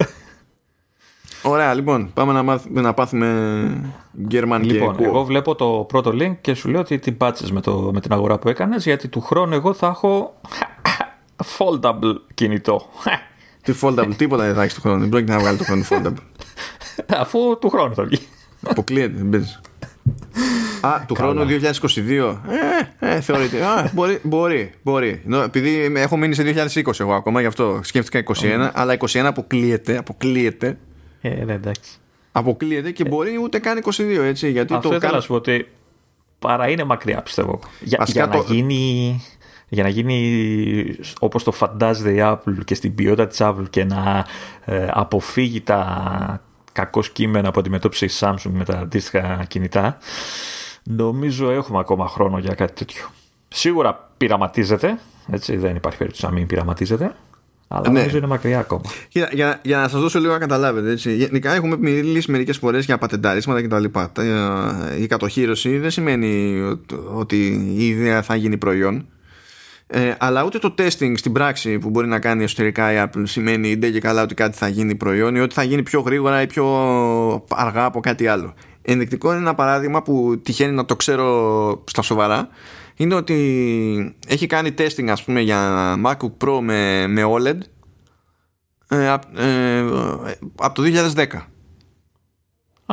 [1.44, 4.74] Ωραία, λοιπόν, πάμε να, μάθουμε, να πάθουμε γερμανική.
[4.74, 8.14] Λοιπόν, εγώ βλέπω το πρώτο link και σου λέω ότι την πάτσε με, με την
[8.14, 10.40] αγορά που έκανες, γιατί του χρόνου εγώ θα έχω
[11.58, 12.82] foldable κινητό.
[13.62, 15.00] Τι foldable, τίποτα δεν θα έχεις του χρόνου.
[15.00, 16.24] Δεν πρόκειται να βγάλεις το χρόνο foldable.
[17.22, 18.20] Αφού του χρόνου θα βγει.
[18.68, 19.62] Αποκλείεται, δεν παίζεις.
[20.82, 22.38] Α, του χρόνου 2022.
[23.00, 23.64] Ε, ε, θεωρείται.
[23.64, 25.22] Α, μπορεί, μπορεί, μπορεί.
[25.44, 30.78] Επειδή έχω μείνει σε 2020 εγώ ακόμα, γι' αυτό σκέφτηκα 21, αλλά 21 αποκλείεται, αποκλείεται
[31.30, 31.92] ε, ναι, εντάξει.
[32.32, 34.52] Αποκλείεται και μπορεί ούτε καν 22 έτσι.
[34.52, 35.68] Γιατί Αυτό το ήθελα να σου πω ότι
[36.40, 37.60] παρά είναι μακριά πιστεύω.
[37.82, 39.22] Για, για να γίνει
[39.70, 44.26] για να γίνει όπως το φαντάζεται η Apple και στην ποιότητα της Apple και να
[44.66, 49.98] ε, αποφύγει τα κακό κείμενα που αντιμετώπισε η Samsung με τα αντίστοιχα κινητά
[50.84, 53.06] νομίζω έχουμε ακόμα χρόνο για κάτι τέτοιο.
[53.48, 55.00] Σίγουρα πειραματίζεται,
[55.32, 57.16] έτσι δεν υπάρχει περίπτωση να μην πειραματίζεται
[57.76, 58.00] Αλλά ναι.
[58.00, 58.82] νομίζω είναι μακριά ακόμα.
[59.10, 60.92] Για, για, για να σας δώσω λίγο να καταλάβετε.
[60.92, 61.16] Έτσι.
[61.16, 63.84] Γενικά έχουμε μιλήσει μερικές φορές για πατενταρίσματα κτλ.
[65.02, 66.62] Η κατοχήρωση δεν σημαίνει
[67.14, 67.38] ότι
[67.78, 69.08] η ιδέα θα γίνει προϊόν.
[69.88, 73.70] Ε, αλλά ούτε το testing στην πράξη που μπορεί να κάνει εσωτερικά η Apple σημαίνει
[73.70, 76.48] είτε και καλά ότι κάτι θα γίνει προϊόν ή ότι θα γίνει πιο γρήγορα ή
[76.48, 76.66] πιο
[77.50, 78.54] αργά από κάτι άλλο.
[78.82, 82.50] Ενδεικτικό είναι ένα παράδειγμα που τυχαίνει να το ξέρω στα σοβαρά
[82.96, 87.58] είναι ότι έχει κάνει testing ας πούμε για MacBook Pro με, με OLED
[88.88, 89.86] ε, ε,
[90.56, 90.84] από το
[91.16, 91.26] 2010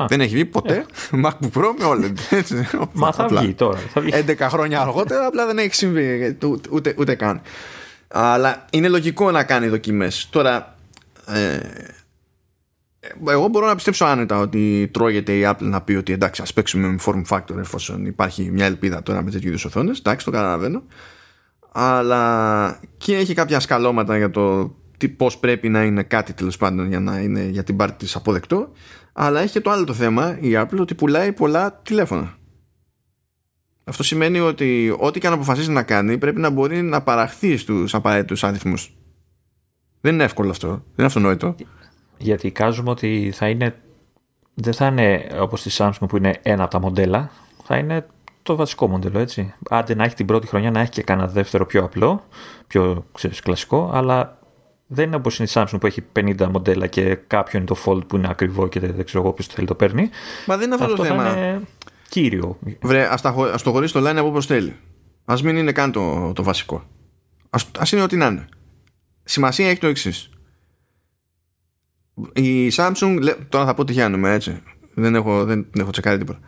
[0.09, 0.85] δεν έχει βγει ποτέ ε.
[1.25, 2.15] MacBook Pro με OLED.
[2.39, 3.79] Έτσι, Μα θα βγει τώρα.
[3.79, 4.13] Θα βγει.
[4.27, 6.37] 11 χρόνια αργότερα, απλά δεν έχει συμβεί
[6.71, 7.41] ούτε, ούτε, καν.
[8.09, 10.29] Αλλά είναι λογικό να κάνει δοκιμές.
[10.31, 10.77] Τώρα,
[11.27, 11.59] ε,
[13.29, 16.89] εγώ μπορώ να πιστέψω άνετα ότι τρώγεται η Apple να πει ότι εντάξει, ας παίξουμε
[16.89, 19.99] με form factor εφόσον υπάρχει μια ελπίδα τώρα με τέτοιου είδους οθόνες.
[19.99, 20.83] Εντάξει, το καταλαβαίνω.
[21.73, 24.75] Αλλά και έχει κάποια σκαλώματα για το
[25.17, 28.73] πώς πρέπει να είναι κάτι τέλος πάντων για να είναι για την πάρτι της αποδεκτό.
[29.13, 32.39] Αλλά έχει και το άλλο το θέμα η Apple ότι πουλάει πολλά τηλέφωνα.
[33.85, 37.95] Αυτό σημαίνει ότι ό,τι και αν αποφασίσει να κάνει πρέπει να μπορεί να παραχθεί στους
[37.95, 38.75] απαραίτητους αριθμού.
[40.01, 40.69] Δεν είναι εύκολο αυτό.
[40.69, 41.55] Δεν είναι αυτονόητο.
[42.21, 43.77] Γιατί εικάζουμε ότι θα είναι,
[44.55, 47.31] δεν θα είναι όπως τη Samsung που είναι ένα από τα μοντέλα.
[47.65, 48.07] Θα είναι
[48.43, 49.55] το βασικό μοντέλο, έτσι.
[49.71, 52.25] Άντε να έχει την πρώτη χρονιά να έχει και κανένα δεύτερο πιο απλό,
[52.67, 54.39] πιο ξέρεις, κλασικό, αλλά
[54.87, 58.07] δεν είναι όπως είναι η Samsung που έχει 50 μοντέλα και κάποιο είναι το Fold
[58.07, 60.11] που είναι ακριβό και δεν ξέρω εγώ ποιος το θέλει το παίρνει.
[60.47, 61.31] Μα δεν είναι αυτό, αυτό το θέμα.
[61.31, 61.61] Είναι
[62.09, 62.59] κύριο.
[62.83, 63.09] Βρε,
[63.53, 64.77] ας το χωρίσει το line από όπως θέλει.
[65.25, 66.83] Α μην είναι καν το, το βασικό.
[67.51, 68.49] Α είναι ό,τι να είναι.
[69.25, 70.31] Σημασία έχει το εξής.
[72.33, 74.63] Η Samsung, τώρα θα πω τι χάνουμε έτσι.
[74.95, 76.41] Δεν έχω, δεν, δεν έχω τσεκάρει τίποτα.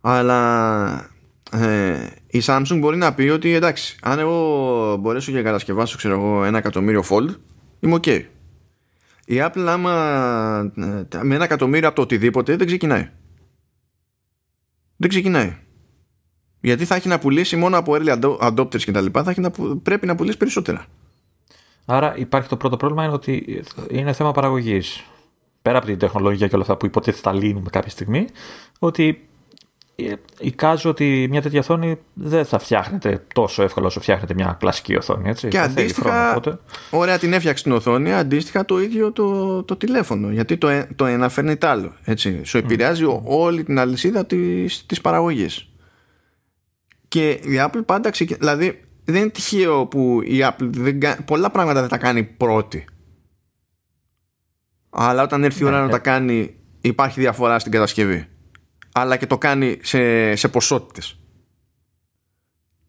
[0.00, 1.10] Αλλά
[1.52, 6.44] ε, η Samsung μπορεί να πει ότι εντάξει, αν εγώ μπορέσω και κατασκευάσω ξέρω εγώ,
[6.44, 7.28] ένα εκατομμύριο fold,
[7.80, 8.24] είμαι ok.
[9.24, 9.92] Η Apple άμα
[10.76, 13.10] ε, με ένα εκατομμύριο από το οτιδήποτε δεν ξεκινάει.
[14.96, 15.56] Δεν ξεκινάει.
[16.60, 19.50] Γιατί θα έχει να πουλήσει μόνο από early adopters και τα λοιπά, θα έχει να,
[19.82, 20.86] πρέπει να πουλήσει περισσότερα.
[21.84, 25.04] Άρα υπάρχει το πρώτο πρόβλημα είναι ότι είναι θέμα παραγωγής.
[25.62, 28.26] Πέρα από την τεχνολογία και όλα αυτά που υποτίθεται θα λύνουμε κάποια στιγμή,
[28.78, 29.28] ότι
[29.96, 34.96] ε, εικάζω ότι μια τέτοια οθόνη δεν θα φτιάχνεται τόσο εύκολα όσο φτιάχνεται μια κλασική
[34.96, 35.28] οθόνη.
[35.28, 35.48] Έτσι.
[35.48, 36.58] Και αντίστοιχα, χρόνο,
[36.90, 40.30] ωραία την έφτιαξε την οθόνη, αντίστοιχα το ίδιο το, το τηλέφωνο.
[40.30, 41.92] Γιατί το, ε, το ένα φέρνει το άλλο.
[42.04, 42.44] Έτσι.
[42.44, 43.20] Σου επηρεάζει mm.
[43.22, 45.68] όλη την αλυσίδα της, της παραγωγής.
[47.08, 48.38] Και η Apple πάντα ξεκινάει.
[48.40, 52.84] Δηλαδή δεν είναι τυχαίο που η Apple δεν, πολλά πράγματα δεν τα κάνει πρώτη.
[54.90, 58.26] Αλλά όταν έρθει η ώρα ναι, να τα κάνει υπάρχει διαφορά στην κατασκευή
[58.92, 61.16] αλλά και το κάνει σε, σε ποσότητες.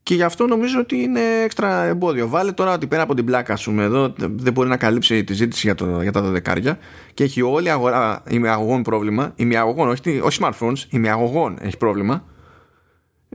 [0.03, 2.27] Και γι' αυτό νομίζω ότι είναι έξτρα εμπόδιο.
[2.27, 5.67] Βάλε τώρα ότι πέρα από την πλάκα σου εδώ δεν μπορεί να καλύψει τη ζήτηση
[5.67, 6.77] για, το, για τα δωδεκάρια
[7.13, 9.33] και έχει όλη η αγορά ημιαγωγών πρόβλημα.
[9.35, 12.23] Ημιαγωγών, όχι, όχι smartphones, ημιαγωγών έχει πρόβλημα.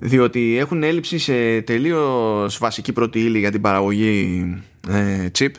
[0.00, 4.44] Διότι έχουν έλλειψη σε τελείως βασική πρώτη ύλη για την παραγωγή
[4.88, 5.50] ε, chip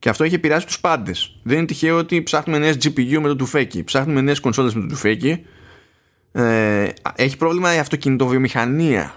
[0.00, 1.40] και αυτό έχει επηρεάσει τους πάντες.
[1.42, 4.86] Δεν είναι τυχαίο ότι ψάχνουμε νέες GPU με το τουφέκι, ψάχνουμε νέες κονσόλες με το
[4.86, 5.44] τουφέκι.
[6.32, 9.14] Ε, έχει πρόβλημα η αυτοκινητοβιομηχανία.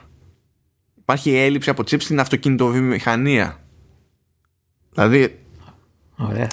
[0.96, 3.64] Υπάρχει έλλειψη από chips στην αυτοκινητοβιομηχανία.
[4.94, 5.40] Δηλαδή.
[6.16, 6.48] Ωραία.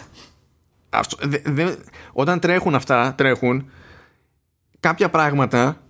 [0.90, 1.74] Αυτό, δε,
[2.12, 3.70] όταν τρέχουν αυτά, τρέχουν
[4.80, 5.82] κάποια πράγματα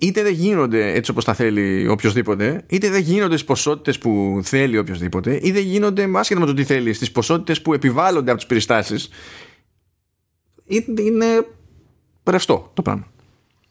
[0.00, 4.78] είτε δεν γίνονται έτσι όπως τα θέλει οποιοδήποτε, είτε δεν γίνονται στις ποσότητες που θέλει
[4.78, 8.48] οποιοδήποτε, είτε δεν γίνονται άσχετα με το τι θέλει, στις ποσότητες που επιβάλλονται από τις
[8.48, 9.08] περιστάσεις,
[10.66, 11.46] είναι
[12.30, 13.06] ρευστό το πράγμα.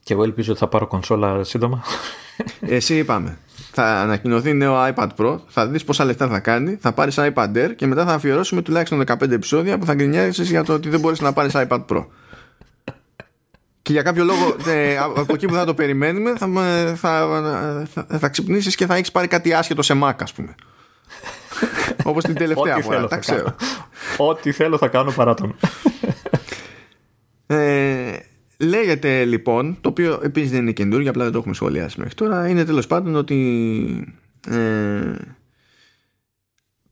[0.04, 1.84] Και εγώ ελπίζω ότι θα πάρω κονσόλα σύντομα.
[2.60, 3.38] Εσύ είπαμε.
[3.72, 7.72] Θα ανακοινωθεί νέο iPad Pro, θα δεις πόσα λεφτά θα κάνει, θα πάρεις iPad Air
[7.76, 11.20] και μετά θα αφιερώσουμε τουλάχιστον 15 επεισόδια που θα γκρινιάζεις για το ότι δεν μπορείς
[11.22, 12.06] να πάρεις iPad Pro.
[13.88, 16.48] Και για κάποιο λόγο ε, από εκεί που θα το περιμένουμε θα,
[16.96, 20.56] θα, θα, θα ξυπνήσεις και θα έχεις πάρει κάτι άσχετο σε Mac ας πούμε.
[22.04, 23.56] Όπως την τελευταία φορά, τα ξέρω.
[24.18, 25.56] Ό,τι θέλω θα κάνω παρά τον.
[27.50, 28.18] Ε,
[28.58, 32.48] λέγεται λοιπόν, το οποίο επίσης δεν είναι καινούργιο, απλά δεν το έχουμε σχολιάσει μέχρι τώρα,
[32.48, 34.16] είναι τέλος πάντων ότι
[34.50, 35.12] ε,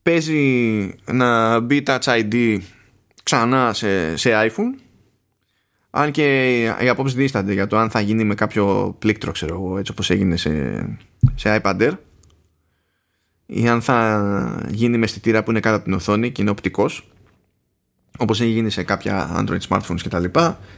[0.01, 2.57] παίζει να μπει Touch ID
[3.23, 4.84] ξανά σε, σε iPhone
[5.97, 9.77] αν και οι απόψεις δίστανται για το αν θα γίνει με κάποιο πλήκτρο, ξέρω εγώ,
[9.77, 10.85] έτσι όπως έγινε σε,
[11.35, 11.91] σε iPad Air
[13.45, 17.09] ή αν θα γίνει με αισθητήρα που είναι κάτω από την οθόνη και είναι οπτικός
[18.17, 20.23] όπως έχει γίνει σε κάποια Android smartphones κτλ.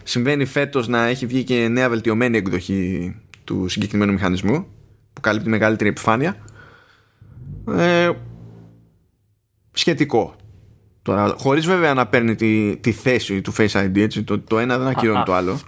[0.04, 4.68] Συμβαίνει φέτος να έχει βγει και νέα βελτιωμένη εκδοχή του συγκεκριμένου μηχανισμού
[5.14, 6.38] που καλύπτει μεγαλύτερη επιφάνεια.
[7.68, 8.10] Ε,
[9.72, 10.36] σχετικό.
[11.08, 14.78] Τώρα, χωρίς βέβαια να παίρνει τη, τη θέση του Face ID, έτσι, το, το ένα
[14.78, 15.60] δεν ακυρώνει το άλλο.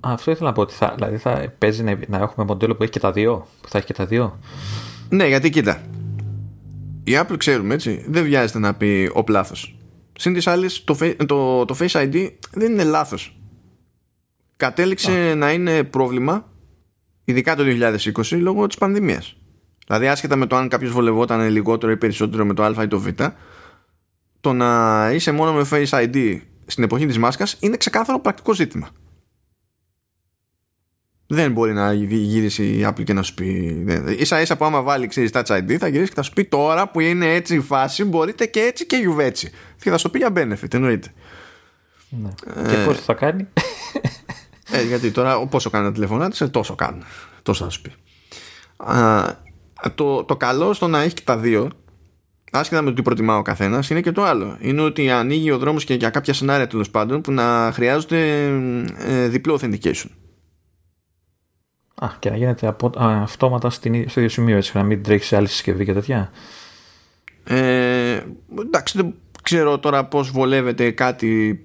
[0.00, 2.92] Αυτό ήθελα να πω ότι θα, δηλαδή θα παίζει να, να έχουμε μοντέλο που έχει
[2.92, 3.46] και τα δύο.
[3.60, 4.38] Που θα έχει και τα δύο.
[5.08, 5.82] Ναι, γιατί κοίτα.
[7.04, 9.54] Η Apple ξέρουμε έτσι, δεν βιάζεται να πει ο λάθο.
[10.12, 10.96] Συν της άλλης, το,
[11.26, 13.40] το, το Face ID δεν είναι λάθος.
[14.56, 16.48] Κατέληξε να είναι πρόβλημα,
[17.24, 19.36] ειδικά το 2020, λόγω της πανδημίας.
[19.86, 23.00] Δηλαδή, άσχετα με το αν κάποιος βολευόταν λιγότερο ή περισσότερο με το Α ή το
[23.00, 23.08] Β,
[24.40, 28.88] το να είσαι μόνο με Face ID στην εποχή της μάσκας είναι ξεκάθαρο πρακτικό ζήτημα.
[31.28, 33.84] Δεν μπορεί να γυρίσει η Apple και να σου πει.
[34.22, 36.88] σα ίσα που άμα βάλει ξέρεις Touch ID θα γυρίσεις και θα σου πει τώρα
[36.88, 39.50] που είναι έτσι η φάση μπορείτε και έτσι και γιουβέτσι.
[39.82, 41.12] Και θα σου πει για benefit, εννοείται.
[42.08, 42.28] Ναι.
[42.64, 43.48] Ε, και πόσο θα κάνει.
[44.70, 47.04] Ε, γιατί τώρα πόσο κάνουν τα τηλεφωνά τη, ε, τόσο κάνουν.
[47.42, 47.92] Τόσο θα σου πει.
[48.76, 49.24] Α,
[49.94, 51.70] το, το καλό στο να έχει και τα δύο,
[52.50, 54.56] άσχετα με το τι προτιμά ο καθένας, είναι και το άλλο.
[54.60, 58.44] Είναι ότι ανοίγει ο δρόμος και για κάποια σενάρια τέλος πάντων που να χρειάζονται
[59.06, 60.06] ε, διπλό authentication.
[61.94, 65.26] Α, και να γίνεται απο, α, αυτόματα στην, στο ίδιο σημείο, έτσι, να μην τρέχεις
[65.26, 66.30] σε άλλη συσκευή και τέτοια.
[67.44, 68.20] Ε,
[68.60, 71.60] εντάξει, δεν ξέρω τώρα πώς βολεύεται κάτι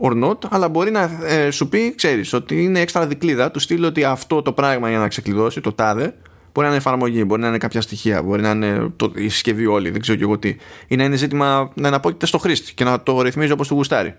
[0.00, 3.84] or not, αλλά μπορεί να ε, σου πει, ξέρεις, ότι είναι έξτρα δικλίδα, του στείλει
[3.84, 6.14] ότι αυτό το πράγμα για να ξεκλειδώσει, το τάδε,
[6.52, 9.66] μπορεί να είναι εφαρμογή, μπορεί να είναι κάποια στοιχεία, μπορεί να είναι το, η συσκευή
[9.66, 10.56] όλη, δεν ξέρω και εγώ τι.
[10.88, 14.14] Ή να είναι ζήτημα να αναπόκειται στο χρήστη και να το ρυθμίζει όπως του γουστάρει.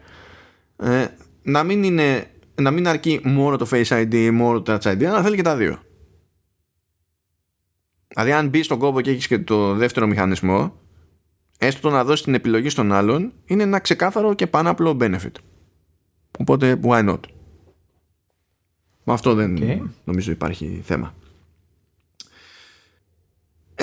[0.77, 1.05] Ε,
[1.41, 5.03] να μην είναι να μην αρκεί μόνο το Face ID ή μόνο το Touch ID,
[5.03, 5.79] αλλά θέλει και τα δύο.
[8.07, 10.73] Δηλαδή, αν μπει στον κόμπο και έχεις και το δεύτερο μηχανισμό,
[11.57, 15.31] έστω το να δώσεις την επιλογή στον άλλον, είναι ένα ξεκάθαρο και πάνω απλό benefit.
[16.39, 17.19] Οπότε, why not;
[19.03, 19.59] Με αυτό δεν
[20.03, 21.13] νομίζω υπάρχει θέμα.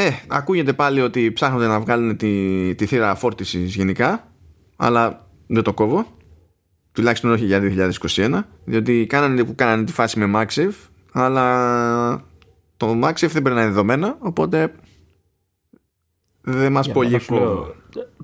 [0.01, 4.32] Ε, ακούγεται πάλι ότι ψάχνονται να βγάλουν τη, τη θύρα φόρτισης γενικά,
[4.77, 6.06] αλλά δεν το κόβω.
[6.93, 12.24] Τουλάχιστον όχι για 2021 διότι κάνανε που κάνανε τη φάση με MagSafe αλλά
[12.77, 14.74] το MagSafe δεν περνάει δεδομένα οπότε
[16.40, 17.20] δεν μας πολύ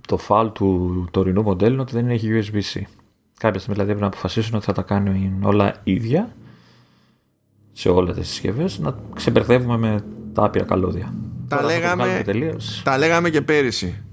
[0.06, 2.80] το φάλ του τωρινού μοντέλου είναι ότι δεν έχει USB-C
[3.38, 6.34] κάποια στιγμή δηλαδή πρέπει να αποφασίσουν ότι θα τα κάνουν όλα ίδια
[7.72, 11.14] σε όλες τις συσκευές να ξεμπερδεύουμε με τα άπειρα καλώδια
[11.48, 12.24] τα λέγαμε,
[12.82, 14.04] τα λέγαμε και πέρυσι.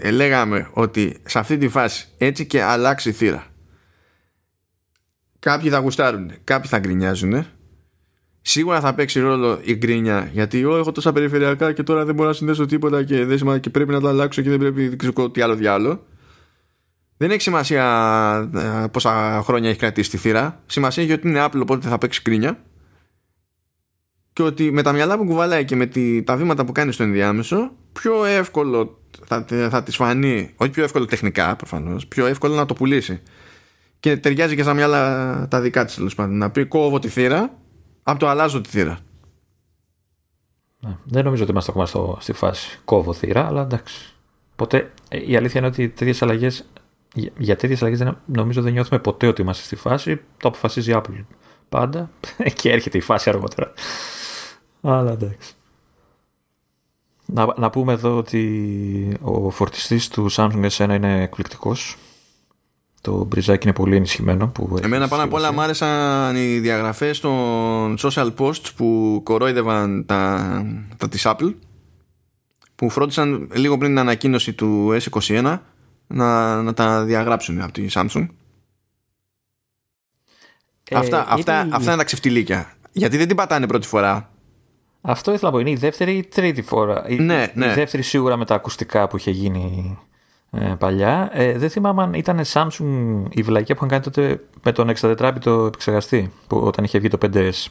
[0.00, 3.46] Ε, λέγαμε ότι σε αυτή τη φάση έτσι και αλλάξει θύρα.
[5.38, 7.46] Κάποιοι θα γουστάρουν κάποιοι θα γκρινιάζουν
[8.40, 12.28] σίγουρα θα παίξει ρόλο η γκρίνια γιατί εγώ έχω τόσα περιφερειακά και τώρα δεν μπορώ
[12.28, 15.30] να συνδέσω τίποτα και, δεν και πρέπει να τα αλλάξω και δεν πρέπει να ξέρω
[15.30, 16.06] τι άλλο διάλο
[17.16, 20.62] δεν έχει σημασία ε, πόσα χρόνια έχει κρατήσει τη θύρα.
[20.66, 22.58] Σημασία έχει ότι είναι Apple οπότε θα παίξει γκρίνια
[24.34, 27.02] και ότι με τα μυαλά που κουβαλάει και με τη, τα βήματα που κάνει στο
[27.02, 32.66] ενδιάμεσο πιο εύκολο θα, θα της φανεί, όχι πιο εύκολο τεχνικά προφανώς, πιο εύκολο να
[32.66, 33.22] το πουλήσει.
[34.00, 36.38] Και ταιριάζει και στα μυαλά τα δικά της τέλος πάντων.
[36.38, 37.58] Να πει κόβω τη θύρα,
[38.02, 38.98] από το αλλάζω τη θύρα.
[40.80, 44.14] Ναι, δεν νομίζω ότι είμαστε ακόμα στο, στη φάση κόβω θύρα, αλλά εντάξει.
[44.56, 46.66] Ποτέ, ε, η αλήθεια είναι ότι τέτοιες αλλαγές,
[47.36, 50.16] για τέτοιες αλλαγές νομίζω δεν νιώθουμε ποτέ ότι είμαστε στη φάση.
[50.16, 51.24] Το αποφασίζει η Apple
[51.68, 52.10] πάντα
[52.60, 53.72] και έρχεται η φάση αργότερα.
[54.84, 55.54] Αλλά εντάξει.
[57.26, 61.96] Να, να πούμε εδώ ότι ο φορτιστής του Samsung S1 είναι εκπληκτικός.
[63.00, 64.46] Το μπριζάκι είναι πολύ ενισχυμένο.
[64.48, 70.64] Που Εμένα πάνω απ' όλα μου άρεσαν οι διαγραφές των social posts που κορόιδευαν τα,
[70.96, 71.54] τα της Apple
[72.74, 75.58] που φρόντισαν λίγο πριν την ανακοίνωση του S21
[76.06, 78.26] να, να τα διαγράψουν από τη Samsung.
[80.88, 82.72] Ε, αυτά, αυτά, αυτά είναι τα ξεφτιλίκια.
[82.92, 84.33] Γιατί δεν την πατάνε πρώτη φορά.
[85.06, 85.60] Αυτό ήθελα να πω.
[85.60, 87.04] Είναι η δεύτερη ή τρίτη φορά.
[87.08, 87.66] Ναι, ναι.
[87.66, 89.98] Η δεύτερη σίγουρα με τα ακουστικά που είχε γίνει
[90.50, 91.30] ε, παλιά.
[91.32, 95.66] Ε, δεν θυμάμαι αν ήταν Samsung η βλακία που είχαν κάνει τότε με τον 64-bit
[95.66, 97.66] επεξεργαστή που, όταν είχε βγει το 5S.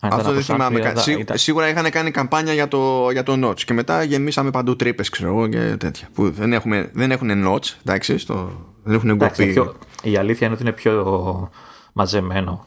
[0.00, 0.80] Αυτό δεν θυμάμαι.
[1.18, 1.38] Ήταν...
[1.38, 5.28] Σίγουρα είχαν κάνει καμπάνια για το, για το Notch και μετά γεμίσαμε παντού τρύπες, ξέρω
[5.28, 6.08] εγώ και τέτοια.
[6.14, 8.50] Που δεν, έχουμε, δεν έχουν Notch, εντάξει, στο,
[8.82, 11.50] δεν έχουν εντάξει, πιο, Η αλήθεια είναι ότι είναι πιο
[11.92, 12.66] μαζεμένο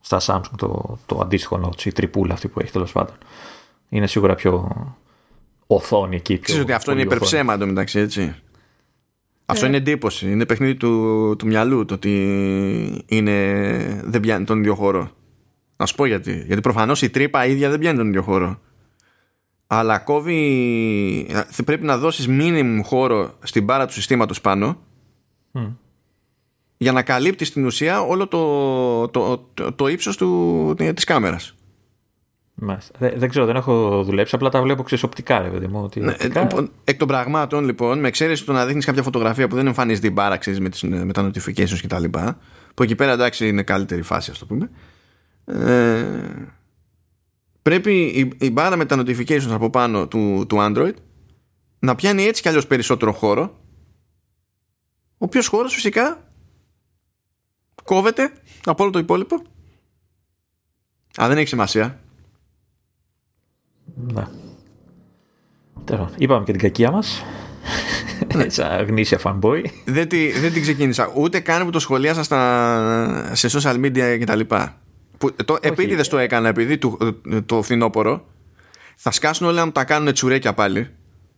[0.00, 3.14] στα Samsung το, το αντίστοιχο Notch, η τρυπούλα αυτή που έχει τέλος πάντων
[3.94, 4.70] είναι σίγουρα πιο
[5.66, 6.38] οθόνη εκεί.
[6.38, 8.34] Ξέρεις ότι αυτό είναι υπερψέμα μεταξύ έτσι.
[9.46, 9.68] Αυτό ε.
[9.68, 10.30] είναι εντύπωση.
[10.30, 15.10] Είναι παιχνίδι του, του μυαλού το ότι είναι, δεν πιάνει τον ίδιο χώρο.
[15.76, 16.44] Να σου πω γιατί.
[16.46, 18.60] Γιατί προφανώς η τρύπα ίδια δεν πιάνει τον ίδιο χώρο.
[19.66, 21.44] Αλλά κόβει.
[21.64, 24.78] Πρέπει να δώσεις μήνυμου χώρο στην μπάρα του συστήματος πάνω.
[26.76, 31.54] Για να καλύπτεις στην ουσία όλο το, το, το, το ύψος του, της κάμερας.
[32.98, 34.34] Δεν, δεν ξέρω, δεν έχω δουλέψει.
[34.34, 35.82] Απλά τα βλέπω ξεσοπτικά, ρε παιδί μου.
[35.82, 39.02] Ότι Ναι, οπτικά- ε, λοιπόν, εκ των πραγμάτων, λοιπόν, με εξαίρεση το να δείχνεις κάποια
[39.02, 42.04] φωτογραφία που δεν εμφανίζεται η μπάρα ξέρεις, με, τις, με τα notifications κτλ.
[42.74, 44.70] Που εκεί πέρα εντάξει είναι καλύτερη φάση, ας το πούμε.
[45.44, 46.04] Ε,
[47.62, 50.94] πρέπει η, η μπάρα με τα notifications από πάνω του, του Android
[51.78, 53.58] να πιάνει έτσι κι αλλιώς περισσότερο χώρο.
[55.12, 56.32] Ο οποίος χώρος φυσικά
[57.84, 58.32] κόβεται
[58.64, 59.42] από όλο το υπόλοιπο.
[61.22, 62.00] Α, δεν έχει σημασία.
[63.94, 64.24] Ναι.
[65.84, 67.24] Τέλος πάντων, Είπαμε και την κακία μας.
[68.34, 68.48] Ναι.
[68.48, 69.62] Σαν γνήσια fanboy.
[69.84, 71.12] δεν, τη, δεν την ξεκίνησα.
[71.14, 74.40] Ούτε καν που το σχολίασα στα, σε social media κτλ.
[75.18, 76.98] Που, το, επίτηδες το έκανα επειδή το,
[77.46, 78.26] το φθινόπωρο
[78.96, 80.88] θα σκάσουν όλα να μου τα κάνουν τσουρέκια πάλι.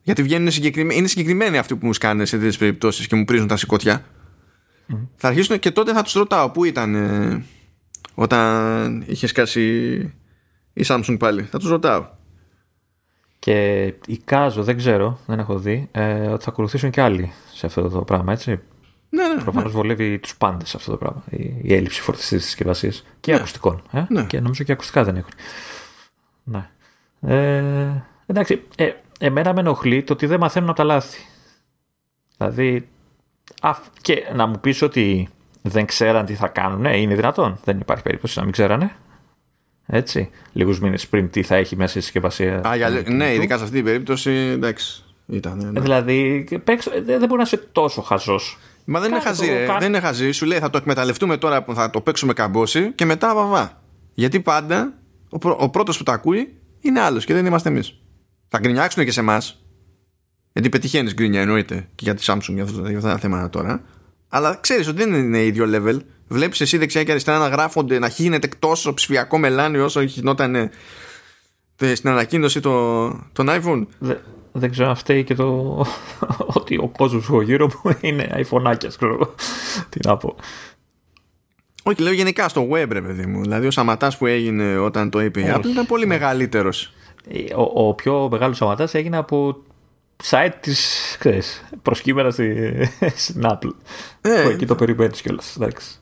[0.03, 3.47] Γιατί βγαίνουν συγκεκριμένοι, είναι συγκεκριμένοι αυτοί που μου σκάνε σε τέτοιες περιπτώσεις και μου πρίζουν
[3.47, 4.05] τα σηκώτια.
[5.17, 7.45] Θα αρχίσουν και τότε θα τους ρωτάω πού ήταν ε,
[8.15, 9.95] όταν είχες σκάσει
[10.73, 11.43] η Samsung πάλι.
[11.43, 12.07] Θα τους ρωτάω.
[13.47, 17.89] Και εικάζω, δεν ξέρω, δεν έχω δει, ε, ότι θα ακολουθήσουν και άλλοι σε αυτό
[17.89, 18.61] το πράγμα, έτσι.
[19.09, 21.25] Ναι, ναι, Προφανώς βολεύει τους πάντες αυτό το πράγμα.
[21.31, 23.83] Η, η έλλειψη φορτιστής της συσκευασίας και ακουστικών.
[23.93, 24.25] Ε; Ναι.
[24.25, 25.31] Και νομίζω και ακουστικά δεν έχουν.
[26.45, 26.69] Ναι.
[27.21, 31.21] Ε, εντάξει, ε, εμένα με ενοχλεί το ότι δεν μαθαίνουν από τα λάθη.
[32.37, 32.89] Δηλαδή,
[33.61, 35.29] α, και να μου πεις ότι
[35.63, 37.59] δεν ξέραν τι θα κάνουν, ναι, είναι δυνατόν.
[37.65, 38.97] Δεν υπάρχει περίπτωση να μην ξέρανε.
[39.87, 42.61] Έτσι, λίγους μήνες πριν τι θα έχει μέσα η συσκευασία.
[42.69, 43.25] Α, για, του ναι, κινητού.
[43.35, 45.05] ειδικά σε αυτή την περίπτωση εντάξει.
[45.27, 45.79] Ήταν, ναι.
[45.79, 48.59] Ε, Δηλαδή, παίξω- ε, δεν δεν μπορεί να είσαι τόσο χαζός.
[48.85, 49.67] Μα δεν είναι Κάνε χαζί, το, ρε.
[49.67, 49.79] κάνε.
[49.79, 50.31] Δεν είναι χαζί.
[50.31, 53.83] Σου λέει θα το εκμεταλλευτούμε τώρα που θα το παίξουμε καμπόση και μετά βαβά.
[54.15, 54.93] Γιατί πάντα
[55.29, 57.99] ο, πρω- ο πρώτος που τα ακούει είναι άλλος και δεν είμαστε εμείς.
[58.49, 59.65] Θα γκρινιάξουν και σε εμάς.
[60.53, 63.83] Γιατί πετυχαίνεις γκρινιά, εννοείται και για τη Samsung για αυτά, για αυτά τα θέματα τώρα.
[64.29, 65.99] Αλλά ξέρεις ότι δεν είναι ίδιο level.
[66.29, 71.95] Βλέπεις εσύ δεξιά και αριστερά να γράφονται, να χύνεται τόσο ψηφιακό μελάνι όσο γινόταν ε,
[71.95, 73.87] στην ανακοίνωση το, των iPhone.
[73.99, 74.19] Δεν,
[74.53, 75.87] δεν ξέρω αν φταίει και το
[76.59, 79.35] ότι ο κόσμος που γύρω μου είναι iPhoneάκιας, ξέρω εγώ.
[79.89, 80.37] Τι να πω.
[81.83, 83.41] Όχι, λέω γενικά στο web, ρε παιδί μου.
[83.41, 86.93] Δηλαδή, ο σαματάς που έγινε όταν το είπε η Apple ήταν πολύ μεγαλύτερος.
[87.29, 89.57] Ε, Ο, ο πιο μεγάλος σαματάς έγινε από
[90.25, 91.19] site της
[91.83, 92.75] προσκύμενας στη,
[93.17, 93.71] στην Apple.
[94.21, 95.57] Ε, που εκεί το περιμένεις κιόλας.
[95.57, 96.01] Εντάξει.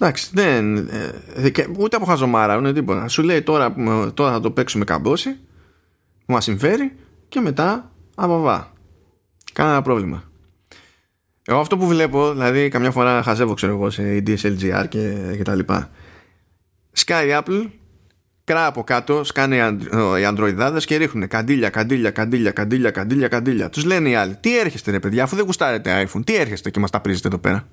[0.00, 0.76] Εντάξει, δεν.
[1.34, 3.08] ε, και ούτε από χαζομάρα, ούτε τίποτα.
[3.08, 5.30] Σου λέει τώρα, που- τώρα θα το παίξουμε καμπόση,
[6.26, 6.96] που μας συμφέρει,
[7.28, 8.72] και μετά αβαβά.
[9.52, 10.22] Κανένα πρόβλημα.
[11.44, 15.54] Εγώ αυτό που βλέπω, δηλαδή καμιά φορά χαζεύω, ξέρω εγώ, σε DSLGR και, και τα
[15.54, 15.90] λοιπά.
[16.92, 17.66] Σκάει η Apple,
[18.44, 23.28] κρά από κάτω, σκάνε οι αντρο- οι Androidάδες και ρίχνουν καντήλια, καντήλια, καντήλια, καντήλια, καντήλια,
[23.28, 23.68] καντήλια.
[23.70, 26.80] Τους λένε οι άλλοι, τι έρχεστε ρε παιδιά, αφού δεν γουστάρετε iPhone, τι έρχεστε και
[26.80, 27.68] μας τα πρίζετε εδώ πέρα.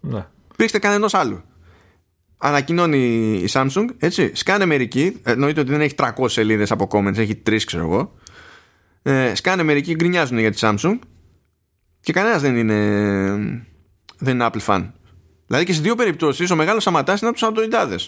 [0.00, 0.26] Ναι.
[0.58, 1.42] Πρίξτε κανένας άλλου.
[2.38, 4.30] Ανακοινώνει η Samsung, έτσι.
[4.34, 5.20] Σκάνε μερικοί.
[5.22, 8.14] ε, Εννοείται ότι δεν έχει 300 σελίδες από comments, έχει 3 ξέρω εγώ.
[9.02, 10.98] Ε, σκάνε μερικοί, γκρινιάζουν για τη Samsung
[12.00, 12.74] και κανένας δεν είναι,
[14.18, 14.90] δεν είναι Apple fan.
[15.46, 18.06] Δηλαδή και σε δύο περιπτώσεις ο μεγάλος αματά είναι από τους Androidάδες.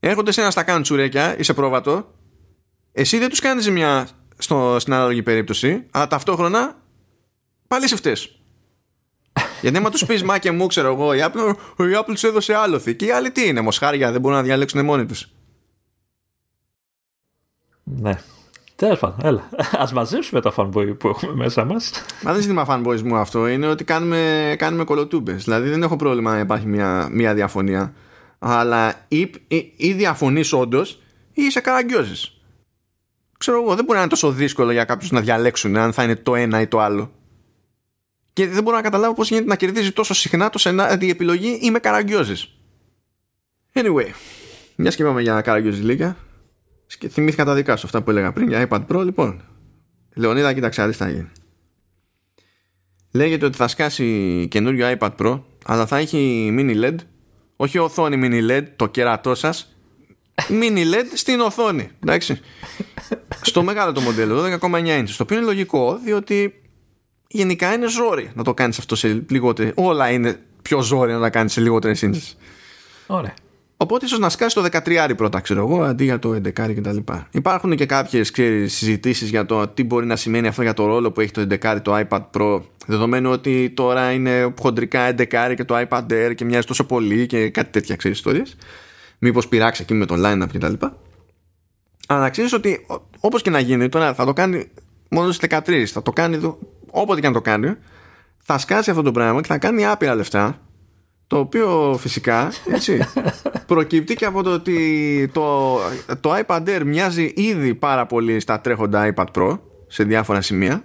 [0.00, 2.14] Έρχονται σε ένα στα κάνουν τσουρέκια, είσαι πρόβατο.
[2.92, 6.82] Εσύ δεν τους κάνεις ζημιά στο, στην ανάλογη περίπτωση, αλλά ταυτόχρονα
[7.68, 8.37] πάλι σε φταίς.
[9.60, 12.54] Γιατί άμα τους πεις μα και μου, ξέρω εγώ, η Apple, η Apple τους έδωσε
[12.54, 12.94] άλοθη.
[12.94, 15.28] Και οι άλλοι τι είναι, μοσχάρια, δεν μπορούν να διαλέξουν μόνοι τους.
[17.84, 18.18] ναι.
[18.76, 19.48] Τέλος πάντων, έλα.
[19.82, 21.90] Α μαζέψουμε τα fanboy που έχουμε μέσα μας.
[22.22, 25.44] Μα δεν είναι ζήτημα fanboys μου αυτό, είναι ότι κάνουμε, κάνουμε κολοτούμπες.
[25.44, 27.92] Δηλαδή δεν έχω πρόβλημα να υπάρχει μια, μια διαφωνία.
[28.38, 30.90] Αλλά ή, ή, ή διαφωνείς όντως
[31.32, 32.40] ή είσαι καραγκιόζης.
[33.38, 36.16] Ξέρω εγώ, δεν μπορεί να είναι τόσο δύσκολο για κάποιους να διαλέξουν αν θα είναι
[36.16, 37.10] το ένα ή το άλλο.
[38.38, 41.58] Και δεν μπορώ να καταλάβω πώς γίνεται να κερδίζει τόσο συχνά το σενά, η επιλογή
[41.62, 42.34] είμαι καραγκιόζη.
[43.72, 44.10] Anyway,
[44.76, 46.16] μια και είπαμε για καραγκιόζηλίκια.
[46.98, 49.04] Και θυμήθηκα τα δικά σου αυτά που έλεγα πριν για iPad Pro.
[49.04, 49.42] Λοιπόν,
[50.14, 51.30] Λεωνίδα, κοίταξε, άλλη θα γίνει.
[53.12, 56.96] Λέγεται ότι θα σκάσει καινούριο iPad Pro, αλλά θα έχει mini LED.
[57.56, 59.76] Όχι οθόνη mini LED, το κερατό σας.
[60.48, 61.90] Mini LED στην οθόνη.
[62.02, 62.40] Εντάξει.
[63.42, 65.14] Στο μεγάλο το μοντέλο, 12,9 inches.
[65.16, 66.62] Το οποίο είναι λογικό, διότι
[67.28, 69.72] γενικά είναι ζόρι να το κάνεις αυτό σε λιγότερε.
[69.74, 72.34] Όλα είναι πιο ζόρι να τα κάνεις σε λιγότερε inches.
[73.06, 73.34] Ωραία.
[73.80, 76.96] Οπότε ίσως να σκάσει το 13 πρώτα, ξέρω εγώ, αντί για το 11 κτλ.
[77.30, 78.32] Υπάρχουν και κάποιες
[78.66, 81.76] συζητήσεις για το τι μπορεί να σημαίνει αυτό για το ρόλο που έχει το 11
[81.82, 86.66] το iPad Pro, δεδομένου ότι τώρα είναι χοντρικά 11 και το iPad Air και μοιάζει
[86.66, 88.56] τόσο πολύ και κάτι τέτοια ξέρεις ιστορίες.
[89.18, 90.72] Μήπως πειράξει εκεί με το line-up κτλ.
[92.06, 92.86] Αλλά να ξέρεις ότι
[93.20, 94.68] όπως και να γίνει, τώρα θα το κάνει
[95.10, 96.58] μόνο στι 13, θα το κάνει εδώ,
[97.00, 97.74] όποτε και αν το κάνει,
[98.36, 100.58] θα σκάσει αυτό το πράγμα και θα κάνει άπειρα λεφτά
[101.28, 103.00] το οποίο φυσικά έτσι,
[103.66, 105.78] προκύπτει και από το ότι το,
[106.20, 110.82] το iPad Air μοιάζει ήδη πάρα πολύ στα τρέχοντα iPad Pro σε διάφορα σημεία.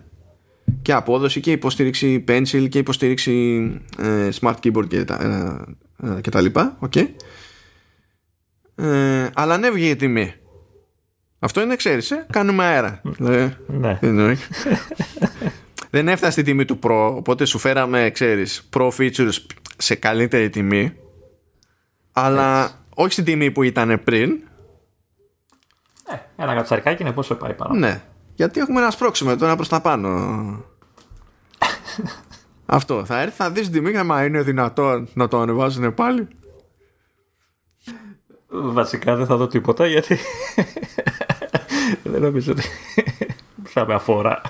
[0.82, 3.64] Και απόδοση και υποστήριξη pencil και υποστήριξη
[3.98, 5.18] ε, smart keyboard και τα,
[6.02, 7.08] ε, ε, και τα λοιπά okay.
[8.76, 10.34] ε, αλλά ανέβηκε η τιμή.
[11.40, 13.02] Αυτό είναι ξέρεις κάνουμε αέρα.
[13.18, 13.58] Ναι.
[15.94, 19.34] δεν έφτασε η τιμή του Pro οπότε σου φέραμε ξέρεις Pro features
[19.78, 20.94] σε καλύτερη τιμή.
[22.12, 24.32] Αλλά όχι στην τιμή που ήταν πριν.
[26.08, 27.74] Ε, ένα κατσαρικάκι είναι πόσο πάει πάνω.
[27.74, 28.04] Ναι
[28.36, 30.10] γιατί έχουμε να σπρώξουμε τώρα προς τα πάνω.
[32.66, 36.28] Αυτό θα έρθει θα δεις τιμή και μα είναι δυνατόν να το ανεβάζουν πάλι.
[38.48, 40.18] Βασικά δεν θα δω τίποτα γιατί
[42.04, 42.64] δεν νομίζω ότι
[43.64, 44.42] θα με αφορά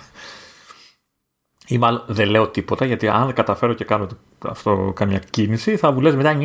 [1.74, 4.08] ή μάλλον δεν λέω τίποτα γιατί αν καταφέρω και κάνω
[4.40, 6.38] αυτό καμιά κίνηση θα μου λες μετά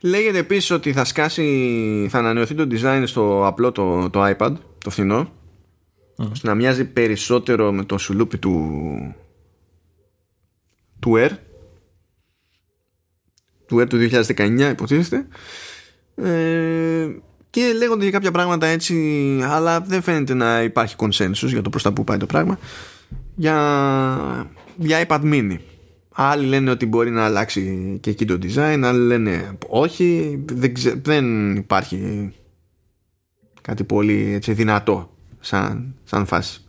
[0.00, 4.52] Λέγεται επίσης ότι θα σκάσει θα ανανεωθεί το design στο απλό το, το iPad
[4.84, 5.32] το φθηνό.
[6.16, 6.28] Mm.
[6.30, 9.14] ώστε να μοιάζει περισσότερο με το σουλούπι του
[10.98, 11.30] του Air.
[13.66, 15.26] Του Air του 2019 υποτίθεται.
[16.14, 17.08] Ε,
[17.50, 18.94] και λέγονται για κάποια πράγματα έτσι
[19.44, 22.58] αλλά δεν φαίνεται να υπάρχει consensus για το προς τα που πάει το πράγμα.
[23.34, 25.58] Για, για iPad mini.
[26.12, 30.40] Άλλοι λένε ότι μπορεί να αλλάξει και εκεί το design άλλοι λένε όχι.
[30.52, 30.72] Δεν,
[31.02, 32.32] δεν υπάρχει
[33.60, 36.60] κάτι πολύ έτσι, δυνατό σαν, σαν φάση.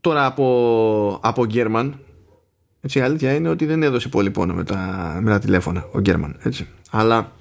[0.00, 1.92] Τώρα από, από German
[2.80, 5.98] έτσι η αλήθεια είναι ότι δεν έδωσε πολύ πόνο με τα, με τα τηλέφωνα ο
[6.04, 6.66] German έτσι.
[6.90, 7.32] Αλλά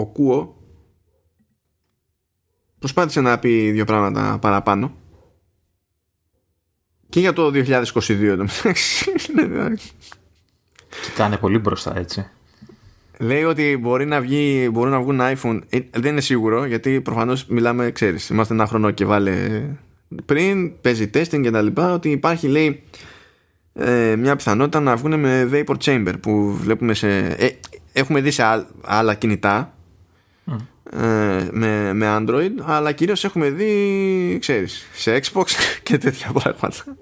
[0.00, 0.56] ο Κούο
[2.78, 4.94] προσπάθησε να πει δύο πράγματα παραπάνω.
[7.08, 8.44] Και για το 2022
[11.02, 12.30] Κοιτάνε πολύ μπροστά έτσι.
[13.18, 15.60] Λέει ότι μπορεί να βγει, μπορούν να βγουν iPhone.
[15.68, 19.62] Ε, Δεν είναι σίγουρο γιατί προφανώς μιλάμε ξέρεις Είμαστε ένα χρόνο και βάλε
[20.24, 22.82] πριν Παίζει testing και τα λοιπά Ότι υπάρχει λέει
[23.72, 27.48] ε, μια πιθανότητα να βγουν με vapor chamber που βλέπουμε σε ε,
[27.92, 28.42] έχουμε δει σε
[28.82, 29.74] άλλα κινητά
[30.90, 35.44] ε, με, με Android αλλά κυρίως έχουμε δει ξέρεις σε Xbox
[35.82, 36.96] και τέτοια πράγματα.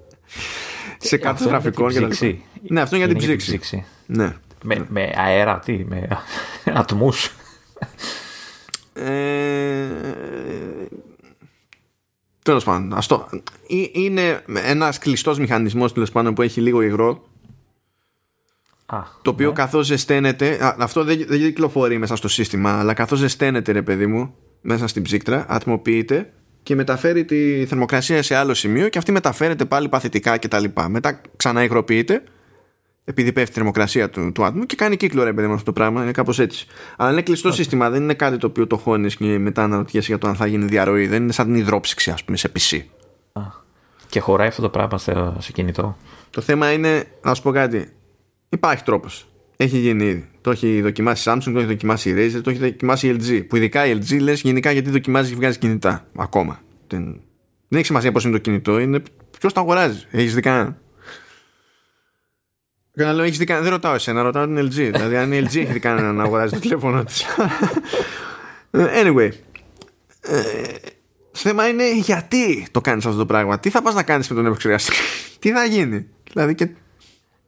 [0.98, 2.08] Σε κάρτες γραφικών και τα
[2.62, 3.84] ναι αυτό είναι για την ψήξη.
[4.06, 4.36] ναι.
[4.62, 4.84] με, ναι.
[4.88, 6.08] με αέρα τι με
[6.80, 7.32] ατμούς.
[8.92, 9.86] Ε,
[12.48, 13.28] Τέλος πάντων, αυτό
[13.92, 17.28] είναι ένας κλειστός μηχανισμός τέλος πάντων που έχει λίγο υγρό
[19.22, 19.52] το οποίο ναι.
[19.52, 24.34] καθώς ζεσταίνεται αυτό δεν, δεν κυκλοφορεί μέσα στο σύστημα αλλά καθώς ζεσταίνεται ρε παιδί μου
[24.60, 26.32] μέσα στην ψύκτρα ατμοποιείται
[26.62, 30.64] και μεταφέρει τη θερμοκρασία σε άλλο σημείο και αυτή μεταφέρεται πάλι παθητικά κτλ.
[30.88, 32.22] Μετά ξανά υγροποιείται
[33.04, 35.72] επειδή πέφτει η θερμοκρασία του, του άτομου και κάνει κύκλο ρε παιδί μου αυτό το
[35.72, 36.02] πράγμα.
[36.02, 36.66] Είναι κάπως έτσι.
[36.96, 40.18] Αλλά είναι κλειστό σύστημα, δεν είναι κάτι το οποίο το χώνεις και μετά αναρωτιέσαι για
[40.18, 41.06] το αν θα γίνει διαρροή.
[41.06, 42.80] Δεν είναι σαν την υδρόψυξη, ας πούμε, σε PC.
[44.08, 44.98] Και χωράει αυτό το πράγμα
[45.38, 45.96] σε κινητό.
[46.30, 47.92] Το θέμα είναι, να σου πω κάτι.
[48.48, 49.28] Υπάρχει τρόπος.
[49.56, 50.28] Έχει γίνει ήδη.
[50.40, 53.46] Το έχει δοκιμάσει η Samsung, το έχει δοκιμάσει η Razer, το έχει δοκιμάσει η LG.
[53.48, 56.06] Που ειδικά η LG λες γενικά γιατί δοκιμάζει και βγάζει κινητά.
[56.16, 56.60] Ακόμα.
[56.86, 57.04] Δεν,
[57.68, 59.02] δεν έχει σημασία πώς είναι το κινητό, είναι
[59.38, 60.04] ποιος το αγοράζει.
[60.10, 60.78] Έχεις δει κανένα.
[62.92, 63.64] να λέω, έχεις δει κανένα.
[63.64, 64.70] Δεν ρωτάω εσένα, ρωτάω την LG.
[64.70, 67.24] δηλαδή, αν η LG έχει δει κανένα να αγοράζει το τηλέφωνο της.
[68.72, 69.30] anyway.
[70.20, 70.42] Ε,
[71.32, 73.58] το θέμα είναι γιατί το κάνεις αυτό το πράγμα.
[73.58, 74.92] Τι θα πας να κάνεις με τον επεξεργαστή;
[75.38, 76.68] Τι θα γίνει; Δηλαδή και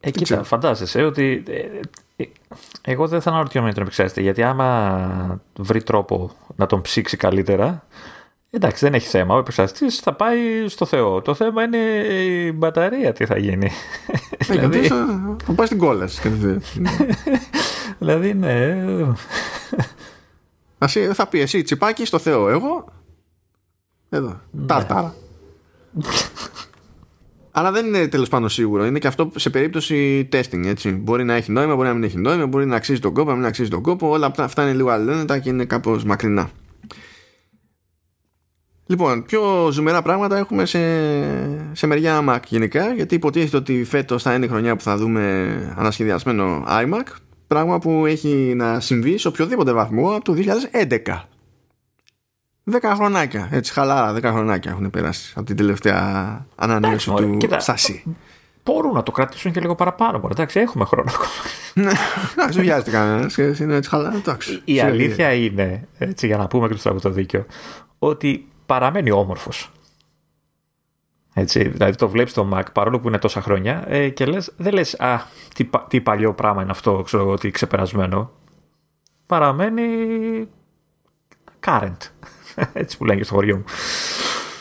[0.03, 2.29] ε, κοίτα, φαντάζεσαι ότι ε, ε,
[2.81, 7.85] εγώ δεν θα αναρωτιόμαι να τον επεξεργαστή γιατί άμα βρει τρόπο να τον ψήξει καλύτερα
[8.51, 11.21] εντάξει δεν έχει θέμα, ο επεξεργαστής θα πάει στο Θεό.
[11.21, 13.71] Το θέμα είναι η μπαταρία τι θα γίνει.
[14.37, 14.87] Ε, δηλαδή...
[15.45, 16.09] Θα πάει στην κόλλα.
[17.99, 18.85] δηλαδή ναι.
[21.13, 22.85] θα πει εσύ τσιπάκι στο Θεό, εγώ
[24.09, 24.65] εδώ, ναι.
[24.65, 25.13] τάρταρα.
[27.51, 28.85] Αλλά δεν είναι τέλος πάντων σίγουρο.
[28.85, 30.65] Είναι και αυτό σε περίπτωση testing.
[30.65, 30.91] Έτσι.
[30.91, 33.35] Μπορεί να έχει νόημα, μπορεί να μην έχει νόημα, μπορεί να αξίζει τον κόπο, να
[33.35, 34.09] μην αξίζει τον κόπο.
[34.09, 36.49] Όλα αυτά είναι λίγο αλληλένετα και είναι κάπως μακρινά.
[38.85, 40.79] Λοιπόν, πιο ζουμερά πράγματα έχουμε σε,
[41.71, 45.73] σε μεριά Mac γενικά, γιατί υποτίθεται ότι φέτος θα είναι η χρονιά που θα δούμε
[45.77, 47.03] ανασχεδιασμένο iMac.
[47.47, 50.35] Πράγμα που έχει να συμβεί σε οποιοδήποτε βαθμό από το
[50.89, 51.21] 2011.
[52.71, 58.15] Δέκα χρονάκια, έτσι χαλάρα, δέκα χρονάκια έχουν περάσει από την τελευταία ανανέωση του Σασί.
[58.63, 60.19] Μπορούν να το κρατήσουν και λίγο παραπάνω.
[60.19, 60.33] Μπορεί.
[60.33, 61.29] Εντάξει, έχουμε χρόνο ακόμα.
[61.73, 61.91] Ναι,
[62.35, 63.37] δεν βιάζεται κανένας.
[63.37, 64.21] Είναι έτσι χαλάρα.
[64.63, 67.45] Η αλήθεια είναι, έτσι, για να πούμε και το δίκιο,
[67.99, 69.71] ότι παραμένει όμορφος.
[71.33, 74.73] Έτσι, δηλαδή το βλέπεις το Mac παρόλο που είναι τόσα χρόνια ε, και λες, δεν
[74.73, 75.21] λες «Α,
[75.55, 78.31] τι, τι παλιό πράγμα είναι αυτό, ξέρω εγώ, τι ξεπερασμένο».
[79.25, 79.83] Παραμένει
[81.65, 81.97] current,
[82.73, 83.63] έτσι που λένε στο χωριό μου.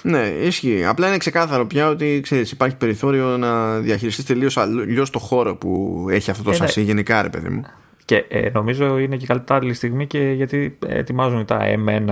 [0.02, 0.84] Ναι, ισχύει.
[0.84, 6.06] Απλά είναι ξεκάθαρο πια ότι ξέρεις, υπάρχει περιθώριο να διαχειριστείς τελείως αλλιώς το χώρο που
[6.10, 6.82] έχει αυτό το ε, ναι.
[6.82, 7.62] γενικά, ρε παιδί μου.
[8.04, 12.04] Και ε, νομίζω είναι και καλύτερη στιγμή και γιατί ετοιμάζουν τα M1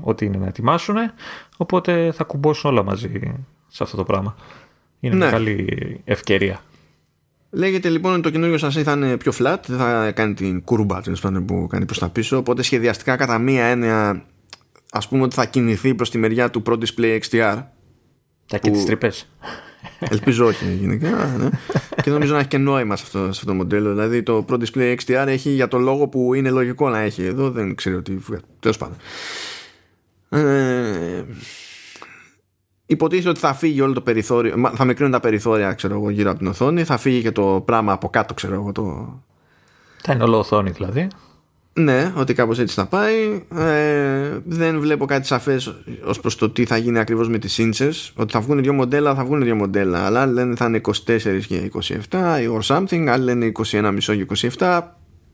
[0.00, 0.96] ό,τι είναι να ετοιμάσουν.
[1.56, 3.20] Οπότε θα κουμπώσουν όλα μαζί
[3.68, 4.36] σε αυτό το πράγμα.
[5.00, 5.20] Είναι ναι.
[5.20, 6.60] μια καλή ευκαιρία.
[7.50, 11.00] Λέγεται λοιπόν ότι το καινούριο σα θα είναι πιο flat, δεν θα κάνει την κούρμπα
[11.46, 12.36] που κάνει προς τα πίσω.
[12.36, 14.24] Οπότε σχεδιαστικά κατά μία έννοια
[14.96, 17.62] ας πούμε ότι θα κινηθεί προς τη μεριά του Pro Display XDR
[18.46, 19.28] θα και τις τρύπες.
[19.98, 21.48] Ελπίζω όχι γενικά ναι.
[22.02, 23.90] Και νομίζω να έχει και νόημα σε αυτό, σε αυτό το μοντέλο.
[23.90, 27.24] Δηλαδή το Pro Display XDR έχει για το λόγο που είναι λογικό να έχει.
[27.24, 28.16] Εδώ δεν ξέρω τι
[28.60, 28.96] Τέλος πάντων.
[30.28, 31.24] Ε,
[32.86, 36.38] Υποτίθεται ότι θα φύγει όλο το περιθώριο Θα μικρύνουν τα περιθώρια ξέρω εγώ, γύρω από
[36.38, 36.84] την οθόνη.
[36.84, 39.18] Θα φύγει και το πράγμα από κάτω ξέρω εγώ το...
[40.02, 41.08] Θα είναι όλο οθόνη δηλαδή
[41.76, 43.42] ναι, ότι κάπως έτσι θα πάει.
[43.56, 45.74] Ε, δεν βλέπω κάτι σαφές
[46.04, 48.12] ως προς το τι θα γίνει ακριβώς με τις ίντσες.
[48.16, 50.06] Ότι θα βγουν δύο μοντέλα, θα βγουν δύο μοντέλα.
[50.06, 50.92] Αλλά άλλοι λένε θα είναι 24
[51.46, 51.70] και
[52.10, 53.06] 27 ή or something.
[53.06, 54.80] Άλλοι λένε 21,5 και 27.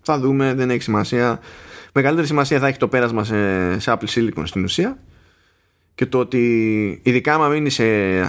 [0.02, 1.40] Θα δούμε, δεν έχει σημασία.
[1.92, 4.98] Μεγαλύτερη σημασία θα έχει το πέρασμα σε, σε Apple Silicon στην ουσία.
[5.94, 7.84] Και το ότι ειδικά άμα μείνει σε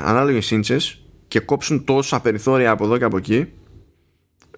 [0.06, 3.48] ανάλογες ίντσες και κόψουν τόσα περιθώρια από εδώ και από εκεί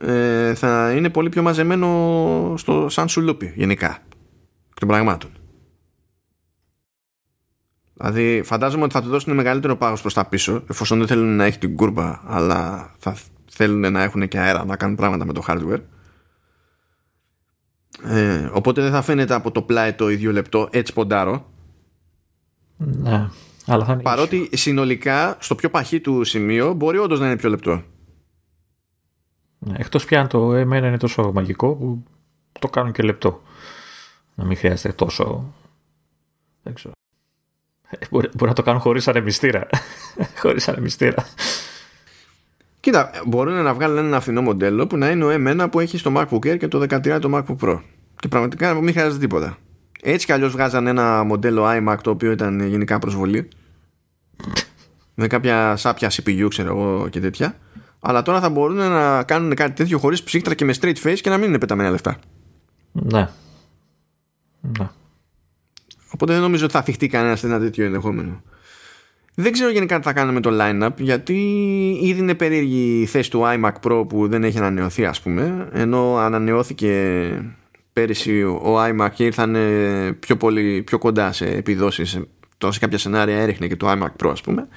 [0.05, 3.99] ε, θα είναι πολύ πιο μαζεμένο στο σαν σουλούπι γενικά
[4.79, 5.29] των πραγμάτων.
[7.93, 11.45] Δηλαδή φαντάζομαι ότι θα του δώσουν μεγαλύτερο πάγος προς τα πίσω εφόσον δεν θέλουν να
[11.45, 13.15] έχει την κούρμπα αλλά θα
[13.51, 15.81] θέλουν να έχουν και αέρα να κάνουν πράγματα με το hardware.
[18.03, 21.51] Ε, οπότε δεν θα φαίνεται από το πλάι το ίδιο λεπτό έτσι ποντάρο.
[22.77, 23.29] Ναι,
[23.65, 27.83] αλλά θα Παρότι συνολικά στο πιο παχύ του σημείο μπορεί όντως να είναι πιο λεπτό.
[29.65, 32.03] Ναι, εκτός πια αν το εμένα είναι τόσο μαγικό που
[32.59, 33.41] το κάνουν και λεπτό.
[34.35, 35.53] Να μην χρειάζεται τόσο...
[36.63, 36.93] Δεν ξέρω.
[37.89, 39.67] Ε, μπορεί, μπορεί να το κάνουν χωρίς ανεμιστήρα.
[40.41, 41.25] χωρίς ανεμιστήρα.
[42.79, 46.13] Κοίτα, μπορούν να βγάλουν ένα φθηνό μοντέλο που να είναι ο M1 που έχει στο
[46.15, 47.79] MacBook Air και το 13 το MacBook Pro.
[48.15, 49.57] Και πραγματικά μην χρειάζεται τίποτα.
[50.01, 53.47] Έτσι κι αλλιώς βγάζαν ένα μοντέλο iMac το οποίο ήταν γενικά προσβολή.
[55.15, 57.55] με κάποια σάπια CPU, ξέρω εγώ και τέτοια.
[58.05, 61.29] Αλλά τώρα θα μπορούν να κάνουν κάτι τέτοιο χωρίς ψύχτρα και με straight face και
[61.29, 62.17] να μην είναι πεταμένα λεφτά.
[62.91, 63.29] Ναι.
[64.61, 64.89] ναι.
[66.13, 68.41] Οπότε δεν νομίζω ότι θα αφιχτεί κανένας σε ένα τέτοιο ενδεχόμενο.
[69.35, 71.33] Δεν ξέρω γενικά τι θα κάνουμε με το line-up γιατί
[72.01, 76.17] ήδη είναι περίεργη η θέση του iMac Pro που δεν έχει ανανεωθεί ας πούμε ενώ
[76.17, 77.21] ανανεώθηκε
[77.93, 79.55] πέρυσι ο iMac και ήρθαν
[80.19, 82.19] πιο, πολύ, πιο κοντά σε επιδόσεις
[82.57, 84.67] τόσο κάποια σενάρια έριχνε και το iMac Pro ας πούμε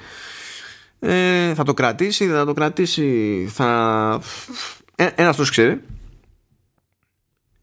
[0.99, 4.21] ε, θα το κρατήσει, δεν θα το κρατήσει, θα...
[4.95, 5.81] Ε, ένας τους ξέρει.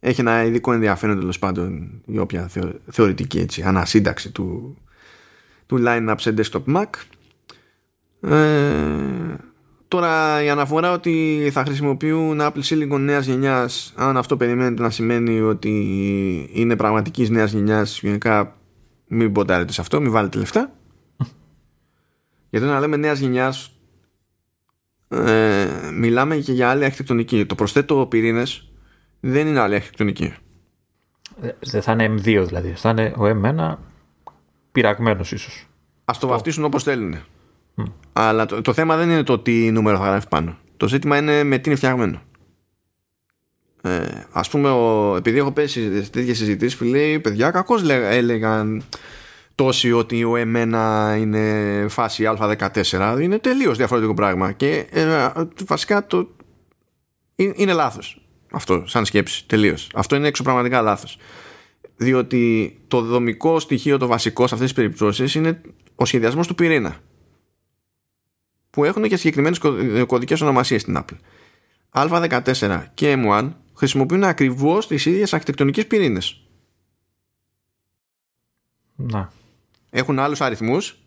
[0.01, 2.51] Έχει ένα ειδικό ενδιαφέρον τέλος πάντων η όποια
[2.91, 4.77] θεωρητική έτσι, ανασύνταξη του,
[5.67, 6.87] του line-up σε desktop Mac.
[8.21, 9.35] Ε,
[9.89, 15.41] τώρα η αναφορά ότι θα χρησιμοποιούν Apple Silicon νέας γενιάς αν αυτό περιμένετε να σημαίνει
[15.41, 15.71] ότι
[16.53, 18.57] είναι πραγματικής νέας γενιάς γενικά
[19.07, 20.73] μην ποντάρετε σε αυτό, μην βάλετε λεφτά
[22.55, 23.71] γιατί να λέμε νέας γενιάς,
[25.09, 27.47] ε, μιλάμε και για άλλη αρχιτεκτονική.
[27.47, 28.73] Το προσθέτω πυρήνες
[29.21, 30.35] δεν είναι άλλη αρχιτεκτονική.
[31.41, 32.73] Ε, δεν θα είναι M2 δηλαδή.
[32.77, 33.75] Θα είναι ο M1
[34.73, 35.67] πειραγμένος ίσως.
[36.05, 37.17] Α το βαφτίσουν όπως θέλουν.
[38.13, 40.59] Αλλά το, το, θέμα δεν είναι το τι νούμερο θα γράφει πάνω.
[40.77, 42.23] Το ζήτημα είναι με τι είναι φτιαγμένο.
[43.83, 48.85] Ε, Α πούμε, ο, επειδή έχω πέσει σε τέτοιες συζητήσεις, φίλοι, παιδιά, κακώς έλεγαν
[49.55, 54.53] τόση ότι ο εμένα είναι φάση α14 είναι τελείως διαφορετικό πράγμα.
[54.53, 55.29] Και ε,
[55.67, 56.29] βασικά το
[57.35, 59.91] είναι λάθος αυτό σαν σκέψη τελείως.
[59.95, 61.19] Αυτό είναι εξωπραγματικά λάθος.
[61.97, 65.61] Διότι το δομικό στοιχείο το βασικό σε αυτές τις περιπτώσεις είναι
[65.95, 66.97] ο σχεδιασμός του πυρήνα
[68.71, 69.59] που έχουν και συγκεκριμένες
[70.07, 71.19] κωδικές ονομασίες στην Apple.
[71.91, 76.39] Α14 και M1 χρησιμοποιούν ακριβώς τις ίδιες αρχιτεκτονικές πυρήνες.
[78.97, 79.33] Να
[79.95, 80.99] έχουν άλλους αριθμούς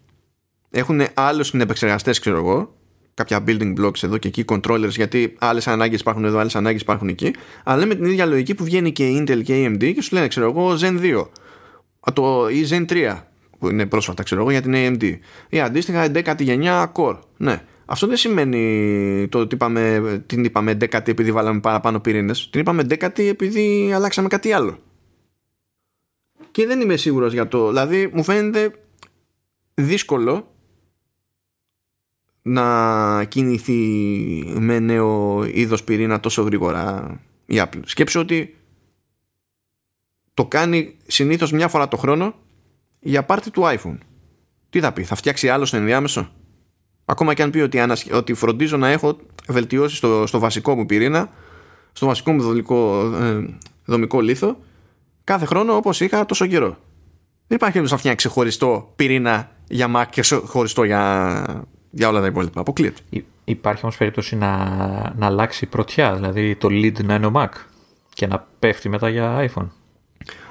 [0.69, 2.75] έχουν άλλους συνεπεξεργαστές ξέρω εγώ
[3.13, 7.07] κάποια building blocks εδώ και εκεί controllers γιατί άλλες ανάγκες υπάρχουν εδώ άλλες ανάγκες υπάρχουν
[7.07, 7.33] εκεί
[7.63, 10.15] αλλά με την ίδια λογική που βγαίνει και η Intel και η AMD και σου
[10.15, 11.27] λένε ξέρω εγώ Zen 2
[12.13, 13.21] το, ή Zen 3
[13.59, 15.17] που είναι πρόσφατα ξέρω εγώ για την AMD.
[15.49, 17.19] Ή αντίστοιχα 11η γενιά Core.
[17.37, 17.61] Ναι.
[17.85, 22.49] Αυτό δεν σημαίνει το ότι είπαμε, την είπαμε 10η επειδή βάλαμε παραπάνω πυρήνες.
[22.51, 24.77] Την είπαμε 10η επειδή αλλάξαμε κάτι άλλο
[26.57, 28.71] και δεν είμαι σίγουρος για το δηλαδή μου φαίνεται
[29.73, 30.51] δύσκολο
[32.41, 33.79] να κινηθεί
[34.59, 37.81] με νέο είδος πυρήνα τόσο γρήγορα η Apple.
[37.85, 38.55] Σκέψου ότι
[40.33, 42.35] το κάνει συνήθως μια φορά το χρόνο
[42.99, 43.97] για πάρτι του iPhone.
[44.69, 46.31] Τι θα πει, θα φτιάξει άλλο στο ενδιάμεσο;
[47.05, 47.79] Ακόμα και αν πει ότι,
[48.11, 51.29] ότι φροντίζω να έχω βελτιώσεις στο, στο βασικό μου πυρήνα,
[51.91, 54.57] στο βασικό μου δομικό, ε, δομικό λίθο,
[55.27, 56.67] κάθε χρόνο όπως είχα τόσο καιρό.
[57.47, 62.25] Δεν υπάρχει περίπτωση να φτιάξει χωριστό πυρήνα για Mac και χωριστό για, για όλα τα
[62.25, 62.59] υπόλοιπα.
[62.59, 63.01] Αποκλείεται.
[63.43, 64.55] Υπάρχει όμως περίπτωση να,
[65.15, 67.49] να αλλάξει πρωτιά, δηλαδή το lead να είναι ο Mac
[68.13, 69.67] και να πέφτει μετά για iPhone.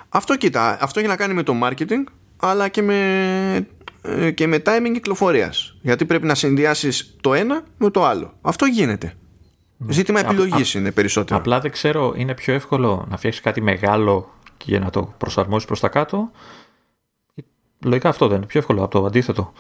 [0.09, 2.05] Αυτό κοίτα, αυτό έχει να κάνει με το marketing
[2.37, 3.69] αλλά και με,
[4.03, 5.77] ε, και με timing κυκλοφορίας.
[5.81, 8.33] Γιατί πρέπει να συνδυάσεις το ένα με το άλλο.
[8.41, 9.15] Αυτό γίνεται.
[9.77, 9.93] Ναι.
[9.93, 11.41] Ζήτημα επιλογής είναι περισσότερο.
[11.41, 15.67] Απλά δεν ξέρω, είναι πιο εύκολο να φτιάξεις κάτι μεγάλο και για να το προσαρμόσεις
[15.67, 16.31] προς τα κάτω.
[17.85, 19.53] Λογικά αυτό δεν είναι πιο εύκολο από το αντίθετο.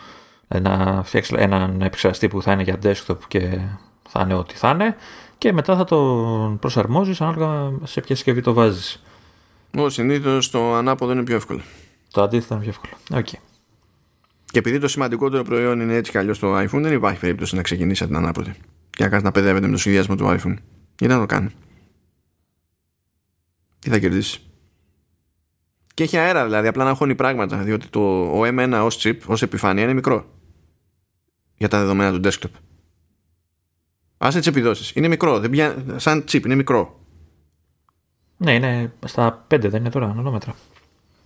[0.48, 3.60] Ε, να φτιάξει έναν επεξεργαστή που θα είναι για desktop και
[4.09, 4.97] θα είναι ό,τι θα είναι
[5.39, 9.02] και μετά θα τον προσαρμόζεις ανάλογα σε ποια συσκευή το βάζεις.
[9.78, 11.60] Ω συνήθως το ανάποδο είναι πιο εύκολο.
[12.10, 13.23] Το αντίθετο είναι πιο εύκολο.
[13.23, 13.39] Okay.
[14.51, 17.62] Και επειδή το σημαντικότερο προϊόν είναι έτσι κι αλλιώς το iPhone, δεν υπάρχει περίπτωση να
[17.62, 18.55] ξεκινήσει από την ανάποδη
[18.90, 20.56] και να κάνεις να παιδεύεται με το σχεδιασμό του iPhone.
[20.98, 21.52] Γιατί να το κάνεις;
[23.78, 24.40] Τι θα κερδίσεις;
[25.97, 29.43] Και έχει αέρα δηλαδή, απλά να χώνει πράγματα, διότι το, ο M1 ως chip, ως
[29.43, 30.24] επιφάνεια είναι μικρό
[31.56, 32.51] για τα δεδομένα του desktop.
[34.18, 34.93] Άσε τις επιδόσεις.
[34.94, 35.77] Είναι μικρό, δεν πια...
[35.97, 37.01] σαν chip, είναι μικρό.
[38.36, 40.55] Ναι, είναι στα 5, δεν είναι τώρα, νανόμετρα.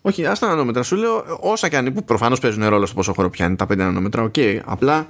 [0.01, 0.83] Όχι, άστα νανόμετρα.
[0.83, 3.77] Σου λέω όσα και αν που προφανώς παίζουν ρόλο στο πόσο χώρο πιάνει τα 5
[3.77, 4.23] νανόμετρα.
[4.23, 4.61] Οκ, okay.
[4.65, 5.09] απλά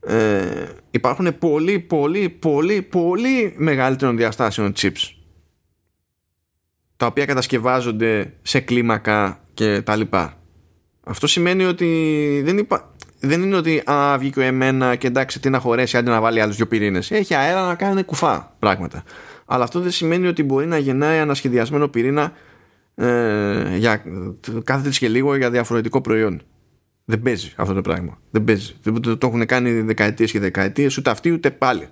[0.00, 5.17] ε, υπάρχουν πολύ, πολύ, πολύ, πολύ μεγαλύτερων διαστάσεων chips
[6.98, 10.38] τα οποία κατασκευάζονται σε κλίμακα και τα λοιπά.
[11.04, 12.94] Αυτό σημαίνει ότι δεν, υπα...
[13.20, 16.40] δεν είναι ότι α, βγήκε ο εμένα και εντάξει τι να χωρέσει άντε να βάλει
[16.40, 17.10] άλλους δυο πυρήνες.
[17.10, 19.02] Έχει αέρα να κάνει κουφά πράγματα.
[19.44, 22.32] Αλλά αυτό δεν σημαίνει ότι μπορεί να γεννάει ένα σχεδιασμένο πυρήνα
[22.94, 24.02] ε, για
[24.64, 26.42] κάθε και λίγο για διαφορετικό προϊόν.
[27.04, 28.18] Δεν παίζει αυτό το πράγμα.
[28.30, 28.74] Δεν παίζει.
[28.82, 31.88] Δεν το, το έχουν κάνει δεκαετίες και δεκαετίες ούτε αυτοί ούτε πάλι.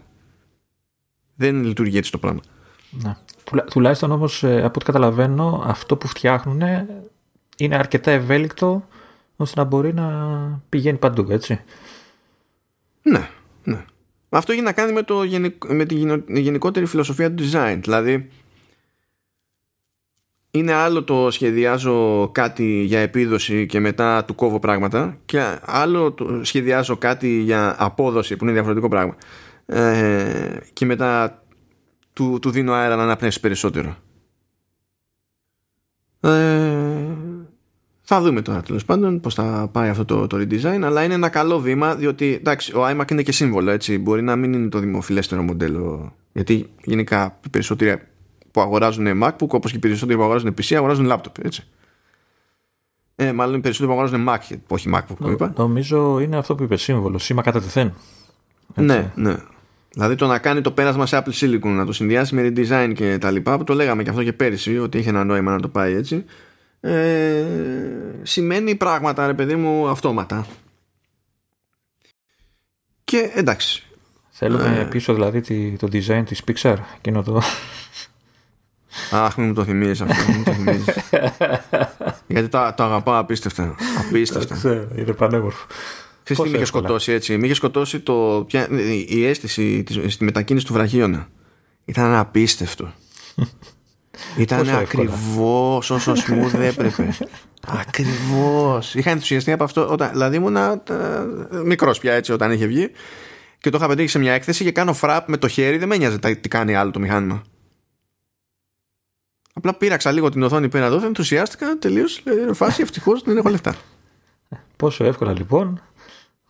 [1.37, 2.41] Δεν λειτουργεί έτσι το πράγμα.
[2.91, 3.19] Να.
[3.71, 6.63] Τουλάχιστον όμως ε, από ό,τι καταλαβαίνω αυτό που φτιάχνουν
[7.57, 8.89] είναι αρκετά ευέλικτο
[9.37, 10.07] ώστε να μπορεί να
[10.69, 11.61] πηγαίνει παντού, έτσι.
[13.03, 13.29] Ναι,
[13.65, 13.85] ναι.
[14.29, 15.23] Αυτό έχει να κάνει με, το,
[15.69, 15.95] με τη
[16.27, 17.79] γενικότερη φιλοσοφία του design.
[17.81, 18.29] Δηλαδή,
[20.51, 26.41] είναι άλλο το σχεδιάζω κάτι για επίδοση και μετά του κόβω πράγματα και άλλο το
[26.43, 29.17] σχεδιάζω κάτι για απόδοση που είναι διαφορετικό πράγμα
[29.67, 31.43] ε, και μετά
[32.17, 33.97] του, του δίνω αέρα να αναπνεύσει περισσότερο.
[36.21, 37.07] Ε,
[38.03, 41.29] θα δούμε τώρα τέλος πάντων πώς θα πάει αυτό το, το redesign, αλλά είναι ένα
[41.29, 43.99] καλό βήμα διότι εντάξει, ο iMac είναι και σύμβολο έτσι.
[43.99, 46.15] Μπορεί να μην είναι το δημοφιλέστερο μοντέλο.
[46.33, 48.03] Γιατί γενικά οι περισσότεροι
[48.51, 51.45] που αγοράζουν MacBook, όπως και οι περισσότεροι που αγοράζουν PC, αγοράζουν laptop.
[51.45, 51.67] Έτσι.
[53.17, 55.53] Ε, μάλλον οι περισσότεροι που αγοράζουν Mac, όχι MacBook που είπα.
[55.57, 57.95] Νομίζω είναι αυτό που είπες σύμβολο, σήμα κατά τεθέν.
[58.75, 59.37] Ναι, ναι.
[59.97, 63.19] Δηλαδή το να κάνει το πέρασμα σε Apple Silicon, να το συνδυάσει με redesign και
[63.19, 65.69] τα λοιπά, που το λέγαμε και αυτό και πέρυσι, ότι είχε ένα νόημα να το
[65.69, 66.25] πάει έτσι,
[66.81, 67.45] ε,
[68.23, 70.47] σημαίνει πράγματα, ρε παιδί μου, αυτόματα.
[73.05, 73.83] Και εντάξει.
[74.31, 75.41] Θέλουμε ε, πίσω δηλαδή
[75.77, 77.43] το design της Pixar, εκείνο το...
[79.11, 80.95] Αχ, μην μου το θυμίζεις αυτό, μην το θυμίζεις.
[82.27, 83.75] Γιατί το, το αγαπάω απίστευτα.
[84.09, 84.89] Απίστευτα.
[84.97, 85.67] Είναι πανέμορφο.
[86.27, 87.37] Ξέρεις τι με είχες σκοτώσει έτσι.
[87.37, 88.47] Με είχες σκοτώσει το,
[89.09, 91.29] η αίσθηση στη μετακίνηση του βραχίωνα.
[91.85, 92.93] Ήταν απίστευτο.
[94.37, 97.15] Ήταν ακριβώς όσο smooth έπρεπε.
[97.67, 98.95] ακριβώς.
[98.95, 99.89] Είχα ενθουσιαστεί από αυτό.
[99.91, 100.57] Όταν, δηλαδή ήμουν
[101.65, 102.91] μικρός πια έτσι όταν είχε βγει
[103.59, 105.79] και το είχα πετύχει σε μια έκθεση και κάνω φραπ με το χέρι.
[105.79, 107.43] Δεν με νοιάζει τι κάνει άλλο το μηχάνημα.
[109.53, 112.05] Απλά πήραξα λίγο την οθόνη πέρα εδώ, ενθουσιάστηκα τελείω.
[112.53, 113.75] Φάση ευτυχώς δεν έχω λεφτά.
[114.77, 115.81] Πόσο εύκολα λοιπόν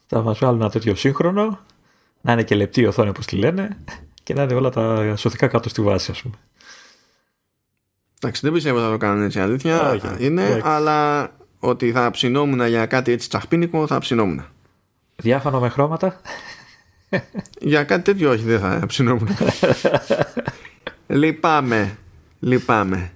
[0.06, 1.58] θα μας βάλουν ένα τέτοιο σύγχρονο,
[2.20, 3.76] να είναι και λεπτή η οθόνη όπως τη λένε
[4.22, 6.34] και να είναι όλα τα σωθικά κάτω στη βάση, ας πούμε.
[8.20, 9.98] Εντάξει, δεν πιστεύω θα το κάνουν έτσι αλήθεια.
[10.18, 14.44] είναι, αλλά ότι θα ψινόμουν για κάτι έτσι τσαχπίνικο, θα ψινόμουν.
[15.16, 16.20] Διάφανο με χρώματα.
[17.58, 19.28] για κάτι τέτοιο όχι, δεν θα ψινόμουν.
[21.06, 21.98] λυπάμαι.
[22.38, 23.12] Λυπάμαι.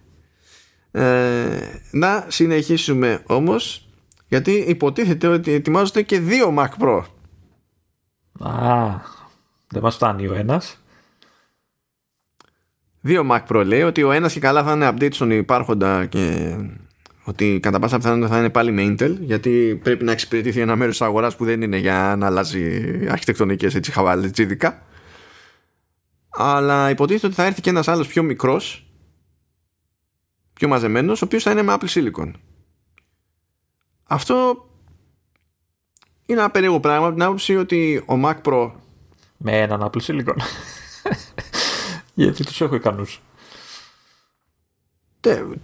[0.90, 1.58] Ε,
[1.90, 3.89] να συνεχίσουμε όμως
[4.30, 7.02] γιατί υποτίθεται ότι ετοιμάζονται και δύο Mac Pro.
[8.38, 8.86] Α,
[9.68, 10.82] δεν μας φτάνει ο ένας.
[13.00, 16.56] Δύο Mac Pro λέει ότι ο ένας και καλά θα είναι update στον υπάρχοντα και
[17.24, 20.98] ότι κατά πάσα πιθανότητα θα είναι πάλι με Intel γιατί πρέπει να εξυπηρετηθεί ένα μέρος
[20.98, 24.82] της αγοράς που δεν είναι για να αλλάζει αρχιτεκτονικές έτσι χαβάλες τζίδικα
[26.28, 28.90] αλλά υποτίθεται ότι θα έρθει και ένας άλλος πιο μικρός
[30.52, 32.32] πιο μαζεμένος ο οποίος θα είναι με Apple Silicon
[34.10, 34.66] αυτό
[36.26, 38.70] είναι ένα περίεργο πράγμα από την άποψη ότι ο Mac Pro
[39.36, 40.36] με έναν Apple Silicon
[42.14, 43.20] γιατί τους έχω ικανούς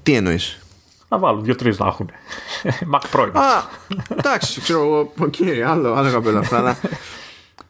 [0.02, 0.58] τι εννοείς;
[1.08, 2.10] Να βάλουν δύο-τρεις να έχουν.
[2.94, 3.30] Mac Pro.
[3.32, 3.62] Α,
[4.16, 5.12] εντάξει, ξέρω εγώ.
[5.18, 5.34] Οκ,
[5.66, 6.58] άλλο, άλλο καπέλο αυτά.
[6.58, 6.76] Αλλά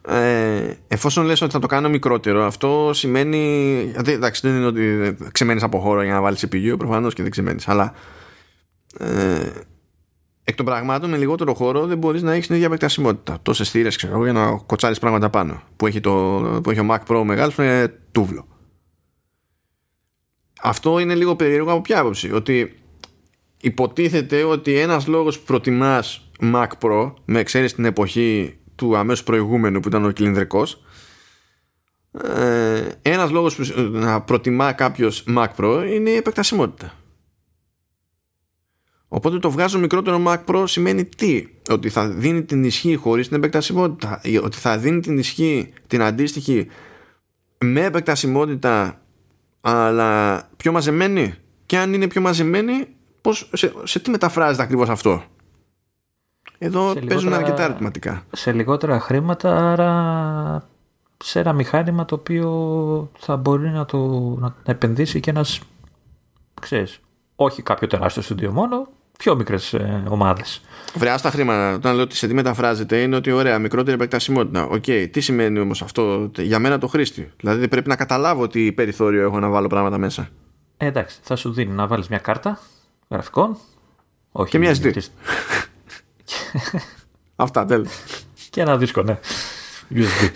[0.09, 3.93] ε, εφόσον λες ότι θα το κάνω μικρότερο, αυτό σημαίνει.
[4.05, 7.69] Εντάξει, δεν είναι ότι ξεμένεις από χώρο για να βάλεις CPU, προφανώς και δεν ξεμένεις.
[7.69, 7.94] Αλλά
[8.98, 9.51] ε,
[10.48, 13.39] εκ των πραγμάτων με λιγότερο χώρο δεν μπορείς να έχεις την ίδια επεκτασιμότητα.
[13.43, 15.62] Τόσες θύρες, ξέρω εγώ, για να κοτσάρεις πράγματα πάνω.
[15.77, 16.12] Που έχει, το,
[16.62, 18.47] που έχει ο Mac Pro μεγάλος με τούβλο.
[20.60, 22.32] Αυτό είναι λίγο περίεργο από ποια άποψη.
[22.32, 22.78] Ότι
[23.60, 29.81] υποτίθεται ότι ένας λόγος που προτιμάς Mac Pro με εξαίρεση την εποχή του αμέσως προηγούμενου
[29.81, 30.85] που ήταν ο κυλινδρικός
[32.24, 36.93] ε, ένας λόγος που να προτιμά κάποιος Mac Pro είναι η επεκτασιμότητα
[39.08, 43.36] οπότε το βγάζω μικρότερο Mac Pro σημαίνει τι; Ότι θα δίνει την ισχύ χωρίς την
[43.36, 46.66] επεκτασιμότητα ότι θα δίνει την ισχύ την αντίστοιχη
[47.58, 49.00] με επεκτασιμότητα
[49.60, 51.34] αλλά πιο μαζεμένη;
[51.66, 52.86] Και αν είναι πιο μαζεμένη
[53.20, 55.22] πώς, σε, σε τι μεταφράζεται ακριβώς αυτό;
[56.58, 58.24] Εδώ σε παίζουν αρκετά ερωτηματικά.
[58.32, 60.68] Σε λιγότερα χρήματα, άρα
[61.24, 63.98] σε ένα μηχάνημα το οποίο θα μπορεί να το
[64.38, 65.60] να, επενδύσει και ένας,
[66.60, 67.00] ξέρεις,
[67.36, 68.88] όχι κάποιο τεράστιο στούντιο μόνο,
[69.18, 70.60] πιο μικρές ε, ομάδες.
[70.94, 71.74] Βρε, άσ' τα χρήματα.
[71.74, 74.64] Όταν λέω ότι σε τι μεταφράζεται, είναι ότι ωραία, μικρότερη επεκτασιμότητα.
[74.64, 77.32] OK, okay, τι σημαίνει όμως αυτό για μένα το χρήστη.
[77.36, 80.28] Δηλαδή πρέπει να καταλάβω τι περιθώριο έχω να βάλω πράγματα μέσα.
[80.76, 82.60] Ε, εντάξει, θα σου δίνει να βάλεις μια κάρτα
[83.08, 83.56] γραφικών.
[84.32, 84.96] Όχι, και μια SD.
[87.36, 87.90] Αυτά, τέλος.
[88.50, 89.18] και ένα δίσκο, ναι.
[89.96, 90.30] USB.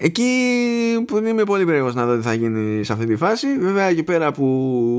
[0.00, 0.24] Εκεί
[1.06, 3.58] που είμαι πολύ περίεργος να δω τι θα γίνει σε αυτή τη φάση.
[3.58, 4.44] Βέβαια εκεί πέρα που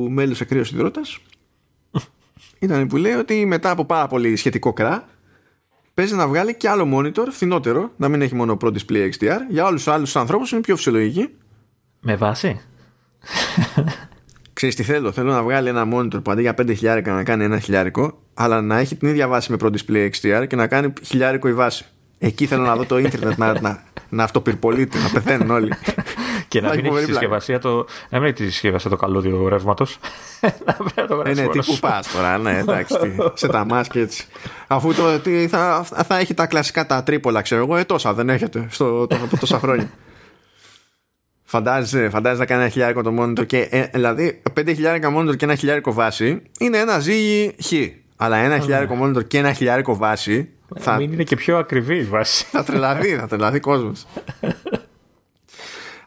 [0.09, 1.01] μέλησε κρύος υδρότα.
[2.59, 5.07] ήταν που λέει ότι μετά από πάρα πολύ σχετικό κρά
[5.93, 9.39] παίζει να βγάλει και άλλο monitor φθηνότερο, να μην έχει μόνο Pro Display XDR.
[9.49, 11.29] Για όλους τους άλλους ανθρώπους είναι πιο φυσιολογική.
[11.99, 12.61] Με βάση;
[14.53, 17.43] Ξέρεις τι θέλω, θέλω να βγάλει ένα monitor που αντί για 5 χιλιάρικα να κάνει
[17.43, 20.93] ένα χιλιάρικο, αλλά να έχει την ίδια βάση με Pro Display XDR και να κάνει
[21.03, 21.85] χιλιάρικο η βάση.
[22.17, 25.73] Εκεί θέλω να δω το ίντερνετ να, να, να αυτοπυρπολείται, να πεθαίνουν όλοι.
[26.47, 29.97] Και να μην έχει συσκευασία το, να μην έχει τη συσκευασία το καλώδιο ρεύματος.
[31.23, 32.95] ε, ναι, τι που πα τώρα, ναι, εντάξει.
[33.33, 34.25] σε τα μάσκε έτσι.
[34.67, 38.29] Αφού το, τι, θα, θα έχει τα κλασικά τα τρίπολα, ξέρω εγώ, ε, τόσα δεν
[38.29, 39.89] έχετε στο, το, από τόσα χρόνια.
[41.43, 45.45] Φαντάζεσαι, φαντάζεσαι να κάνει ένα χιλιάρικο το monitor και ε, δηλαδή πέντε χιλιάρικα monitor και
[45.45, 47.71] ένα χιλιάρικο βάση είναι ένα ζύγι χ.
[48.15, 49.05] Αλλά ένα oh, χιλιάρικο ναι.
[49.05, 50.49] monitor και ένα χιλιάρικο βάση.
[50.77, 50.95] Θα...
[50.95, 52.45] Μην είναι και πιο ακριβή η βάση.
[52.51, 54.05] θα τρελαθεί, θα τρελαθεί κόσμος.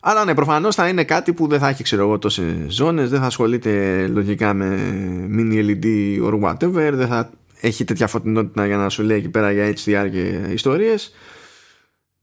[0.04, 3.20] Αλλά ναι, προφανώς θα είναι κάτι που δεν θα έχει ξέρω εγώ τόσες ζώνες, δεν
[3.20, 4.78] θα ασχολείται λογικά με
[5.36, 5.86] mini LED
[6.22, 7.30] or whatever, δεν θα
[7.60, 11.14] έχει τέτοια φωτεινότητα για να σου λέει εκεί πέρα για HDR και ιστορίες.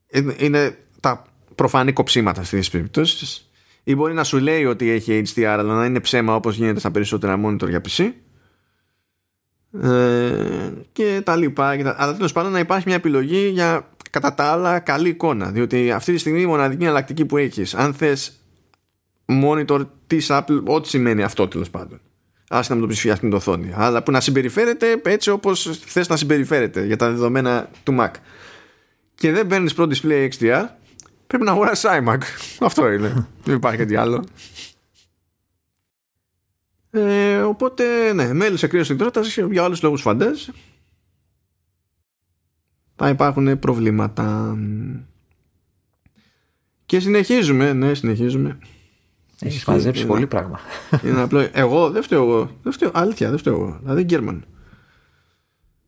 [0.08, 1.24] Ε, είναι τα
[1.56, 3.50] προφανή κοψίματα στις περιπτώσεις.
[3.84, 6.92] ή μπορεί να σου λέει ότι έχει HDR αλλά να είναι ψέμα όπως γίνεται στα
[6.92, 8.12] περισσότερα monitor για PC
[9.82, 11.96] ε, και τα λοιπά και τα...
[11.98, 16.14] αλλά τέλος πάντων να υπάρχει μια επιλογή για κατά τα άλλα καλή εικόνα διότι αυτή
[16.14, 18.32] τη στιγμή η μοναδική εναλλακτική που έχεις αν θες
[19.44, 22.00] monitor της Apple ό,τι σημαίνει αυτό τέλος πάντων
[22.50, 26.16] άσε να με το ψηφιάσει την οθόνη αλλά που να συμπεριφέρεται έτσι όπως θες να
[26.16, 28.12] συμπεριφέρεται για τα δεδομένα του Mac
[29.16, 30.66] και δεν παίρνεις Pro Display XDR
[31.30, 32.18] Πρέπει να αγοράσεις iMac.
[32.68, 33.28] Αυτό είναι.
[33.44, 34.24] Δεν υπάρχει κάτι άλλο.
[36.92, 39.22] Ε, οπότε, ναι, μέλη σε κρύο υδρότα
[39.52, 40.48] για άλλους λόγους φαντάζ.
[43.02, 44.58] Θα υπάρχουν προβλήματα.
[46.86, 48.58] Και συνεχίζουμε, ναι, συνεχίζουμε.
[49.40, 50.60] Έχεις μαζέψει πολύ πράγμα.
[51.06, 51.50] Είναι απλό.
[51.54, 52.58] Εγώ δεν φταίω εγώ.
[52.64, 53.80] Δεν φταίω, αλήθεια, δεν φταίω εγώ.
[53.82, 54.46] Δηλαδή, Γκέρμαν.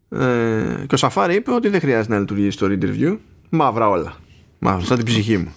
[0.10, 3.18] Ε, και ο Σαφάρη είπε ότι δεν χρειάζεται να λειτουργήσει το interview.
[3.50, 4.16] Μαύρα όλα.
[4.60, 5.54] Μαύρα, σαν την ψυχή μου.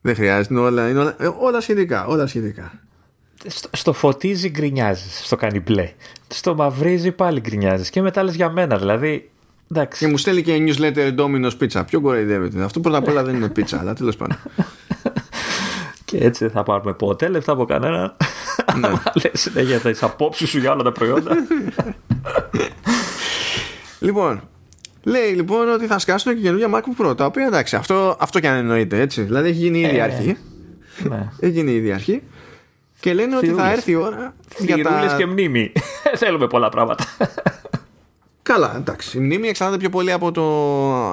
[0.00, 2.72] Δεν χρειάζεται, όλα, είναι όλα, ε, όλα σχετικά, όλα σχετικά.
[3.46, 5.92] Στο, στο φωτίζει γκρινιάζεις, στο κάνει μπλε.
[6.28, 7.90] Στο μαυρίζει πάλι γκρινιάζεις.
[7.90, 9.30] Και μετά λες για μένα, δηλαδή.
[9.70, 10.04] Εντάξει.
[10.04, 11.82] Και μου στέλνει και newsletter Domino's Pizza.
[11.86, 12.62] Ποιο κοροϊδεύεται.
[12.62, 14.36] Αυτό; Πρώτα απ' όλα δεν είναι πίτσα, αλλά τέλος πάντων.
[16.04, 18.16] Και έτσι δεν θα πάρουμε ποτέ λεφτά από κανένα.
[18.78, 18.88] Ναι.
[19.22, 21.36] Λες για τι απόψεις σου για όλα τα προϊόντα.
[24.06, 24.42] λοιπόν,
[25.04, 27.16] Λέει λοιπόν ότι θα σκάσουν και καινούργια MacBook Pro.
[27.16, 29.22] Τα οποία εντάξει, αυτό, αυτό και αν εννοείται έτσι.
[29.22, 30.36] Δηλαδή έχει γίνει ήδη ε, αρχή.
[31.08, 31.28] Ναι.
[31.40, 32.22] Έχει γίνει ήδη αρχή.
[33.04, 34.34] Και λένε ότι θα έρθει η ώρα.
[34.58, 35.14] Για τα...
[35.18, 35.72] και μνήμη.
[36.22, 37.04] Θέλουμε πολλά πράγματα.
[38.42, 39.18] Καλά, εντάξει.
[39.18, 40.44] Η μνήμη εξαρτάται πιο πολύ από το,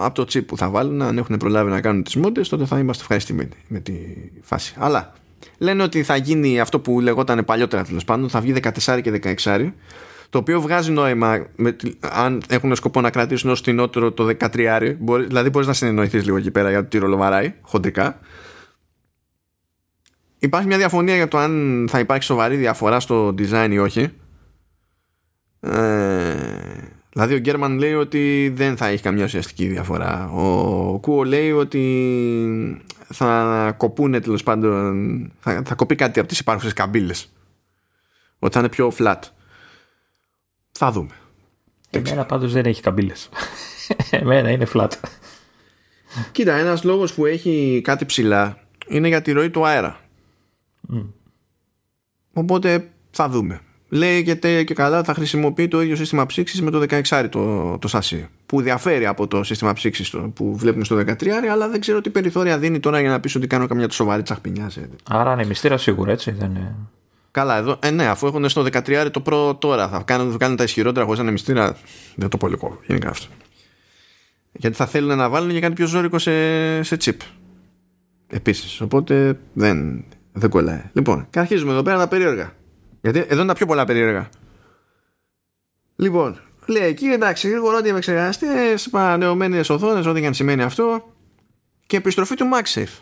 [0.05, 1.01] από το chip που θα βάλουν.
[1.01, 3.93] Αν έχουν προλάβει να κάνουν τις μόντες, τότε θα είμαστε ευχαριστημένοι με τη
[4.41, 4.73] φάση.
[4.77, 5.13] Αλλά
[5.57, 8.53] λένε ότι θα γίνει αυτό που λεγόταν παλιότερα τέλος πάντων, θα βγει
[8.85, 9.71] 14 και 16.
[10.29, 14.95] Το οποίο βγάζει νόημα με, αν έχουν σκοπό να κρατήσουν ως φθηνότερο το 13.
[14.99, 18.19] Μπορεί, δηλαδή, μπορείς να συνεννοηθείς λίγο εκεί πέρα για το τι ρολοβαράει, χοντρικά.
[20.43, 24.09] Υπάρχει μια διαφωνία για το αν θα υπάρχει σοβαρή διαφορά στο design ή όχι.
[25.59, 26.35] Ε,
[27.09, 30.29] δηλαδή ο Γκέρμαν λέει ότι δεν θα έχει καμιά ουσιαστική διαφορά.
[30.29, 36.73] Ο Κούο λέει ότι θα κοπούνε τέλος πάντων, θα, θα κοπεί κάτι από τις υπάρχουσες
[36.73, 37.31] καμπύλες.
[38.39, 39.19] Ότι θα είναι πιο flat.
[40.71, 41.15] Θα δούμε.
[41.89, 43.29] Εμένα πάντως δεν έχει καμπύλες.
[44.09, 44.91] Εμένα είναι flat.
[46.31, 48.57] Κοίτα, ένας λόγος που έχει κάτι ψηλά
[48.87, 50.00] είναι για τη ροή του αέρα.
[52.33, 53.61] Οπότε θα δούμε.
[53.89, 57.87] Λέει και, και καλά θα χρησιμοποιεί το ίδιο σύστημα ψήξης με το 16 το, το
[57.87, 62.09] σασί που διαφέρει από το σύστημα ψήξης που βλέπουμε στο 13 αλλά δεν ξέρω τι
[62.09, 64.71] περιθώρια δίνει τώρα για να πεις ότι κάνω καμιά σοβαρή τσαχπινιά.
[65.09, 66.75] Άρα είναι μυστήρα σίγουρα έτσι δεν είναι...
[67.31, 70.57] Καλά, εδώ, ε, ναι, αφού έχουν στο 13 το πρώτο τώρα, θα κάνουν, θα κάνουν
[70.57, 71.77] τα ισχυρότερα χωρίς να είναι μυστήρα.
[72.15, 73.25] Δεν το πολύ κόβω, γενικά αυτό.
[74.51, 77.17] Γιατί θα θέλουν να βάλουν και κάτι πιο ζώρικο σε, σε chip.
[78.27, 78.81] Επίσης.
[78.81, 80.03] Οπότε δεν,
[80.33, 80.81] δεν κολλάει.
[80.93, 82.53] Λοιπόν, και αρχίζουμε εδώ πέρα τα περίεργα.
[83.01, 84.29] Γιατί εδώ είναι τα πιο πολλά περίεργα.
[85.95, 91.13] Λοιπόν, λέει εκεί εντάξει, γρήγορα ότι επεξεργαστέ, παρανεωμένες οθόνες, ό,τι και αν σημαίνει αυτό.
[91.87, 92.99] Και επιστροφή του MagSafe.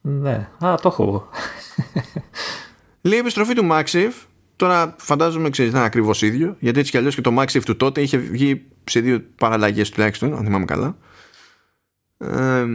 [0.00, 1.28] Ναι, α, το έχω εγώ.
[3.00, 4.12] Λέει επιστροφή του MagSafe.
[4.56, 7.76] Τώρα φαντάζομαι ξέρεις να είναι ακριβώς ίδιο, γιατί έτσι κι αλλιώς και το MagSafe του
[7.76, 10.96] τότε είχε βγει σε δύο παραλλαγές τουλάχιστον, αν θυμάμαι καλά.
[12.18, 12.66] Ε,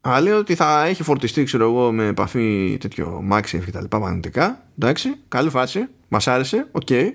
[0.00, 3.98] αλλά λέει ότι θα έχει φορτιστή, ξέρω εγώ, με επαφή τέτοιο MagSafe και τα λοιπά
[3.98, 4.62] μαγνητικά.
[4.78, 5.86] Εντάξει, καλή φάση.
[6.08, 6.68] Μας άρεσε.
[6.72, 6.82] OK.
[6.90, 7.08] Okay.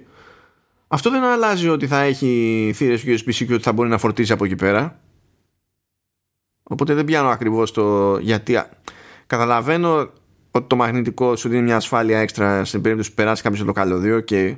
[0.88, 4.46] Αυτό δεν αλλάζει ότι θα έχει θύρες USB-C και ότι θα μπορεί να φορτίζει από
[4.46, 5.00] εκεί πέρα.
[6.64, 8.62] Οπότε δεν πιάνω ακριβώς το γιατί.
[9.28, 10.10] Καταλαβαίνω
[10.52, 14.24] ότι το μαγνητικό σου δίνει μια ασφάλεια έξτρα στην περίπτωση που περάσει κάποιος το καλώδιο.
[14.30, 14.58] Okay.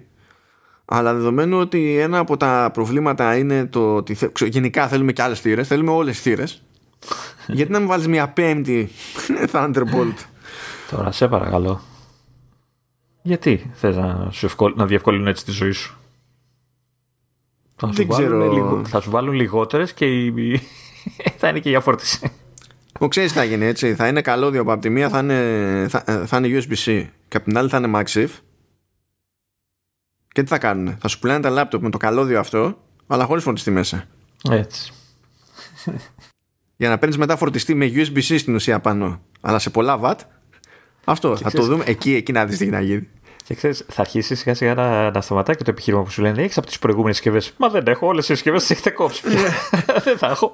[0.85, 5.67] Αλλά δεδομένου ότι ένα από τα προβλήματα είναι το ότι γενικά θέλουμε και άλλες θύρες,
[5.67, 6.66] θέλουμε όλες τις θύρες.
[7.47, 8.89] Γιατί να μην βάλεις μια πέμπτη
[9.51, 10.15] Thunderbolt;
[10.91, 11.81] Τώρα σε παρακαλώ.
[13.21, 15.97] Γιατί θες να, σου να διευκολύνουν έτσι τη ζωή σου;
[17.75, 20.61] Θα σου, βάλουν, θα σου βάλουν λιγότερες και η...
[21.39, 22.31] θα είναι και για φόρτιση.
[22.99, 23.95] Μου ξέρεις τι θα γίνει έτσι.
[23.95, 27.45] Θα είναι καλώδιο που από τη μία θα είναι, θα, θα είναι USB-C και από
[27.45, 28.29] την άλλη θα είναι MagSafe.
[30.27, 30.97] Και τι θα κάνουν.
[30.99, 32.77] Θα σου πουλάνε τα λάπτοπ με το καλώδιο αυτό,
[33.07, 34.07] αλλά χωρίς φορτιστή μέσα.
[34.49, 34.91] Έτσι
[36.77, 40.17] για να παίρνεις μετά φορτιστή με USB-C στην ουσία πάνω, αλλά σε πολλά watt.
[41.05, 43.07] Αυτό θα το δούμε εκεί, εκεί να δεις τι να γίνει.
[43.43, 46.41] Και ξέρεις, θα αρχίσει σιγά σιγά να, να σταματάει και το επιχείρημα που σου λένε
[46.41, 47.53] Έχεις από τις προηγούμενες συσκευές.
[47.57, 49.21] Μα δεν έχω, όλες τι συσκευές τις έχετε κόψει.
[50.05, 50.51] δεν θα έχω.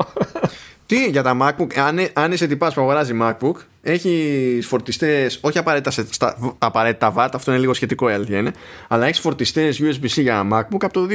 [0.85, 6.03] Τι για τα MacBook, αν, αν είσαι τυπάς που αγοράζει MacBook, έχεις φορτιστές, όχι απαραίτητα
[6.09, 8.51] στα απαραίτητα watt, αυτό είναι λίγο σχετικό η αλήθεια είναι,
[8.87, 11.07] αλλά έχεις φορτιστές USB-C για MacBook από το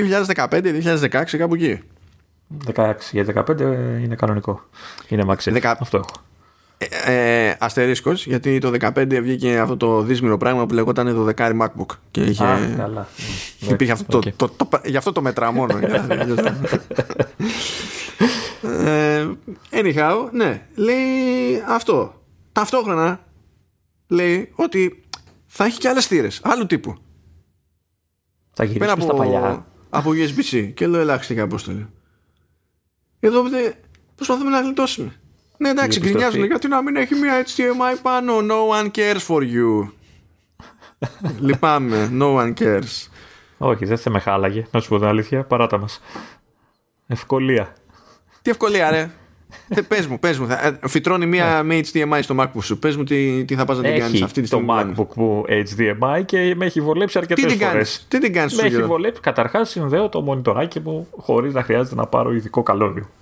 [1.09, 1.81] 2015-2016 κάπου εκεί.
[2.75, 3.61] 16 για 15
[4.03, 4.61] είναι κανονικό.
[5.09, 5.61] Είναι Max 10...
[5.63, 6.27] Αυτό έχω.
[6.79, 6.87] Ε,
[7.49, 11.97] ε, αστερίσκος γιατί το 15 βγήκε αυτό το δύσμηρο πράγμα που λεγόταν το δεκάρι MacBook
[12.11, 13.09] και είχε, Α, καλά.
[13.69, 14.33] υπήρχε αυτό, okay.
[14.37, 15.79] το, το, το, γι' αυτό το μετρά μόνο
[18.85, 19.27] ε,
[19.71, 22.23] anyhow ναι λέει αυτό
[22.53, 23.21] ταυτόχρονα
[24.07, 25.03] λέει ότι
[25.47, 26.95] θα έχει και άλλες θύρες άλλου τύπου
[28.53, 31.87] θα γυρίσει από, στα παλιά από USB-C και λέω ελάχιστη αποστολή
[33.21, 33.43] εδώ
[34.15, 35.13] προσπαθούμε να γλιτώσουμε.
[35.57, 38.39] Ναι, εντάξει, γκρινιάζουν γιατί να μην έχει μια HDMI πάνω.
[38.39, 39.91] No one cares for you.
[41.47, 42.11] Λυπάμαι.
[42.19, 43.09] No one cares.
[43.59, 44.67] Όχι, δεν θα με χάλαγε.
[44.71, 45.45] Να σου πω την αλήθεια.
[45.45, 46.01] Παράτα μας.
[47.07, 47.73] Ευκολία.
[48.43, 49.11] Τι ευκολία, ρε.
[49.69, 50.47] Ε, πες μου, πες μου.
[50.47, 52.79] Θα, ε, φυτρώνει μία με HDMI στο MacBook σου.
[52.79, 54.67] Πες μου τι, τι θα πας να την κάνεις αυτή τη στιγμή.
[54.67, 58.07] το MacBook μου HDMI και με έχει βολέψει αρκετές τι φορές.
[58.09, 59.21] Τι την κάνεις Με έχει βολέψει.
[59.21, 63.09] Καταρχάς συνδέω το μονιτοράκι μου χωρίς να χρειάζεται να πάρω ειδικό καλώδιο.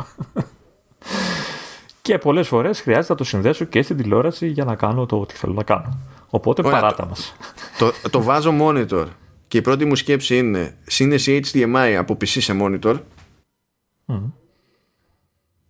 [2.03, 5.35] και πολλές φορές χρειάζεται να το συνδέσω και στην τηλεόραση για να κάνω το ό,τι
[5.35, 5.98] θέλω να κάνω.
[6.31, 7.36] Οπότε Ωραία, παράτα το, μας.
[7.78, 9.05] Το, το βάζω monitor
[9.48, 12.94] και η πρώτη μου σκέψη είναι σύνδεση HDMI από PC σε monitor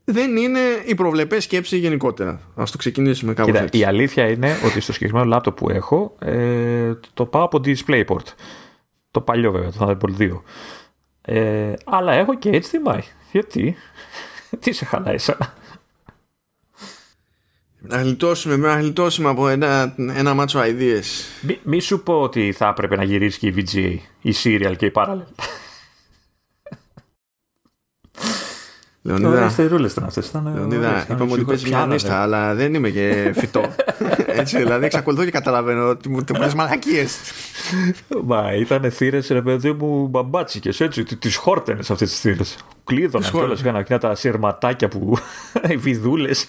[0.09, 2.31] δεν είναι η προβλεπές σκέψη γενικότερα.
[2.55, 6.93] Α το ξεκινήσουμε κάπου Κοίτα, Η αλήθεια είναι ότι στο συγκεκριμένο λάπτοπ που έχω ε,
[7.15, 8.27] το πάω από DisplayPort.
[9.11, 10.41] Το παλιό βέβαια, το Thunderbolt 2.
[11.23, 12.99] Ε, αλλά έχω και HDMI.
[13.33, 13.77] Γιατί,
[14.61, 15.55] τι σε χαλάει εσένα.
[17.78, 21.05] Να γλιτώσουμε, να γλιτώσουμε από ένα, ένα μάτσο ideas.
[21.41, 24.87] Μη, μη σου πω ότι θα έπρεπε να γυρίσει και η VGA, η Serial και
[24.87, 25.24] η Parallel.
[29.07, 30.27] Λεωνίδα, στερούλες ήταν αυτές.
[30.28, 33.74] Ήταν Λεωνίδα ωραίες, ήταν είπαμε ότι παίζει πιάνα, πιανίστα, αλλά δεν είμαι και φυτό.
[34.41, 37.16] Έτσι, δηλαδή εξακολουθώ και καταλαβαίνω ότι μου λες μαλακίες.
[38.09, 38.16] δε.
[38.24, 41.05] Μα ήταν θύρες, ρε παιδί μου, μπαμπάτσικες έτσι.
[41.05, 42.57] Τι χόρτενες αυτές τις θύρες.
[42.85, 43.49] Κλείδωνα Τις κιόλας.
[43.49, 43.61] χόρτενες.
[43.61, 45.16] Είχαν εκείνα τα σειρματάκια που.
[45.70, 46.47] οι βιδούλες.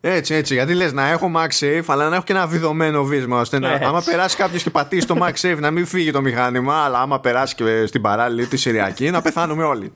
[0.00, 0.54] Έτσι, έτσι.
[0.54, 3.40] Γιατί λες να έχω MagSafe, αλλά να έχω και ένα βιδωμένο βίσμα.
[3.40, 3.84] ώστε να, Έτσι.
[3.84, 7.54] άμα περάσει κάποιος και πατήσει το MagSafe, να μην φύγει το μηχάνημα, αλλά άμα περάσει
[7.54, 9.92] και στην παράλληλη τη Συριακή, να πεθάνουμε όλοι.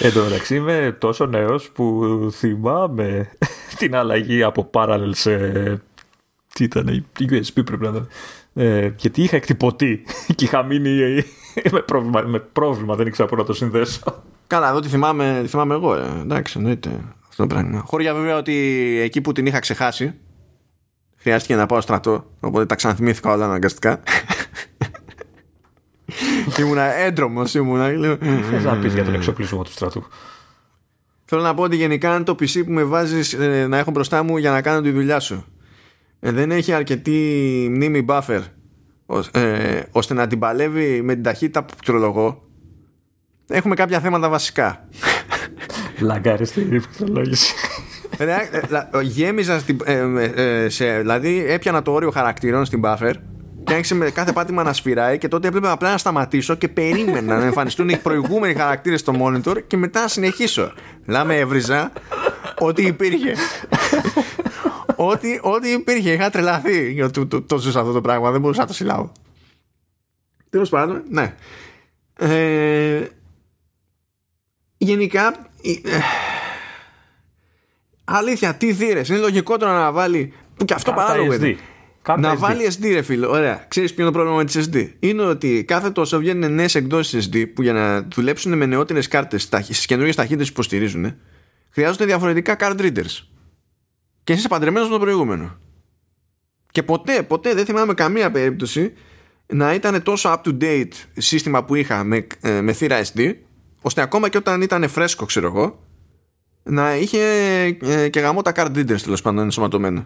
[0.00, 3.30] Εν τω μεταξύ είμαι τόσο νέος που θυμάμαι
[3.78, 5.36] την αλλαγή από Parallel σε.
[6.54, 8.08] Τι ήταν, η USB πρέπει να ήταν.
[8.54, 10.04] Ε, γιατί είχα εκτυπωτή
[10.36, 11.24] και είχα μείνει
[11.70, 14.22] με πρόβλημα, με πρόβλημα, δεν ήξερα πού να το συνδέσω.
[14.46, 15.94] Καλά, εδώ τη θυμάμαι, τη θυμάμαι εγώ.
[15.94, 16.20] Ε.
[16.20, 16.90] Εντάξει, εννοείται
[17.28, 17.82] αυτό το πράγμα.
[17.86, 18.52] Χώρια βέβαια ότι
[19.02, 20.14] εκεί που την είχα ξεχάσει,
[21.16, 22.30] χρειάστηκε να πάω στρατό.
[22.40, 24.00] Οπότε τα ξαναθυμήθηκα όλα αναγκαστικά.
[26.60, 27.88] ήμουνα έντρομος, ήμουνα.
[27.92, 28.16] λέω,
[28.50, 30.06] Θες να πεις για τον εξοπλισμό του στρατού.
[31.24, 33.36] Θέλω να πω ότι γενικά είναι το PC που με βάζεις
[33.68, 35.44] να έχω μπροστά μου για να κάνω τη δουλειά σου.
[36.20, 37.20] Ε, δεν έχει αρκετή
[37.70, 38.40] μνήμη buffer
[39.06, 42.42] ω- ε, ώστε να την παλεύει με την ταχύτητα που πληκτρολογώ.
[43.48, 44.88] Έχουμε κάποια θέματα βασικά.
[46.00, 47.54] Λαγκάρι στη πληκτρολόγηση.
[48.18, 49.98] Ρε, ε, λα- Γέμιζα στην, ε,
[50.34, 53.33] ε, σε, δηλαδή έπιανα το όριο χαρακτήρων στην buffer και
[53.74, 57.44] άρχισε με κάθε πάτημα να σφυράει και τότε έπρεπε απλά να σταματήσω και περίμενα να
[57.44, 60.72] εμφανιστούν οι προηγούμενοι χαρακτήρες στο monitor και μετά να συνεχίσω.
[61.06, 61.92] Λάμε έβριζα
[62.58, 63.34] ό,τι υπήρχε.
[64.96, 66.12] ό,τι, ό,τι υπήρχε.
[66.12, 68.30] Είχα τρελαθεί για το, το, το ζούσα αυτό το πράγμα.
[68.30, 69.12] Δεν μπορούσα να το συλλάβω.
[70.50, 71.34] Τέλος πάντων, ναι.
[72.18, 73.06] Ε,
[74.76, 75.36] γενικά,
[75.84, 75.98] ε,
[78.04, 79.08] Αλήθεια, τι θύρες.
[79.08, 80.32] Είναι λογικότερο να βάλει.
[80.56, 81.38] Που και αυτό Κάρτα παράλογο SD.
[81.38, 81.58] είναι.
[82.04, 82.38] Κάρτα Να SD.
[82.38, 83.30] βάλει SD, ρε φίλο.
[83.30, 83.64] Ωραία.
[83.68, 84.88] Ξέρεις ποιο είναι το πρόβλημα με τις SD.
[84.98, 89.42] Είναι ότι κάθε τόσο βγαίνουν νέες εκδόσεις SD που για να δουλέψουν με νεότερες κάρτες
[89.42, 91.14] στις καινούργιες ταχύτητες που υποστηρίζουν,
[91.70, 93.26] χρειάζονται διαφορετικά card readers.
[94.24, 95.58] Και εσύ είσαι παντρεμένος με το προηγούμενο.
[96.70, 98.92] Και ποτέ, ποτέ δεν θυμάμαι καμία περίπτωση
[99.46, 103.34] να ήταν τόσο up to date σύστημα που είχα με, ε, με θύρα SD,
[103.80, 105.84] ώστε ακόμα και όταν ήταν φρέσκο, ξέρω εγώ,
[106.62, 107.20] να είχε
[107.82, 110.04] ε, και γαμώ τα card readers τέλος πάντων ενσωματωμένα.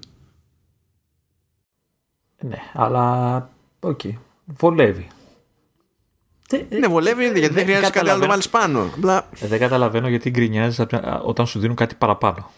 [2.49, 3.51] Ναι, αλλά.
[3.81, 4.01] Οκ.
[4.45, 5.07] Βολεύει.
[6.69, 8.83] Ναι, βολεύει γιατί δεν δεν χρειάζεται κάτι άλλο να το βάλεις καταλαβαίνω.
[8.83, 8.95] πάνω.
[8.97, 10.87] Απλά Ε, Δεν καταλαβαίνω γιατί γκρινιάζεις
[11.23, 12.51] όταν σου δίνουν κάτι παραπάνω.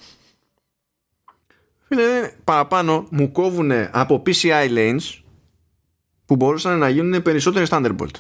[1.89, 5.21] φίλε, παραπάνω μου κόβουν από PCI lanes
[6.27, 8.15] που μπορούσαν να γίνουν περισσότερες Thunderbolt.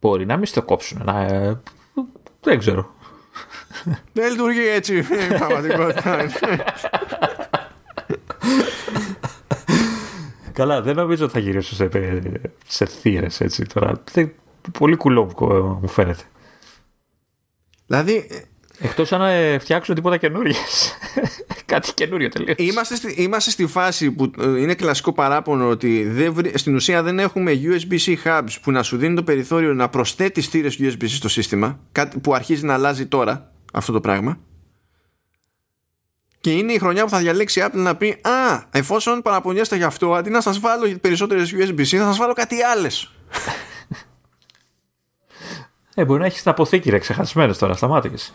[0.00, 1.02] Μπορεί να μην στο κόψουν.
[1.04, 1.60] Να, ε,
[2.40, 2.92] δεν ξέρω.
[4.12, 5.02] Δεν λειτουργεί έτσι η
[5.38, 6.16] πραγματικότητα.
[10.54, 11.88] Καλά, δεν νομίζω ότι θα γυρίσω σε,
[12.66, 14.02] σε θύρες έτσι τώρα.
[14.12, 14.32] Δεν-
[14.78, 16.22] πολύ κουλό μου- μου φαίνεται.
[17.86, 18.28] δηλαδή,
[18.78, 20.54] Εκτός αν ε, φτιάξουν τίποτα καινούριε.
[21.66, 22.56] κάτι καινούριο τελείως.
[22.58, 27.02] είμαστε στη, είμαστε στη φάση που ε, είναι κλασικό παράπονο ότι δεν βρει- στην ουσία
[27.02, 31.28] δεν έχουμε USB-C hubs που να σου δίνει το περιθώριο να προσθέτεις θύρες USB-C στο
[31.28, 31.78] σύστημα.
[31.92, 34.38] Κάτι που αρχίζει να αλλάζει τώρα αυτό το πράγμα.
[36.44, 39.82] Και είναι η χρονιά που θα διαλέξει η Apple να πει Α, εφόσον παραπονιέστε γι'
[39.82, 43.12] αυτό, αντί να σας βάλω περισσότερες USB-C, θα σας βάλω κάτι άλλες.
[45.94, 48.32] Ε, μπορεί να έχεις την αποθήκη ρε ξεχασμένες τώρα, σταμάτησε.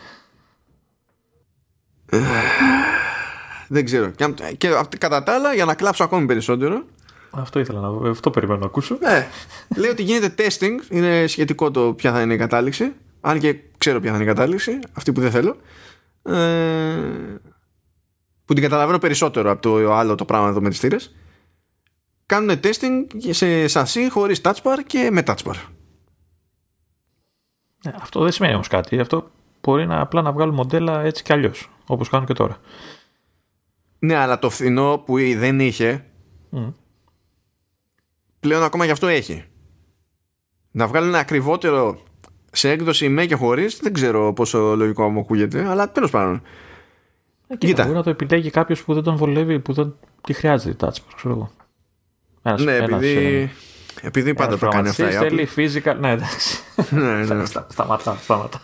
[3.68, 4.10] Δεν ξέρω.
[4.10, 6.84] Και, αν- και αυ- κατά τα άλλα, για να κλάψω ακόμη περισσότερο,
[7.30, 8.98] Αυτό ήθελα να Αυτό περιμένω να ακούσω.
[9.00, 9.26] ε,
[9.76, 10.90] λέει ότι γίνεται testing.
[10.90, 12.92] Είναι σχετικό το ποια θα είναι η κατάληξη.
[13.20, 15.56] Αν και ξέρω ποια θα είναι η κατάληξη, αυτή που δεν θέλω.
[16.22, 17.00] Ε,
[18.50, 21.14] που την καταλαβαίνω περισσότερο από το άλλο το πράγμα εδώ με τις θύρες.
[22.26, 25.54] Κάνουν testing σε σασί χωρίς touch bar και με touch bar.
[27.84, 29.00] Ε, αυτό δεν σημαίνει όμως κάτι.
[29.00, 31.70] Αυτό μπορεί να απλά να βγάλουν μοντέλα έτσι κι αλλιώς.
[31.86, 32.56] Όπως κάνουν και τώρα.
[33.98, 36.04] Ναι, αλλά το φθηνό που δεν είχε,
[36.50, 36.68] Μμ.
[38.40, 39.44] πλέον ακόμα γι' αυτό έχει.
[40.70, 42.02] Να βγάλουν ακριβότερο
[42.52, 46.42] σε έκδοση με και χωρίς, δεν ξέρω πόσο λογικό μου ακούγεται, αλλά τέλος πάντων.
[47.52, 47.82] Ε, κοίτα, Κοίτα.
[47.82, 51.12] Μπορεί να το επιλέγει κάποιος που δεν τον βολεύει, που δεν τη χρειάζεται touch bar,
[51.16, 51.50] ξέρω εγώ.
[52.42, 53.16] Ένας, ναι, ένας, επειδή,
[54.02, 55.54] ε, επειδή πάντα ένας το κάνει αυτά η προγραμματιστής Apple.
[55.54, 55.96] θέλει physical.
[56.00, 56.58] Ναι, εντάξει.
[56.90, 57.44] ναι, ναι.
[57.44, 58.60] Στα- Σταματά, σταματά.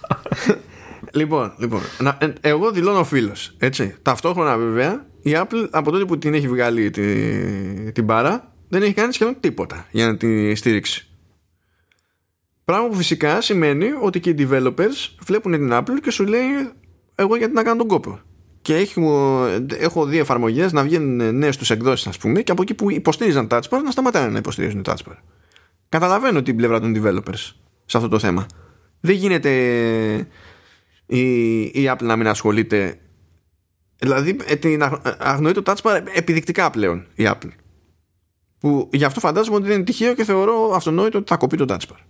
[1.12, 3.94] Λοιπόν, λοιπόν να, ε, εγώ δηλώνω φίλος, έτσι.
[4.02, 8.92] Ταυτόχρονα βέβαια, η Apple από τότε που την έχει βγάλει τη, την μπάρα, δεν έχει
[8.92, 11.08] κάνει σχεδόν τίποτα για να τη στηρίξει.
[12.64, 16.46] Πράγμα που φυσικά σημαίνει ότι και οι developers βλέπουν την Apple και σου λέει
[17.14, 18.20] εγώ γιατί να κάνω τον κόπο.
[18.66, 19.46] Και έχω,
[19.78, 23.46] έχω δει εφαρμογές να βγαίνουν νέες του εκδόσεις, ας πούμε, και από εκεί που υποστήριζαν
[23.50, 25.16] touch bar να σταματάνε να υποστηρίζουν touch bar.
[25.88, 27.52] Καταλαβαίνω την πλευρά των developers
[27.84, 28.46] σε αυτό το θέμα.
[29.00, 29.50] Δεν γίνεται
[31.06, 32.98] η, η Apple να μην ασχολείται.
[33.98, 34.82] Δηλαδή, ε, την
[35.18, 37.50] αγνοεί το touch bar επιδεικτικά πλέον η Apple.
[38.58, 41.64] Που γι' αυτό φαντάζομαι ότι δεν είναι τυχαίο και θεωρώ αυτονόητο ότι θα κοπεί το
[41.68, 42.00] touch bar.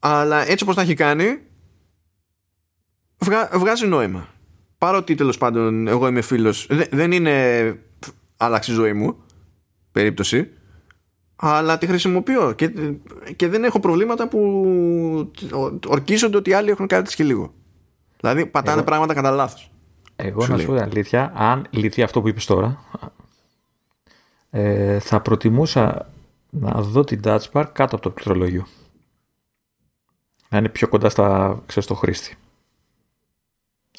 [0.00, 1.38] Αλλά έτσι όπως τα έχει κάνει
[3.20, 4.28] βγα, βγάζει νόημα.
[4.78, 7.78] Παρότι τέλος πάντων εγώ είμαι φίλος δεν είναι
[8.36, 9.16] άλλαξη ζωή μου
[9.92, 10.50] περίπτωση
[11.42, 12.72] αλλά τη χρησιμοποιώ και,
[13.36, 15.32] και δεν έχω προβλήματα που
[15.86, 17.52] ορκίζονται ότι οι άλλοι έχουν κάτι και λίγο.
[18.20, 19.70] Δηλαδή πατάνε εγώ, πράγματα κατά λάθος.
[20.16, 22.84] Εγώ να σου πω αλήθεια, αν λυθεί αυτό που είπες τώρα,
[24.50, 26.10] ε, θα προτιμούσα
[26.50, 28.66] να δω την Touch Bar κάτω από το πληκτρολόγιο.
[30.48, 32.36] Να είναι πιο κοντά στα, ξέρεις, στο χρήστη.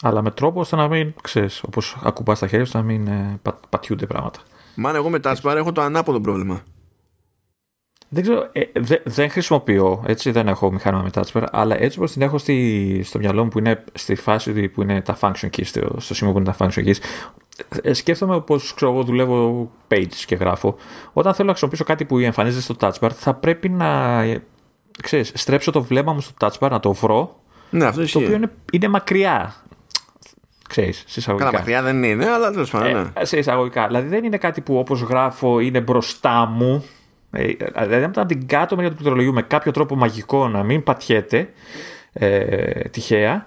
[0.02, 3.40] Αλλά με τρόπο ώστε να μην, ξέρεις, όπως ακουμπάς τα χέρια σου, να μην ε,
[3.70, 4.40] πατιούνται πράγματα.
[4.76, 6.62] Μάλλον εγώ με Touch Bar έχω το ανάποδο πρόβλημα.
[8.14, 12.12] Δεν ξέρω, ε, δε, δεν χρησιμοποιώ, έτσι δεν έχω μηχάνημα με touchbar, αλλά έτσι όπως
[12.12, 15.66] την έχω στη, στο μυαλό μου που είναι στη φάση που είναι τα function keys,
[15.66, 16.96] στο, στο σημείο που είναι τα function keys,
[17.82, 20.76] ε, σκέφτομαι πως ξέρω εγώ δουλεύω pages και γράφω.
[21.14, 24.22] Όταν θέλω να χρησιμοποιήσω κάτι που εμφανίζεται στο touchbar θα πρέπει να
[25.02, 27.40] ξέρεις, στρέψω το βλέμμα μου στο touchbar να το βρω
[27.70, 29.56] ναι, αυτό το οποίο είναι, είναι μακριά
[30.72, 31.50] ξέρεις, σε εισαγωγικά.
[31.50, 32.88] Καλά, μακριά δεν είναι, αλλά τέλος πάντων.
[32.88, 33.26] Ε, ναι.
[33.26, 33.88] Σε εισαγωγικά.
[33.88, 36.84] Δηλαδή δεν είναι κάτι που όπως γράφω είναι μπροστά μου
[37.32, 37.54] ε,
[37.86, 41.50] δηλαδή, αν την κάτω μεριά του πληκτρολογίου με κάποιο τρόπο μαγικό να μην πατιέται
[42.14, 43.46] ε, τυχαία,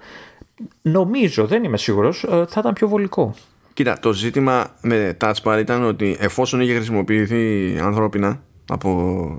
[0.81, 3.35] νομίζω, δεν είμαι σίγουρος, ε, θα ήταν πιο βολικό.
[3.73, 9.29] Κοίτα, το ζήτημα με Touch Bar ήταν ότι εφόσον είχε χρησιμοποιηθεί ανθρώπινα από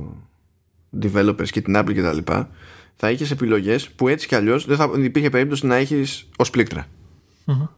[1.02, 2.48] developers και την Apple και τα λοιπά,
[2.96, 6.50] θα είχες επιλογές που έτσι κι αλλιώς δεν θα υπήρχε περίπτωση να έχεις ως
[7.46, 7.76] πληκτρα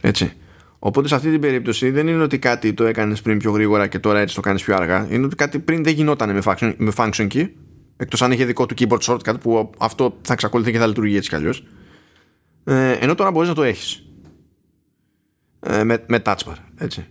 [0.00, 0.32] Έτσι.
[0.78, 3.98] Οπότε σε αυτή την περίπτωση δεν είναι ότι κάτι το έκανες πριν πιο γρήγορα και
[3.98, 5.06] τώρα έτσι το κάνεις πιο αργά.
[5.10, 7.48] Είναι ότι κάτι πριν δεν γινόταν με function, με function key.
[7.96, 11.28] Εκτός αν είχε δικό του keyboard shortcut που αυτό θα εξακολουθεί και θα λειτουργεί έτσι
[11.28, 11.64] κι αλλιώς.
[12.64, 14.02] Ε, ενώ τώρα μπορείς να το έχεις.
[15.60, 16.56] Ε, με, με touch bar.
[16.78, 17.06] Έτσι.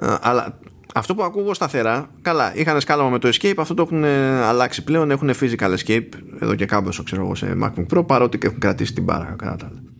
[0.00, 0.58] Ε, αλλά
[0.94, 5.10] αυτό που ακούω σταθερά, καλά, είχαν σκάλαμα με το escape, αυτό το έχουν αλλάξει πλέον.
[5.10, 6.08] Έχουν physical escape
[6.40, 9.56] εδώ και κάμποσο, ξέρω εγώ, σε MacBook Pro, παρότι και έχουν κρατήσει την μπάρα κατά
[9.56, 9.93] τα άλλα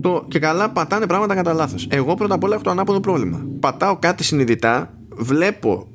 [0.00, 1.86] το και καλά πατάνε πράγματα κατά λάθος.
[1.90, 3.46] Εγώ πρώτα απ' όλα έχω το ανάποδο πρόβλημα.
[3.60, 5.88] Πατάω κάτι συνειδητά, βλέπω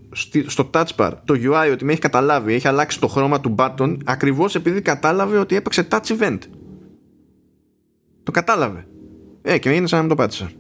[0.46, 3.98] στο touch bar το UI ότι με έχει καταλάβει, έχει αλλάξει το χρώμα του button
[4.06, 6.40] ακριβώς επειδή κατάλαβε ότι έπαιξε touch event.
[8.24, 8.88] Το κατάλαβε.
[9.42, 10.52] Ε, και είναι σαν να μην το πάτησα.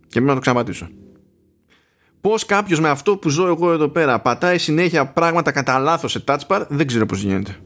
[0.00, 0.88] Και πρέπει να το ξαναπατήσω.
[2.20, 6.24] Πώς κάποιος με αυτό που ζω εγώ εδώ πέρα πατάει συνέχεια πράγματα κατά λάθος σε
[6.26, 7.56] touch bar, δεν ξέρω πώς γίνεται.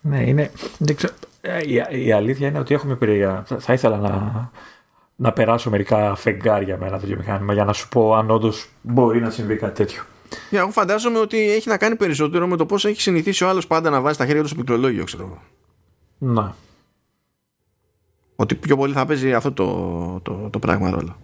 [0.00, 0.50] Ναι, είναι.
[0.78, 1.12] Δεν ξέρω.
[1.44, 3.44] Ε, η, η αλήθεια είναι ότι έχουμε πειραία.
[3.58, 4.50] Θα ήθελα να,
[5.16, 9.20] να περάσω μερικά φεγγάρια με ένα τέτοιο μηχάνημα για να σου πω αν όντως μπορεί
[9.20, 10.02] να συμβεί κάτι τέτοιο.
[10.50, 13.66] Yeah, εγώ φαντάζομαι ότι έχει να κάνει περισσότερο με το πώς έχει συνηθίσει ο άλλος
[13.66, 15.42] πάντα να βάζει τα χέρια του στο πληκτρολόγιο, ξέρω εγώ.
[16.18, 16.54] Να.
[18.36, 21.16] Ότι πιο πολύ θα παίζει αυτό το, το, το πράγμα ρόλο.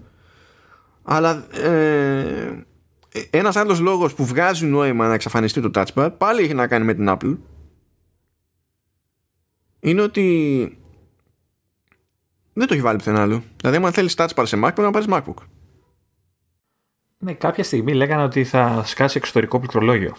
[1.03, 2.65] Αλλά ε,
[3.31, 6.85] ένας άλλος λόγος που βγάζει νόημα να εξαφανιστεί το touch bar πάλι έχει να κάνει
[6.85, 7.37] με την Apple
[9.81, 10.79] είναι ότι
[12.53, 13.43] δεν το έχει βάλει πουθενά άλλο.
[13.57, 15.43] Δηλαδή, αν θέλεις touch bar σε Mac, πρέπει να πάρεις MacBook.
[17.19, 20.17] Ναι, κάποια στιγμή λέγανε ότι θα σκάσει εξωτερικό πληκτρολόγιο.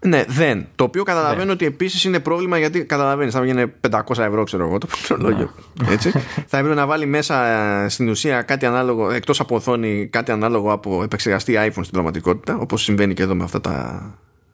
[0.00, 0.66] Ναι, δεν.
[0.74, 1.52] Το οποίο καταλαβαίνω ναι.
[1.52, 5.50] ότι επίσης είναι πρόβλημα γιατί καταλαβαίνεις, θα βγαίνει 500 ευρώ, ξέρω εγώ, το πληκτρολόγιο.
[5.82, 5.92] Ναι.
[5.92, 6.10] Έτσι.
[6.50, 10.72] θα έπρεπε να βάλει μέσα ε, στην ουσία κάτι ανάλογο, εκτός από οθόνη, κάτι ανάλογο
[10.72, 14.02] από επεξεργαστή iPhone στην πραγματικότητα, όπως συμβαίνει και εδώ με αυτά τα,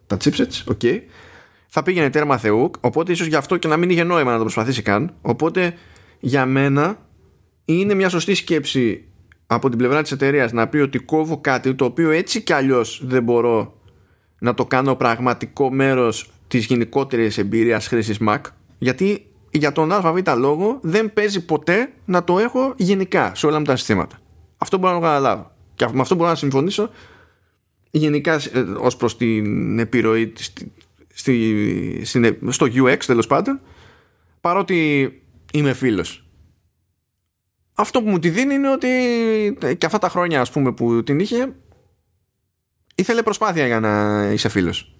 [0.07, 0.75] τα chipsets.
[0.75, 0.99] Okay
[1.69, 4.43] θα πήγαινε τέρμα Θεού, οπότε ίσως γι' αυτό και να μην είχε νόημα να το
[4.43, 5.15] προσπαθήσει καν.
[5.23, 5.75] Οπότε
[6.21, 6.99] για μένα
[7.65, 9.05] είναι μια σωστή σκέψη
[9.47, 13.03] από την πλευρά της εταιρείας να πει ότι κόβω κάτι το οποίο έτσι κι αλλιώς
[13.05, 13.79] δεν μπορώ
[14.39, 18.41] να το κάνω πραγματικό μέρος της γενικότερης εμπειρίας χρήσης Mac
[18.79, 23.65] γιατί για τον ΑΒ λόγο δεν παίζει ποτέ να το έχω γενικά σε όλα μου
[23.65, 24.19] τα συστήματα.
[24.59, 25.51] Αυτό μπορώ να το καταλάβω.
[25.75, 26.91] Και με αυτό μπορώ να συμφωνήσω
[27.91, 30.33] γενικά ε, ως προς την επιρροή
[31.15, 32.03] στη,
[32.49, 33.61] στο UX τέλος πάντων
[34.41, 35.11] παρότι
[35.53, 36.29] είμαι φίλος.
[37.75, 38.89] Αυτό που μου τη δίνει είναι ότι
[39.79, 41.55] και αυτά τα χρόνια ας πούμε που την είχε
[42.95, 44.97] ήθελε προσπάθεια για να είσαι φίλος.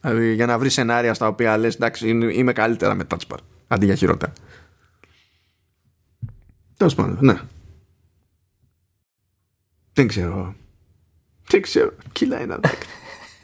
[0.00, 3.84] Δηλαδή για να βρεις σενάρια στα οποία λες εντάξει είμαι καλύτερα με touch bar αντί
[3.84, 4.32] για χειρότερα.
[6.76, 7.40] Τέλος πάντων ναι.
[9.92, 10.54] Δεν ξέρω.
[11.46, 11.92] Δεν ξέρω.
[12.12, 12.86] Κιλά ένα δέκα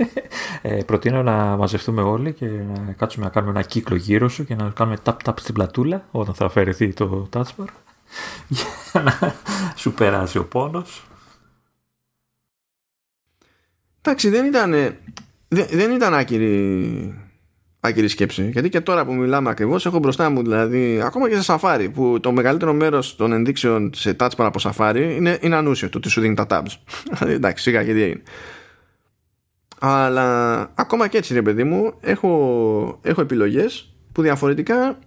[0.63, 2.47] ε, προτείνω να μαζευτούμε όλοι και
[2.87, 6.35] να κάτσουμε να κάνουμε ένα κύκλο γύρω σου και να κάνουμε tap-tap στην πλατούλα όταν
[6.35, 7.67] θα αφαιρεθεί το touch bar.
[8.49, 9.35] για να
[9.77, 11.05] σου περάσει ο πόνος.
[14.03, 14.71] Εντάξει, δεν ήταν,
[15.49, 17.15] δεν, δεν ήταν άκυρη,
[17.81, 18.51] άκυρη σκέψη.
[18.51, 22.21] Γιατί και τώρα που μιλάμε ακριβώς, έχω μπροστά μου δηλαδή, ακόμα και σε Safari, που
[22.21, 26.21] το μεγαλύτερο μέρος των ενδείξεων σε touch από Safari είναι, είναι ανούσιο το ότι σου
[26.21, 26.99] δίνει τα tabs.
[27.27, 28.23] Εντάξει, σιγά και τι έγινε.
[29.83, 34.99] Αλλά ακόμα και έτσι, ρε παιδί μου, έχω, έχω επιλογές που διαφορετικά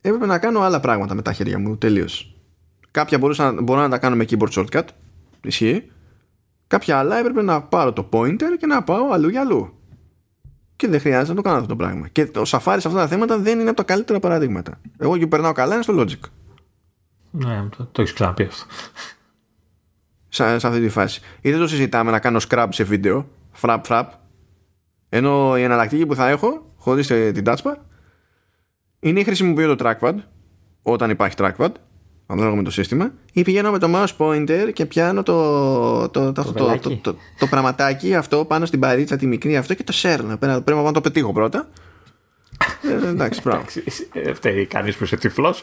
[0.00, 2.34] έπρεπε να κάνω άλλα πράγματα με τα χέρια μου τελείως.
[2.90, 4.84] Κάποια μπορούσα, μπορώ να τα κάνω με keyboard shortcut,
[5.42, 5.90] ισχύει.
[6.66, 9.72] Κάποια άλλα έπρεπε να πάρω το pointer και να πάω αλλού για αλλού.
[10.76, 12.08] Και δεν χρειάζεται να το κάνω αυτό το πράγμα.
[12.08, 14.80] Και το Safari σε αυτά τα θέματα δεν είναι από τα καλύτερα παραδείγματα.
[14.98, 16.28] Εγώ και περνάω καλά είναι στο Logic.
[17.30, 18.64] Ναι, το, το έχεις ξαναπεί αυτό.
[20.28, 21.20] Σε, σε αυτή τη φάση.
[21.40, 23.28] Ή δεν το συζητάμε να κάνω scrub σε βίντεο,
[23.60, 24.04] frap frap.
[25.08, 27.74] Ενώ η εναλλακτική που θα έχω, χωρίς την touchbar,
[29.00, 30.14] είναι η χρησιμοποιώ το trackpad,
[30.82, 31.70] όταν υπάρχει trackpad,
[32.26, 36.44] ανάλογα με το σύστημα, ή πηγαίνω με το mouse pointer και πιάνω το, το, το,
[36.44, 40.36] το, το, το, το, πραγματάκι αυτό πάνω στην παρίτσα τη μικρή αυτό και το σέρνω.
[40.36, 41.68] Πρέπει να το πετύχω πρώτα.
[42.82, 43.64] Ε, εντάξει, πράγμα.
[44.34, 45.62] Φταίει κανείς που είσαι τυφλός.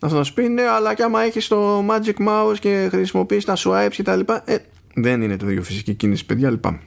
[0.00, 3.90] Θα σου πει ναι, αλλά και άμα έχεις το Magic Mouse και χρησιμοποιείς τα swipes
[3.90, 4.42] και τα λοιπά.
[4.44, 4.56] Ε,
[4.96, 6.80] δεν είναι το ίδιο φυσική κίνηση, παιδιά, λυπάμαι.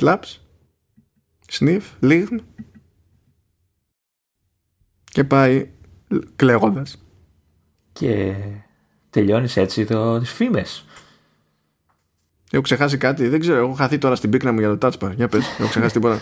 [0.00, 0.36] Claps,
[1.50, 2.36] sniff, λίγμ
[5.04, 5.68] και πάει
[6.36, 7.04] κλαίγοντας.
[7.92, 8.34] Και
[9.10, 10.86] τελειώνεις έτσι το, τις φήμες.
[12.50, 15.14] Έχω ξεχάσει κάτι, δεν ξέρω, έχω χαθεί τώρα στην πίκνα μου για το touchpad.
[15.14, 16.20] Για πες, έχω ξεχάσει τίποτα.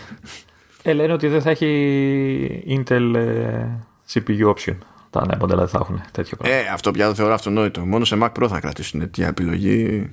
[0.83, 3.67] Ε, λένε ότι δεν θα έχει Intel ε,
[4.13, 4.77] CPU option.
[5.11, 6.57] Τα νέα μοντέλα δεν θα έχουν τέτοιο πράγμα.
[6.57, 7.87] Ε, αυτό πια το θεωρώ αυτονόητο.
[7.87, 10.11] Μόνο σε Mac Pro θα κρατήσουν τέτοια επιλογή.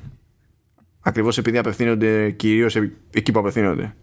[0.99, 2.75] Ακριβώς επειδή απευθύνονται κυρίως
[3.09, 3.95] εκεί που απευθύνονται.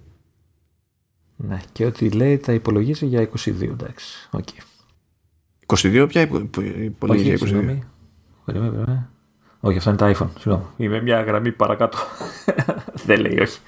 [1.37, 4.29] Ναι, και ότι λέει τα υπολογίζει για 22, εντάξει.
[4.31, 4.63] Okay.
[5.67, 6.29] 22, ποια
[6.83, 7.39] υπολογίζει για 22.
[7.39, 7.85] Συγγνώμη.
[9.61, 10.31] Όχι, αυτό είναι τα iPhone.
[10.39, 10.65] Συγγνώμη.
[10.77, 11.99] Είμαι μια γραμμή παρακάτω.
[13.07, 13.59] δεν λέει, όχι.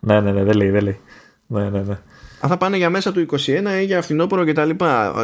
[0.00, 1.00] Ναι, ναι, ναι, δεν λέει, δεν λέει.
[1.46, 1.98] Ναι, ναι, ναι.
[2.40, 3.36] Αν θα πάνε για μέσα του 21
[3.80, 5.14] ή για φθινόπωρο και τα λοιπά.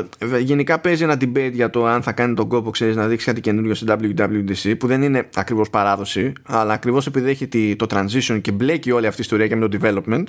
[0.41, 3.41] Γενικά παίζει ένα debate για το αν θα κάνει τον κόπο ξέρεις, να δείξει κάτι
[3.41, 8.53] καινούριο στην WWDC που δεν είναι ακριβώς παράδοση αλλά ακριβώς επειδή έχει το transition και
[8.53, 10.25] μπλέκει όλη αυτή η ιστορία και με το development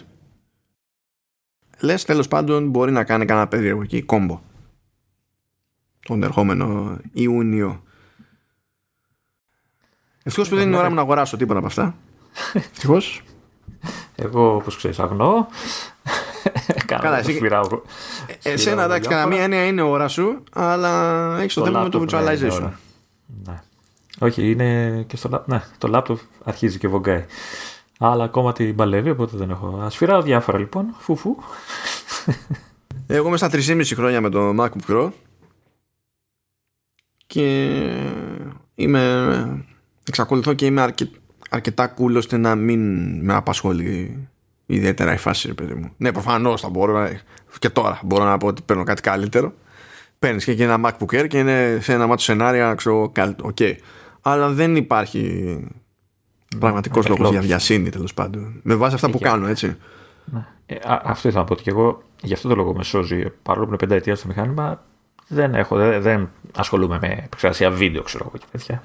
[1.80, 4.42] λες τέλος πάντων μπορεί να κάνει κανένα περίεργο εκεί κόμπο.
[6.00, 7.84] Τον ερχόμενο Ιούνιο.
[10.24, 11.96] Ευτυχώς που δεν είναι ώρα μου να αγοράσω τίποτα από αυτά.
[12.54, 13.22] Ευτυχώς.
[14.16, 15.48] Εγώ όπως ξέρεις αγνώ
[16.86, 17.40] Καλά, εσύ.
[18.44, 22.06] Ε, εσένα εντάξει, κατά μία έννοια είναι ώρα σου, αλλά έχεις το, θέμα με το
[22.08, 22.70] virtualization.
[23.46, 23.62] Ναι.
[24.20, 27.26] Όχι, είναι και στο ναι, το laptop αρχίζει και βογκάει.
[28.00, 29.80] Αλλά ακόμα την παλεύει, οπότε δεν έχω.
[29.82, 30.96] Ασφυράω διάφορα λοιπόν.
[30.98, 31.36] Φουφού.
[33.08, 35.10] Εγώ είμαι στα 3,5 χρόνια με το MacBook Pro
[37.28, 37.78] και
[38.76, 39.66] είμαι
[40.08, 41.10] εξακολουθώ και είμαι αρκε...
[41.50, 44.28] αρκετά cool ώστε να μην με απασχολεί
[44.66, 45.92] ιδιαίτερα η φάση, παιδί μου.
[45.98, 47.10] Ναι, προφανώς θα μπορώ
[47.60, 49.54] και τώρα μπορώ να πω ότι παίρνω κάτι καλύτερο.
[50.20, 53.16] Παίρνεις και ένα MacBook Air και είναι σε ένα μάτσο σενάρια, ξέρω, OK.
[53.42, 53.74] Okay.
[54.22, 55.60] Αλλά δεν υπάρχει
[56.60, 58.60] πραγματικός λόγος για βιασύνη τέλος πάντων.
[58.64, 59.76] Με βάση αυτά που κάνω, έτσι.
[60.26, 60.46] Ναι.
[60.66, 63.26] Ε, αυτό ήθελα να πω ότι και εγώ γι' αυτό το λόγο με σώζει.
[63.44, 64.84] Παρόλο που είναι πενταετία στο μηχάνημα,
[65.28, 68.84] δεν, έχω, δεν, δεν ασχολούμαι με επεξεργασία βίντεο, ξέρω εγώ και τέτοια.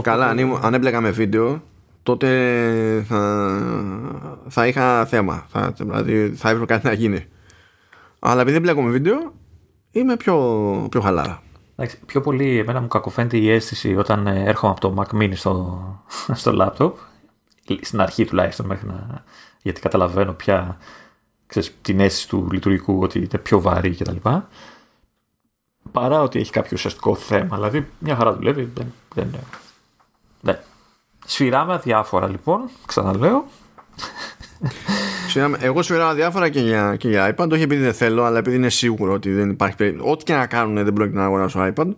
[0.00, 1.62] Καλά, αν, αν έμπλεκα με βίντεο,
[2.02, 3.50] τότε θα,
[4.48, 5.46] θα είχα θέμα.
[5.48, 7.26] Θα, δηλαδή θα έπρεπε κάτι να γίνει.
[8.18, 9.32] Αλλά επειδή δεν μπλέκω με βίντεο,
[9.90, 10.36] είμαι πιο,
[10.90, 11.42] πιο χαλάρα.
[11.76, 15.32] Εντάξει, πιο πολύ εμένα μου κακοφαίνεται η αίσθηση όταν ε, έρχομαι από το Mac Mini
[15.34, 15.82] στο,
[16.40, 16.92] στο laptop,
[17.80, 19.24] στην αρχή τουλάχιστον μέχρι να...
[19.62, 20.78] γιατί καταλαβαίνω πια
[21.46, 24.16] ξέρεις, την αίσθηση του λειτουργικού ότι είναι πιο βαρύ κτλ.
[25.92, 27.56] Παρά ότι έχει κάποιο ουσιαστικό θέμα.
[27.56, 28.70] Δηλαδή μια χαρά δουλεύει.
[28.74, 29.30] Δεν, δεν,
[30.40, 30.58] δεν,
[31.24, 33.44] Σφυράμε αδιάφορα λοιπόν, ξαναλέω.
[35.58, 38.68] Εγώ σφυράω αδιάφορα και για, και για iPad, όχι επειδή δεν θέλω, αλλά επειδή είναι
[38.68, 40.10] σίγουρο ότι δεν υπάρχει περίπτωση.
[40.10, 41.88] Ό,τι και να κάνουν δεν πρόκειται να αγοράσω iPad.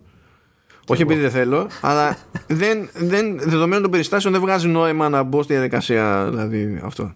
[0.87, 5.43] Όχι επειδή δεν θέλω, αλλά δεν, δεν, δεδομένων των περιστάσεων δεν βγάζει νόημα να μπω
[5.43, 7.13] στη διαδικασία δηλαδή αυτό.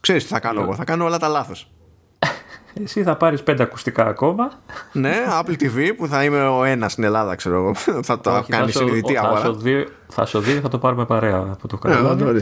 [0.00, 1.70] Ξέρεις τι θα κάνω εγώ, θα κάνω όλα τα λάθος.
[2.82, 4.52] Εσύ θα πάρεις πέντε ακουστικά ακόμα.
[4.92, 7.74] ναι, Apple TV που θα είμαι ο ένας στην Ελλάδα, ξέρω εγώ.
[8.02, 9.54] θα το κάνεις συνειδητή αγορά.
[10.08, 12.24] Θα σου δει, θα το πάρουμε παρέα από το κανάλι.
[12.24, 12.40] Ναι,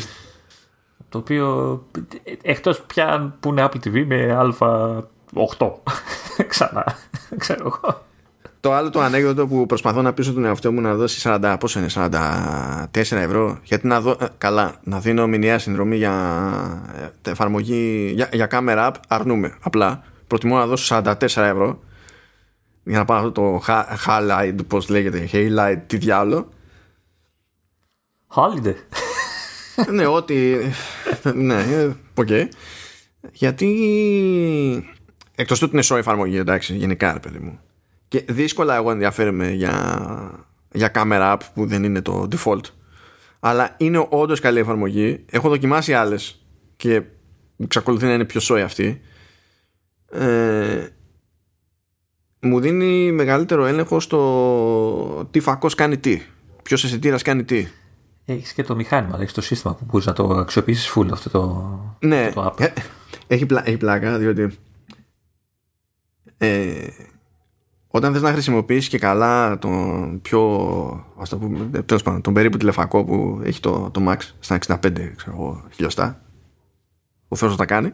[1.09, 1.81] το οποίο
[2.43, 5.71] εκτός πια που είναι Apple TV με Α8.
[6.49, 6.85] Ξανά.
[7.37, 8.09] Ξέρω εγώ.
[8.61, 11.79] Το άλλο το ανέκδοτο που προσπαθώ να πείσω τον εαυτό μου να δώσει 40, πόσο
[11.79, 12.07] είναι, 44
[12.93, 13.59] ευρώ.
[13.62, 16.12] Γιατί να δω, ε, καλά, να δίνω μηνιαία συνδρομή για
[17.25, 19.55] ε, εφαρμογή, για, για κάμερα app, αρνούμαι.
[19.62, 21.81] Απλά προτιμώ να δώσω 44 ευρώ
[22.85, 23.62] για να πάω αυτό το
[24.07, 26.48] highlight, πώς λέγεται, highlight, τι διάολο.
[28.35, 28.74] Halide.
[29.90, 30.57] ναι, ότι.
[31.35, 31.65] ναι,
[32.15, 32.28] OK.
[32.31, 32.44] Okay.
[33.32, 33.69] Γιατί.
[35.35, 37.61] Εκτός του ότι είναι show εφαρμογή, εντάξει, γενικά, ρε παιδί μου.
[38.09, 42.65] Και δύσκολα εγώ ενδιαφέρομαι για, για κάμερα app που δεν είναι το default.
[43.40, 45.24] Αλλά είναι όντως καλή εφαρμογή.
[45.31, 46.44] Έχω δοκιμάσει άλλες
[46.77, 47.02] και
[47.57, 49.01] εξακολουθεί να είναι πιο σόι αυτή.
[50.11, 50.89] Ε,
[52.41, 56.23] μου δίνει μεγαλύτερο έλεγχο στο τι φακός κάνει τι.
[56.62, 57.66] Ποιος αισθητήρας κάνει τι.
[58.24, 61.78] Έχεις και το μηχάνημα, έχεις το σύστημα που μπορείς να το αξιοποιήσεις full αυτό το,
[62.01, 62.61] ναι, αυτό το app.
[62.61, 62.73] Ε,
[63.27, 64.59] έχει, πλά, έχει πλάκα διότι
[66.39, 66.87] ε,
[67.89, 70.43] όταν θες να χρησιμοποιήσεις και καλά τον πιο
[71.19, 75.12] ας το πούμε, τέλος πάντων, τον περίπου τηλεφακό που έχει το, το Max στα 65
[75.16, 76.20] ξέρω, χιλιοστά
[77.28, 77.93] ο Θεός τα κάνει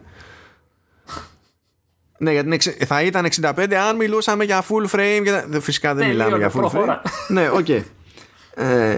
[2.17, 5.21] ναι, γιατί θα ήταν 65 αν μιλούσαμε για full frame.
[5.23, 5.47] Για...
[5.59, 6.97] Φυσικά δεν ναι, μιλάμε για full frame.
[7.27, 7.65] ναι, OK.
[7.67, 7.81] Okay.
[8.55, 8.97] Ε,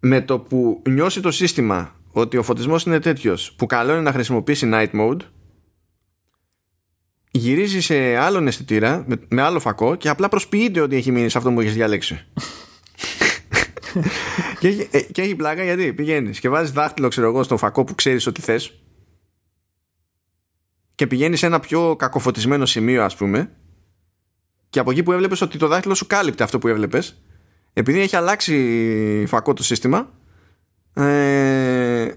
[0.00, 4.12] με το που νιώσει το σύστημα ότι ο φωτισμός είναι τέτοιος που καλό είναι να
[4.12, 5.20] χρησιμοποιήσει night mode
[7.30, 11.38] γυρίζει σε άλλον αισθητήρα με, με άλλο φακό και απλά προσποιείται ότι έχει μείνει σε
[11.38, 12.26] αυτό που έχεις διαλέξει.
[14.60, 17.84] και, έχει, ε, και έχει πλάκα γιατί πηγαίνεις και βάζεις δάχτυλο ξέρω εγώ στον φακό
[17.84, 18.82] που ξέρεις ότι θες
[20.94, 23.50] και πηγαίνεις σε ένα πιο κακοφωτισμένο σημείο ας πούμε
[24.70, 27.22] και από εκεί που έβλεπες ότι το δάχτυλο σου κάλυπτε αυτό που έβλεπες
[27.72, 30.10] επειδή έχει αλλάξει φακό το σύστημα
[30.94, 32.12] ε,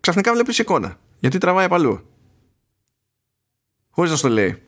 [0.00, 2.06] ξαφνικά βλέπεις εικόνα γιατί τραβάει παλού
[3.92, 4.62] χωρίς να στο λέει.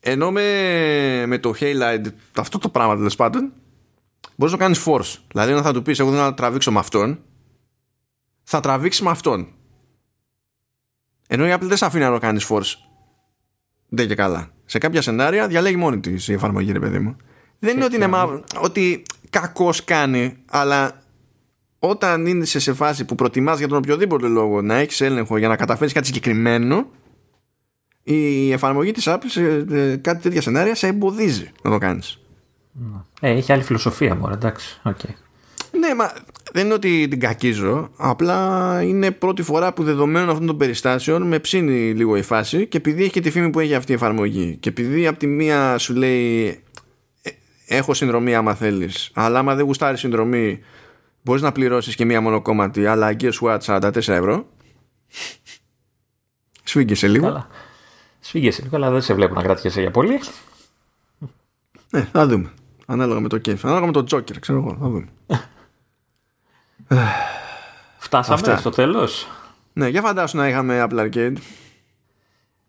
[0.00, 2.04] Ενώ με, με το Haylight
[2.36, 3.52] αυτό το πράγμα τέλος πάντων
[4.36, 5.18] μπορείς να κάνεις force.
[5.28, 7.22] Δηλαδή όταν θα του πεις εγώ δεν θα τραβήξω με αυτόν
[8.42, 9.48] θα τραβήξεις με αυτόν
[11.32, 12.74] ενώ η Apple δεν σε αφήνει να το κάνεις force
[13.88, 17.16] δεν και καλά σε κάποια σενάρια διαλέγει μόνη της η εφαρμογή ρε παιδί μου
[17.58, 18.42] δεν είναι ότι, είναι μα...
[18.60, 21.02] ότι κακός κάνει αλλά
[21.78, 25.56] όταν είναι σε φάση που προτιμάς για τον οποιοδήποτε λόγο να έχεις έλεγχο για να
[25.56, 26.86] καταφέρεις κάτι συγκεκριμένο
[28.02, 29.64] η εφαρμογή της Apple σε
[29.96, 32.20] κάτι τέτοια σενάρια σε εμποδίζει να το κάνεις.
[33.20, 34.80] Ε, έχει άλλη φιλοσοφία μόνο, εντάξει.
[34.84, 35.14] Okay.
[35.78, 36.12] Ναι, μα
[36.52, 37.90] δεν είναι ότι την κακίζω.
[37.96, 42.76] Απλά είναι πρώτη φορά που δεδομένων αυτών των περιστάσεων με ψήνει λίγο η φάση και
[42.76, 44.56] επειδή έχει και τη φήμη που έχει αυτή η εφαρμογή.
[44.60, 46.46] Και επειδή από τη μία σου λέει
[47.22, 47.30] «Ε,
[47.66, 50.60] έχω συνδρομή άμα θέλεις, αλλά άμα δεν γουστάρεις συνδρομή
[51.22, 54.46] μπορείς να πληρώσεις και μία μονοκόμματη, αλλά guess what, 44 ευρώ.
[56.62, 57.26] Σφίγγεσαι λίγο.
[57.26, 57.48] Καλά.
[58.20, 60.20] Σφίγγεσαι λίγο, αλλά δεν σε βλέπω να κρατιέσαι για πολύ.
[61.90, 62.52] Ναι, θα δούμε.
[62.86, 63.66] Ανάλογα με το κέφι.
[63.66, 64.76] Ανάλογα με το Joker, ξέρω εγώ.
[64.80, 65.08] Θα δούμε.
[67.98, 68.56] Φτάσαμε Αυτά.
[68.56, 69.28] στο τέλος;
[69.72, 71.36] Ναι, για φαντάσου να είχαμε Apple Arcade.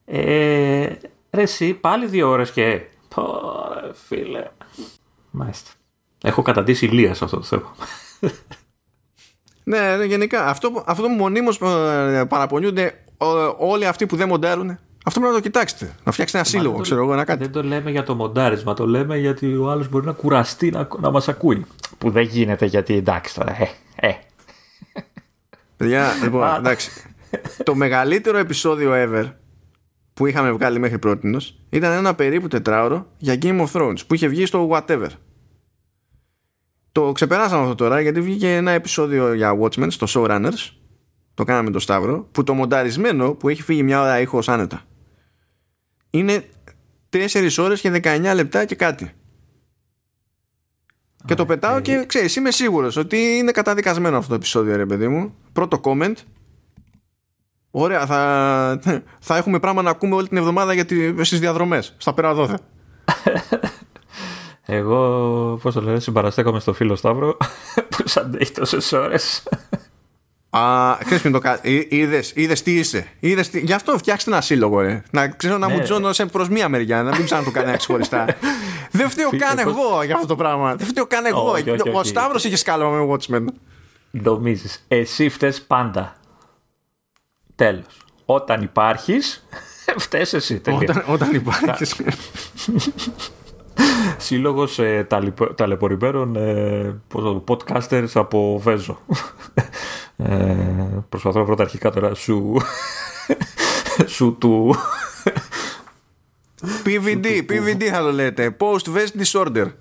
[0.05, 0.87] Ε,
[1.31, 2.81] ρε εσύ, πάλι δύο ώρες και...
[3.15, 4.47] Πόρε φίλε.
[5.31, 5.71] Μάλιστα.
[6.23, 7.75] Έχω καταντήσει ηλία σε αυτό το θέμα.
[9.63, 10.47] ναι, ναι, γενικά.
[10.47, 13.03] Αυτό, αυτό που μονίμως ε, παραπονιούνται
[13.57, 15.95] όλοι αυτοί που δεν μοντέρουν αυτό πρέπει να το κοιτάξετε.
[16.03, 17.43] Να φτιάξετε ένα σύλλογο, το, ξέρω εγώ, να κάτι.
[17.43, 18.73] Δεν το λέμε για το μοντάρισμα.
[18.73, 21.65] Το λέμε γιατί ο άλλος μπορεί να κουραστεί να, να μας ακούει.
[21.97, 23.61] Που δεν γίνεται γιατί εντάξει τώρα.
[23.61, 23.69] Ε,
[24.01, 24.11] ε.
[25.77, 26.89] Παιδιά, λοιπόν, εντάξει.
[27.63, 29.31] το μεγαλύτερο επεισόδιο ever
[30.13, 31.37] που είχαμε βγάλει μέχρι πρώτη
[31.69, 35.09] ήταν ένα περίπου τετράωρο για Game of Thrones που είχε βγει στο Whatever.
[36.91, 40.69] Το ξεπεράσαμε αυτό τώρα γιατί βγήκε ένα επεισόδιο για Watchmen στο Showrunners.
[41.33, 42.27] Το κάναμε το Σταύρο.
[42.31, 44.85] Που το μονταρισμένο που έχει φύγει μια ώρα ήχος άνετα
[46.11, 46.43] είναι
[47.09, 49.11] 4 ώρες και 19 λεπτά και κάτι.
[51.25, 55.07] Και το πετάω και ξέρεις είμαι σίγουρος ότι είναι καταδικασμένο αυτό το επεισόδιο ρε παιδί
[55.07, 55.35] μου.
[55.53, 56.15] Πρώτο comment.
[57.71, 58.79] Ωραία θα,
[59.27, 61.95] θα έχουμε πράγμα να ακούμε όλη την εβδομάδα γιατί στις διαδρομές.
[61.97, 62.57] Στα πέρα δόθε.
[64.65, 67.37] Εγώ πώς το λέω συμπαραστέκομαι στο φίλο Σταύρο
[67.89, 69.43] που σαν έχει τόσες ώρες.
[70.53, 71.87] Α, ξέρεις το κάτι.
[71.89, 73.07] Είδες, είδες τι είσαι.
[73.19, 73.59] Είδες τι...
[73.59, 75.03] Γι' αυτό φτιάξτε ένα σύλλογο, ρε.
[75.11, 75.73] Να ξέρω να ναι.
[75.73, 78.25] μου τζώνω σε προς μία μεριά, να μην ψάχνω το κανένα ξεχωριστά.
[78.91, 80.75] Δεν φταίω καν εγώ για αυτό το πράγμα.
[80.75, 81.55] Δεν φταίω καν εγώ.
[81.93, 83.45] Ο Σταύρος είχε σκάλωμα με Watchmen.
[84.11, 84.85] Νομίζεις.
[84.87, 86.15] Εσύ φταίς πάντα.
[87.55, 88.05] Τέλος.
[88.25, 89.47] Όταν υπάρχεις,
[89.97, 90.61] φταίς εσύ.
[90.81, 91.95] Όταν, όταν υπάρχεις.
[94.17, 95.07] Σύλλογος ε,
[95.55, 97.01] ταλαιπωρημένων ε,
[97.47, 98.99] podcasters από Βέζο.
[100.25, 102.57] Ε, προσπαθώ να βρω τα αρχικά τώρα σου.
[104.15, 104.75] σου του.
[106.85, 108.55] PVD, PVD θα το λέτε.
[108.59, 109.65] Post Vest Disorder.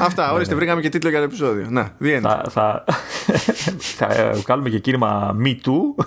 [0.00, 0.54] Αυτά, ορίστε, ναι, ναι.
[0.54, 1.66] βρήκαμε και τίτλο για το επεισόδιο.
[1.70, 2.84] Να, Θα, θα,
[3.98, 6.04] θα κάνουμε και κίνημα Me Too.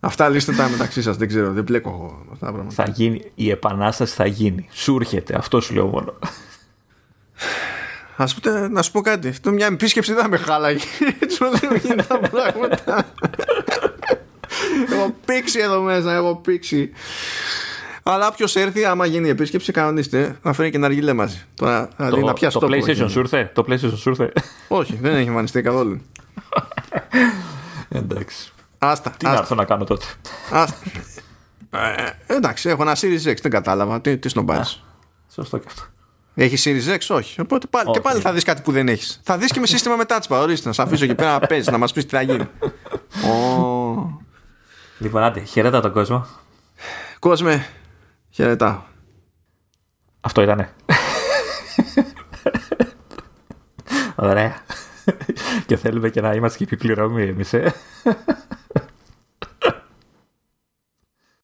[0.00, 1.16] Αυτά λύστε τα μεταξύ σας.
[1.16, 2.74] Δεν ξέρω, δεν πλέκω εγώ αυτά τα πράγματα.
[2.84, 4.68] Θα γίνει, η επανάσταση θα γίνει.
[4.70, 6.14] Σου έρχεται, αυτό σου λέω μόνο.
[8.16, 9.28] Α πούμε, να σου πω κάτι.
[9.28, 10.84] Αυτό μια επίσκεψη δεν με χάλαγε.
[11.20, 13.06] Έτσι δεν γίνονται τα πράγματα.
[14.92, 16.90] Έχω πήξει εδώ μέσα, έχω πήξει.
[18.02, 21.42] Αλλά όποιος έρθει, άμα γίνει επίσκεψη, κανονίστε να φέρει και να αργιλέ μαζί.
[21.54, 24.32] Τώρα, δηλαδή, το, να πιάσει το PlayStation σου ήρθε; Το PlayStation σου ήρθε;
[24.68, 26.00] Όχι, δεν έχει εμφανιστεί καθόλου.
[27.88, 28.52] Εντάξει.
[28.78, 29.10] Άστα.
[29.10, 30.04] Τι να έρθω να κάνω τότε;
[30.50, 30.76] Άστα.
[31.70, 34.00] Ε, εντάξει, έχω ένα Series X, δεν κατάλαβα.
[34.00, 34.76] Τι, τι σνομπάζει.
[35.34, 35.82] Σωστό και αυτό.
[36.34, 37.40] Έχει Series X, όχι.
[37.40, 37.96] Οπότε πάλι, όχι.
[37.96, 39.20] και πάλι θα δεις κάτι που δεν έχεις.
[39.22, 40.38] Θα δεις και με σύστημα με touchpad.
[40.40, 42.48] Ορίστε, να σε αφήσω εκεί πέρα να παίζεις, να μας πεις τι θα γίνει.
[42.60, 44.18] oh.
[44.98, 46.26] Λοιπόν, άντε, χαιρέτα τον κόσμο.
[47.18, 47.66] Κόσμε,
[48.30, 48.82] χαιρετάω.
[50.20, 50.72] Αυτό ήτανε.
[54.14, 54.56] Ωραία.
[55.66, 57.74] και θέλουμε και να είμαστε και επιπληρωμοί εμείς, ε.